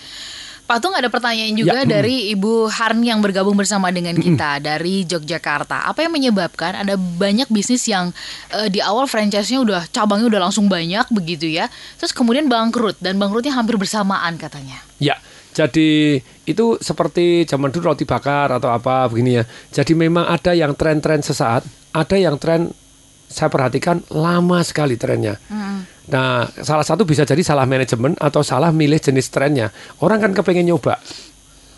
Pak 0.65 0.81
Tung 0.81 0.97
ada 0.97 1.13
pertanyaan 1.13 1.53
juga 1.53 1.85
Ya, 1.85 2.01
dari 2.01 2.33
Ibu 2.33 2.73
Harni 2.73 3.13
yang 3.13 3.21
bergabung 3.21 3.53
bersama 3.53 3.93
dengan 3.93 4.17
kita 4.17 4.65
dari 4.65 5.05
Yogyakarta. 5.05 5.85
Apa 5.85 6.09
yang 6.09 6.17
menyebabkan 6.17 6.73
ada 6.73 6.97
banyak 6.97 7.53
bisnis 7.53 7.85
yang 7.85 8.17
eh, 8.49 8.73
di 8.73 8.81
awal 8.81 9.05
franchise-nya 9.05 9.61
udah 9.61 9.81
cabangnya 9.93 10.33
udah 10.33 10.41
langsung 10.49 10.65
banyak 10.65 11.05
begitu 11.13 11.53
ya. 11.53 11.69
Terus 12.01 12.17
kemudian 12.17 12.49
bangkrut 12.49 12.97
dan 12.97 13.21
bangkrutnya 13.21 13.53
hampir 13.53 13.77
bersamaan 13.77 14.41
katanya. 14.41 14.81
Ya, 14.97 15.21
jadi 15.53 16.25
itu 16.49 16.81
seperti 16.81 17.45
zaman 17.45 17.69
dulu 17.69 17.93
roti 17.93 18.09
bakar 18.09 18.49
atau 18.49 18.73
apa 18.73 19.05
begini 19.13 19.39
ya. 19.39 19.45
Jadi 19.69 19.93
memang 19.93 20.25
ada 20.25 20.57
yang 20.57 20.73
tren-tren 20.73 21.21
sesaat, 21.21 21.69
ada 21.93 22.17
yang 22.17 22.41
tren 22.41 22.73
saya 23.35 23.51
perhatikan 23.51 23.99
lama 24.15 24.63
sekali 24.63 24.95
trennya. 24.95 25.35
Nah, 26.05 26.47
salah 26.63 26.87
satu 26.87 27.03
bisa 27.03 27.27
jadi 27.27 27.43
salah 27.43 27.67
manajemen 27.67 28.15
atau 28.23 28.47
salah 28.47 28.71
milih 28.71 29.03
jenis 29.03 29.27
trennya. 29.35 29.75
Orang 29.99 30.23
kan 30.23 30.31
kepengen 30.31 30.71
nyoba. 30.71 31.03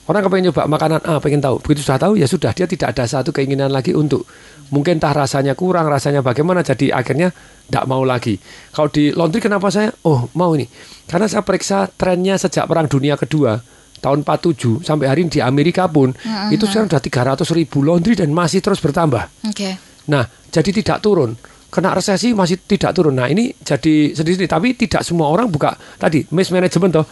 Orang 0.07 0.23
kepengen 0.29 0.53
nyoba 0.53 0.69
makanan 0.69 1.01
A, 1.09 1.17
pengen 1.19 1.41
tahu. 1.41 1.63
Begitu 1.65 1.89
sudah 1.89 1.99
tahu 1.99 2.21
ya 2.21 2.29
sudah 2.29 2.53
dia 2.53 2.69
tidak 2.69 2.93
ada 2.93 3.09
satu 3.09 3.33
keinginan 3.33 3.73
lagi 3.73 3.97
untuk 3.97 4.29
mungkin 4.71 5.01
tah 5.01 5.15
rasanya 5.15 5.57
kurang, 5.57 5.89
rasanya 5.89 6.21
bagaimana 6.21 6.61
jadi 6.61 6.93
akhirnya 6.93 7.33
tidak 7.67 7.85
mau 7.89 8.03
lagi. 8.05 8.39
Kalau 8.71 8.93
di 8.93 9.11
laundry 9.17 9.41
kenapa 9.43 9.73
saya 9.73 9.91
oh 10.07 10.31
mau 10.37 10.55
ini? 10.55 10.67
Karena 11.07 11.27
saya 11.27 11.43
periksa 11.43 11.91
trennya 11.91 12.39
sejak 12.39 12.67
Perang 12.67 12.87
Dunia 12.87 13.17
Kedua 13.19 13.59
tahun 13.99 14.23
47 14.23 14.87
sampai 14.87 15.07
hari 15.09 15.27
ini 15.27 15.31
di 15.39 15.41
Amerika 15.43 15.89
pun 15.91 16.13
itu 16.53 16.65
sekarang 16.69 16.87
sudah 16.87 17.03
300 17.43 17.59
ribu 17.59 17.83
laundry 17.83 18.15
dan 18.15 18.31
masih 18.31 18.63
terus 18.63 18.79
bertambah. 18.79 19.27
Oke. 19.47 19.75
Nah, 20.07 20.23
jadi 20.57 20.71
tidak 20.73 21.05
turun. 21.05 21.37
Kena 21.69 21.93
resesi 21.93 22.33
masih 22.33 22.57
tidak 22.65 22.97
turun. 22.97 23.21
Nah, 23.21 23.29
ini 23.29 23.53
jadi 23.61 24.17
sedih-sedih. 24.17 24.49
Tapi 24.49 24.73
tidak 24.81 25.05
semua 25.05 25.29
orang 25.29 25.53
buka 25.53 25.77
tadi 26.01 26.25
mismanagement 26.33 26.93
toh. 26.97 27.05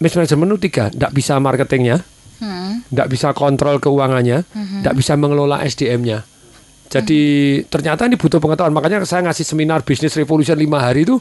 Mismanagement 0.00 0.56
itu 0.56 0.58
tiga, 0.72 0.88
tidak 0.88 1.12
bisa 1.12 1.36
marketingnya, 1.36 2.00
Hmm. 2.36 2.84
tidak 2.92 3.08
bisa 3.08 3.32
kontrol 3.32 3.80
keuangannya, 3.80 4.44
tidak 4.84 4.94
bisa 4.96 5.16
mengelola 5.16 5.64
SDM-nya. 5.64 6.20
Jadi 6.86 7.20
ternyata 7.66 8.06
ini 8.06 8.14
butuh 8.14 8.38
pengetahuan. 8.38 8.72
Makanya 8.72 9.02
saya 9.08 9.24
ngasih 9.26 9.42
seminar 9.42 9.82
bisnis 9.82 10.14
revolution 10.14 10.54
lima 10.54 10.78
hari 10.80 11.02
itu. 11.04 11.18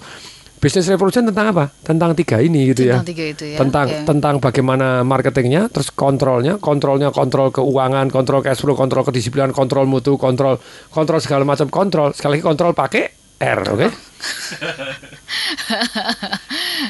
Bisnis 0.56 0.88
revolution 0.90 1.30
tentang 1.30 1.54
apa? 1.54 1.70
Tentang 1.84 2.18
tiga 2.18 2.42
ini 2.42 2.74
gitu 2.74 2.90
ya 2.90 2.98
Tentang 2.98 3.10
tiga 3.14 3.26
itu 3.30 3.44
ya. 3.54 3.58
tentang 3.62 3.86
Oke. 3.86 4.02
tentang 4.08 4.36
bagaimana 4.42 5.06
marketingnya, 5.06 5.70
terus 5.70 5.94
kontrolnya, 5.94 6.58
kontrolnya 6.58 7.14
kontrol 7.14 7.54
keuangan, 7.54 8.10
kontrol 8.10 8.42
cash 8.42 8.66
flow, 8.66 8.74
kontrol 8.74 9.06
kedisiplinan, 9.06 9.54
kontrol 9.54 9.86
mutu, 9.86 10.18
kontrol 10.18 10.58
kontrol 10.90 11.20
segala 11.22 11.46
macam 11.46 11.70
kontrol. 11.70 12.18
Sekali 12.18 12.40
lagi 12.40 12.44
kontrol 12.44 12.74
pakai 12.74 13.04
R, 13.38 13.60
oke? 13.68 13.88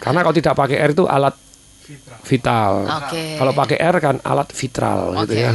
Karena 0.04 0.19
kalau 0.23 0.36
tidak 0.36 0.56
pakai 0.56 0.78
R 0.80 0.91
itu 0.93 1.06
alat 1.10 1.36
vital. 2.25 2.89
Oke. 2.89 3.38
Kalau 3.38 3.54
pakai 3.54 3.78
R 3.78 3.95
kan 4.01 4.15
alat 4.25 4.49
vitral 4.49 5.13
Oke. 5.13 5.30
gitu 5.30 5.45
ya. 5.45 5.51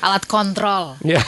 Alat 0.00 0.24
kontrol. 0.24 0.96
Ya, 1.04 1.20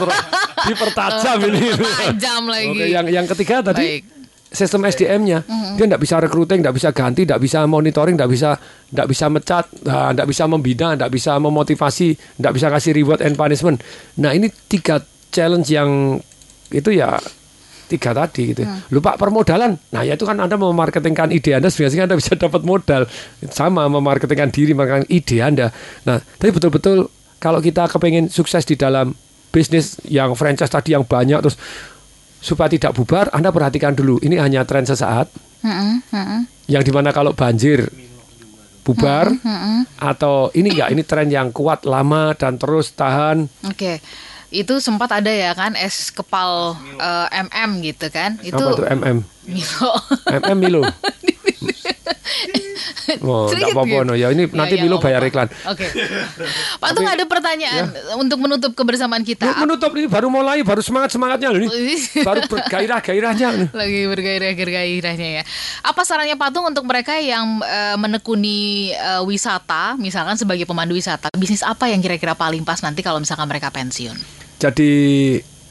dipertajam 0.68 1.38
ini. 1.46 1.70
Tajam 1.78 2.42
lagi. 2.50 2.74
Oke, 2.74 2.86
yang 2.90 3.06
yang 3.06 3.26
ketiga 3.28 3.62
tadi 3.62 4.02
Baik. 4.02 4.04
Sistem 4.50 4.86
SDM-nya 4.86 5.42
dia 5.76 5.84
tidak 5.84 6.00
bisa 6.00 6.16
recruiting, 6.22 6.62
tidak 6.62 6.76
bisa 6.76 6.88
ganti, 6.94 7.26
tidak 7.26 7.42
bisa 7.42 7.66
monitoring, 7.66 8.14
tidak 8.14 8.30
bisa 8.30 8.50
tidak 8.90 9.06
bisa 9.10 9.26
mecat, 9.26 9.64
tidak 9.82 10.26
bisa 10.30 10.44
membina, 10.46 10.88
tidak 10.94 11.10
bisa 11.12 11.32
memotivasi, 11.42 12.08
tidak 12.14 12.52
bisa 12.54 12.66
kasih 12.70 12.92
reward 12.94 13.20
and 13.20 13.34
punishment. 13.34 13.82
Nah 14.22 14.32
ini 14.32 14.48
tiga 14.70 15.02
challenge 15.34 15.68
yang 15.68 16.20
itu 16.70 16.90
ya 16.94 17.18
tiga 17.86 18.10
tadi 18.10 18.54
gitu. 18.54 18.62
Lupa 18.90 19.14
permodalan. 19.14 19.78
Nah 19.94 20.02
ya 20.02 20.18
itu 20.18 20.26
kan 20.26 20.38
anda 20.42 20.58
memarketingkan 20.58 21.30
ide 21.30 21.54
anda 21.54 21.70
biasanya 21.70 22.10
anda 22.10 22.16
bisa 22.18 22.34
dapat 22.44 22.62
modal 22.66 23.06
sama 23.50 23.86
memarketingkan 23.86 24.50
diri, 24.50 24.74
memarketingkan 24.74 25.10
ide 25.10 25.36
anda. 25.42 25.66
Nah 26.06 26.18
tapi 26.18 26.50
betul-betul 26.50 27.06
kalau 27.38 27.62
kita 27.62 27.86
kepengen 27.86 28.32
sukses 28.32 28.66
di 28.66 28.74
dalam 28.74 29.14
bisnis 29.54 29.96
yang 30.04 30.34
franchise 30.36 30.68
tadi 30.68 30.92
yang 30.92 31.06
banyak 31.06 31.40
terus 31.40 31.56
supaya 32.40 32.68
tidak 32.70 32.94
bubar, 32.94 33.30
Anda 33.32 33.50
perhatikan 33.50 33.96
dulu. 33.96 34.20
Ini 34.22 34.38
hanya 34.40 34.62
tren 34.62 34.86
sesaat, 34.86 35.30
Mm-mm, 35.64 36.04
mm-mm, 36.12 36.40
yang 36.70 36.82
di 36.84 36.92
mana 36.92 37.10
kalau 37.10 37.32
banjir 37.34 37.88
bubar, 38.86 39.34
atau 39.98 40.54
ini 40.54 40.70
enggak, 40.70 40.90
ini 40.94 41.02
tren 41.02 41.28
yang 41.28 41.50
kuat, 41.50 41.82
lama 41.82 42.32
dan 42.38 42.54
terus 42.54 42.94
tahan. 42.94 43.50
Oke. 43.66 43.98
Itu 44.46 44.78
sempat 44.78 45.10
ada 45.10 45.26
ya 45.26 45.58
kan 45.58 45.74
es 45.74 46.14
kepal 46.14 46.78
eh, 47.02 47.42
MM 47.50 47.82
gitu 47.82 48.06
kan. 48.14 48.38
Itu 48.46 48.62
Apa 48.62 48.78
tuh 48.78 48.86
MM? 48.86 49.18
Milo. 49.50 49.90
MM 50.30 50.58
Milo. 50.62 50.82
Oh, 53.22 53.46
enggak 53.50 53.70
apa-apa 53.70 54.02
gitu. 54.02 54.08
no. 54.08 54.14
Ya 54.18 54.28
ini 54.34 54.50
nanti 54.50 54.74
Milo 54.78 54.98
nggak 54.98 55.06
bayar 55.06 55.22
iklan. 55.26 55.48
Oke. 55.70 55.86
Pak 56.82 56.90
Tung 56.94 57.06
ada 57.06 57.24
pertanyaan 57.24 57.94
untuk 58.18 58.38
menutup 58.42 58.72
kebersamaan 58.74 59.22
kita. 59.22 59.46
Menutup 59.62 59.94
ini 59.94 60.10
baru 60.10 60.26
mulai, 60.26 60.62
baru 60.66 60.82
semangat-semangatnya 60.82 61.48
loh 61.54 61.60
ini. 61.62 61.68
Baru 62.26 62.44
bergairah-gairahnya. 62.50 63.70
lagi 63.72 64.00
bergairah-gairahnya 64.10 65.28
ya. 65.40 65.42
Apa 65.86 66.02
sarannya 66.02 66.34
Patung 66.34 66.66
untuk 66.66 66.82
mereka 66.86 67.16
yang 67.18 67.62
eh, 67.62 67.96
menekuni 67.98 68.90
eh, 68.92 69.22
wisata, 69.22 69.94
misalkan 69.96 70.34
sebagai 70.34 70.66
pemandu 70.66 70.98
wisata, 70.98 71.30
bisnis 71.34 71.62
apa 71.62 71.86
yang 71.90 72.02
kira-kira 72.02 72.34
paling 72.34 72.66
pas 72.66 72.82
nanti 72.82 73.00
kalau 73.06 73.22
misalkan 73.22 73.46
mereka 73.46 73.70
pensiun? 73.70 74.18
Jadi 74.56 74.92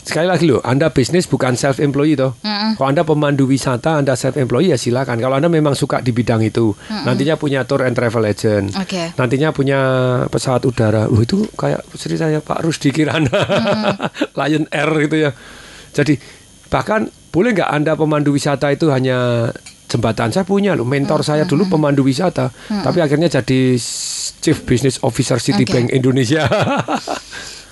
sekali 0.05 0.29
lagi 0.29 0.45
loh, 0.45 0.61
Anda 0.61 0.93
bisnis 0.93 1.25
bukan 1.25 1.57
self 1.57 1.81
employee 1.81 2.13
toh. 2.13 2.37
Kalau 2.77 2.87
Anda 2.87 3.01
pemandu 3.01 3.49
wisata, 3.49 3.97
Anda 3.97 4.13
self 4.13 4.37
employee 4.37 4.71
ya 4.71 4.77
silakan. 4.77 5.17
Kalau 5.17 5.35
Anda 5.35 5.49
memang 5.49 5.73
suka 5.73 5.99
di 6.05 6.13
bidang 6.13 6.45
itu, 6.45 6.77
nantinya 6.87 7.35
punya 7.35 7.65
tour 7.65 7.81
and 7.81 7.97
travel 7.97 8.21
agent. 8.23 8.77
Oke. 8.77 9.17
Nantinya 9.17 9.49
punya 9.49 9.79
pesawat 10.29 10.63
udara. 10.69 11.09
Loh 11.09 11.25
itu 11.25 11.49
kayak 11.57 11.81
ceritanya 11.97 12.39
Pak 12.45 12.61
Rusdi 12.61 12.93
Kirana. 12.93 13.41
Lion 14.37 14.69
Air 14.69 14.89
gitu 15.09 15.17
ya. 15.17 15.31
Jadi 15.91 16.21
bahkan 16.69 17.09
boleh 17.33 17.51
nggak 17.57 17.71
Anda 17.73 17.97
pemandu 17.97 18.31
wisata 18.31 18.69
itu 18.71 18.93
hanya 18.93 19.49
jembatan 19.85 20.33
saya 20.33 20.43
punya 20.43 20.73
loh 20.73 20.83
mentor 20.83 21.21
saya 21.21 21.45
dulu 21.45 21.69
pemandu 21.69 22.01
wisata 22.01 22.49
tapi 22.67 22.99
akhirnya 23.05 23.29
jadi 23.29 23.77
chief 24.41 24.65
business 24.65 24.97
officer 25.05 25.37
Citibank 25.37 25.93
Indonesia 25.93 26.49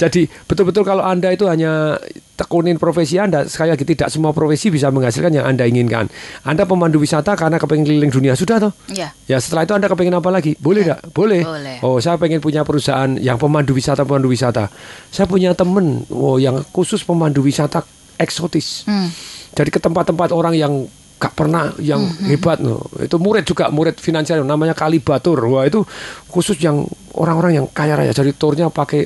Jadi 0.00 0.24
betul-betul 0.48 0.80
kalau 0.80 1.04
Anda 1.04 1.28
itu 1.28 1.44
hanya 1.44 2.00
tekunin 2.32 2.80
profesi 2.80 3.20
Anda, 3.20 3.44
sekali 3.44 3.76
lagi 3.76 3.84
tidak 3.84 4.08
semua 4.08 4.32
profesi 4.32 4.72
bisa 4.72 4.88
menghasilkan 4.88 5.28
yang 5.28 5.44
Anda 5.44 5.68
inginkan. 5.68 6.08
Anda 6.40 6.64
pemandu 6.64 6.96
wisata 6.96 7.36
karena 7.36 7.60
kepengen 7.60 7.84
keliling 7.84 8.08
dunia, 8.08 8.32
sudah 8.32 8.56
toh? 8.56 8.72
Iya. 8.88 9.12
Ya 9.28 9.36
setelah 9.36 9.68
itu 9.68 9.76
Anda 9.76 9.92
kepengen 9.92 10.16
apa 10.16 10.32
lagi? 10.32 10.56
Boleh 10.56 10.88
nggak? 10.88 11.12
Boleh. 11.12 11.44
Boleh. 11.44 11.76
Oh 11.84 12.00
saya 12.00 12.16
pengen 12.16 12.40
punya 12.40 12.64
perusahaan 12.64 13.12
yang 13.20 13.36
pemandu 13.36 13.76
wisata, 13.76 14.08
pemandu 14.08 14.32
wisata. 14.32 14.72
Saya 15.12 15.28
punya 15.28 15.52
temen, 15.52 16.08
oh 16.08 16.40
yang 16.40 16.64
khusus 16.72 17.04
pemandu 17.04 17.44
wisata 17.44 17.84
eksotis. 18.16 18.88
Hmm. 18.88 19.12
Jadi 19.52 19.68
ke 19.68 19.80
tempat-tempat 19.84 20.32
orang 20.32 20.56
yang 20.56 20.88
gak 21.20 21.36
pernah 21.36 21.76
yang 21.76 22.00
hebat 22.24 22.64
loh. 22.64 22.88
Itu 22.96 23.20
murid 23.20 23.44
juga, 23.44 23.68
murid 23.68 24.00
finansial 24.00 24.40
namanya 24.48 24.72
Kalibatur. 24.72 25.36
Wah 25.52 25.68
itu 25.68 25.84
khusus 26.32 26.56
yang 26.56 26.88
orang-orang 27.12 27.60
yang 27.60 27.66
kaya 27.68 28.00
raya. 28.00 28.16
Jadi 28.16 28.32
turnya 28.32 28.72
pakai 28.72 29.04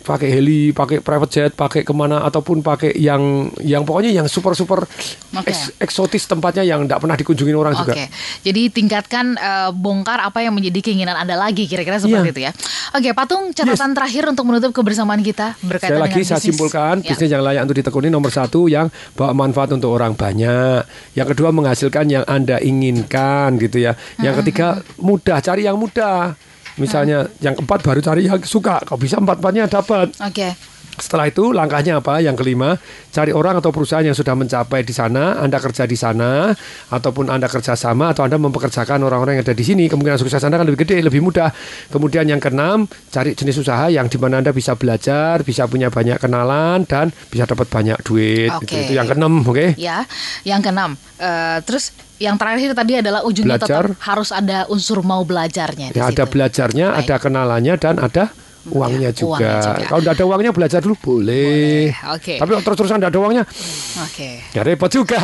pakai 0.00 0.28
heli, 0.30 0.72
pakai 0.72 0.98
private 0.98 1.30
jet, 1.30 1.52
pakai 1.52 1.80
ke 1.80 1.92
mana 1.92 2.24
ataupun 2.24 2.60
pakai 2.60 2.96
yang 2.96 3.20
yang 3.60 3.84
pokoknya 3.84 4.10
yang 4.10 4.26
super 4.26 4.52
super 4.52 4.88
Oke. 5.30 5.52
eksotis 5.76 6.24
tempatnya 6.24 6.64
yang 6.64 6.84
tidak 6.84 6.98
pernah 6.98 7.14
dikunjungin 7.14 7.52
orang 7.52 7.74
Oke, 7.74 7.84
juga. 7.84 7.94
jadi 8.40 8.62
tingkatkan 8.68 9.36
eh, 9.36 9.70
bongkar 9.70 10.18
apa 10.18 10.40
yang 10.40 10.52
menjadi 10.52 10.80
keinginan 10.82 11.14
Anda 11.14 11.36
lagi, 11.36 11.64
kira-kira 11.64 11.96
seperti 11.96 12.28
Iya. 12.28 12.32
itu 12.32 12.42
ya. 12.42 12.52
Oke, 12.90 13.12
Patung, 13.12 13.52
catatan 13.52 13.92
terakhir 13.92 14.24
untuk 14.26 14.44
menutup 14.44 14.72
kebersamaan 14.72 15.20
kita 15.20 15.54
berkaitan 15.60 15.94
Sekali 15.94 16.02
lagi 16.02 16.14
dengan 16.16 16.26
saya 16.26 16.36
bisnis. 16.36 16.48
simpulkan 16.48 16.94
Ya. 17.00 17.08
bisnis 17.12 17.30
yang 17.30 17.42
layak 17.42 17.62
untuk 17.62 17.76
ditekuni 17.76 18.08
nomor 18.08 18.30
satu 18.30 18.66
yang 18.66 18.88
bawa 19.14 19.32
manfaat 19.32 19.70
untuk 19.70 19.92
orang 19.92 20.16
banyak. 20.16 20.82
Yang 21.12 21.28
kedua 21.32 21.50
menghasilkan 21.50 22.08
yang 22.08 22.24
anda 22.24 22.56
inginkan 22.58 23.56
gitu 23.56 23.78
ya. 23.78 23.92
Yang 24.16 24.42
ketiga 24.42 24.68
mudah 24.96 25.38
cari 25.38 25.64
yang 25.64 25.76
mudah. 25.76 26.34
Misalnya 26.80 27.28
yang 27.44 27.52
keempat 27.54 27.84
baru 27.84 28.00
cari 28.00 28.24
yang 28.24 28.40
suka. 28.40 28.80
Kalau 28.82 28.96
bisa 28.96 29.20
empat 29.20 29.38
empatnya 29.38 29.68
dapat. 29.68 30.16
Oke, 30.24 30.56
Setelah 31.00 31.26
itu 31.32 31.50
langkahnya 31.50 31.98
apa? 31.98 32.20
Yang 32.20 32.44
kelima, 32.44 32.76
cari 33.10 33.32
orang 33.32 33.58
atau 33.58 33.72
perusahaan 33.72 34.04
yang 34.04 34.14
sudah 34.14 34.36
mencapai 34.36 34.84
di 34.84 34.92
sana, 34.92 35.40
Anda 35.40 35.56
kerja 35.56 35.88
di 35.88 35.96
sana, 35.96 36.52
ataupun 36.92 37.32
Anda 37.32 37.48
kerja 37.48 37.72
sama, 37.74 38.12
atau 38.12 38.28
Anda 38.28 38.36
mempekerjakan 38.36 39.00
orang-orang 39.00 39.40
yang 39.40 39.44
ada 39.48 39.56
di 39.56 39.64
sini. 39.64 39.88
Kemungkinan 39.88 40.20
sukses 40.20 40.44
Anda 40.44 40.60
kan 40.60 40.68
lebih 40.68 40.84
gede, 40.84 41.00
lebih 41.00 41.24
mudah. 41.24 41.50
Kemudian 41.88 42.28
yang 42.28 42.38
keenam, 42.38 42.84
cari 43.10 43.32
jenis 43.32 43.64
usaha 43.64 43.88
yang 43.88 44.06
di 44.06 44.20
mana 44.20 44.44
Anda 44.44 44.52
bisa 44.52 44.76
belajar, 44.76 45.40
bisa 45.42 45.64
punya 45.66 45.88
banyak 45.88 46.20
kenalan, 46.20 46.84
dan 46.84 47.10
bisa 47.32 47.48
dapat 47.48 47.66
banyak 47.72 47.98
duit. 48.04 48.52
Oke. 48.54 48.68
Itu, 48.68 48.74
itu 48.86 48.92
yang 48.94 49.08
keenam, 49.08 49.40
oke? 49.42 49.74
ya. 49.80 50.04
Yang 50.44 50.60
keenam, 50.68 50.90
eh, 51.16 51.58
terus 51.64 51.96
yang 52.20 52.36
terakhir 52.36 52.76
tadi 52.76 53.00
adalah 53.00 53.24
ujungnya 53.24 53.56
Belajar. 53.56 53.96
tetap 53.96 54.04
harus 54.04 54.28
ada 54.28 54.68
unsur 54.68 55.00
mau 55.00 55.24
belajarnya. 55.24 55.96
Ya, 55.96 56.12
ada 56.12 56.28
situ. 56.28 56.32
belajarnya, 56.36 56.86
Baik. 56.92 57.00
ada 57.08 57.14
kenalannya, 57.16 57.74
dan 57.80 57.96
ada 57.96 58.24
uangnya 58.68 59.08
Ya, 59.08 59.16
juga. 59.16 59.40
uangnya 59.40 59.60
juga. 59.64 59.84
Kalau 59.88 60.00
tidak 60.04 60.14
ada 60.14 60.24
uangnya, 60.28 60.52
belajar 60.52 60.80
dulu 60.80 60.96
boleh. 61.00 61.88
Boleh, 61.90 62.12
oke. 62.12 62.34
Tapi 62.36 62.50
kalau 62.50 62.64
terus-terusan 62.64 62.96
tidak 63.00 63.10
ada 63.10 63.20
uangnya, 63.20 63.44
Oke. 64.04 64.30
ya 64.52 64.60
repot 64.60 64.90
juga. 64.90 65.16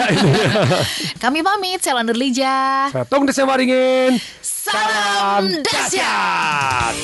Kami 1.23 1.45
pamit, 1.45 1.85
saya 1.85 2.01
Landur 2.01 2.17
Lija. 2.17 2.89
Saya 2.89 3.05
Tung 3.05 3.29
Desa 3.29 3.45
Waringin. 3.45 4.17
Salam 4.41 5.61
dahsyat. 5.63 6.97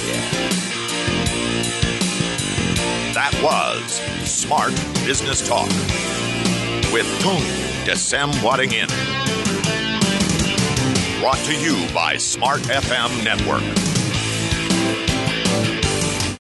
That 3.12 3.34
was 3.44 4.00
Smart 4.24 4.72
Business 5.04 5.44
Talk 5.46 5.68
with 6.90 7.06
Tung 7.20 7.44
Desem 7.84 8.32
Wadding 8.42 8.72
In. 8.72 8.88
Brought 11.20 11.38
to 11.46 11.54
you 11.54 11.76
by 11.94 12.16
Smart 12.16 12.62
FM 12.66 13.22
Network. 13.22 13.62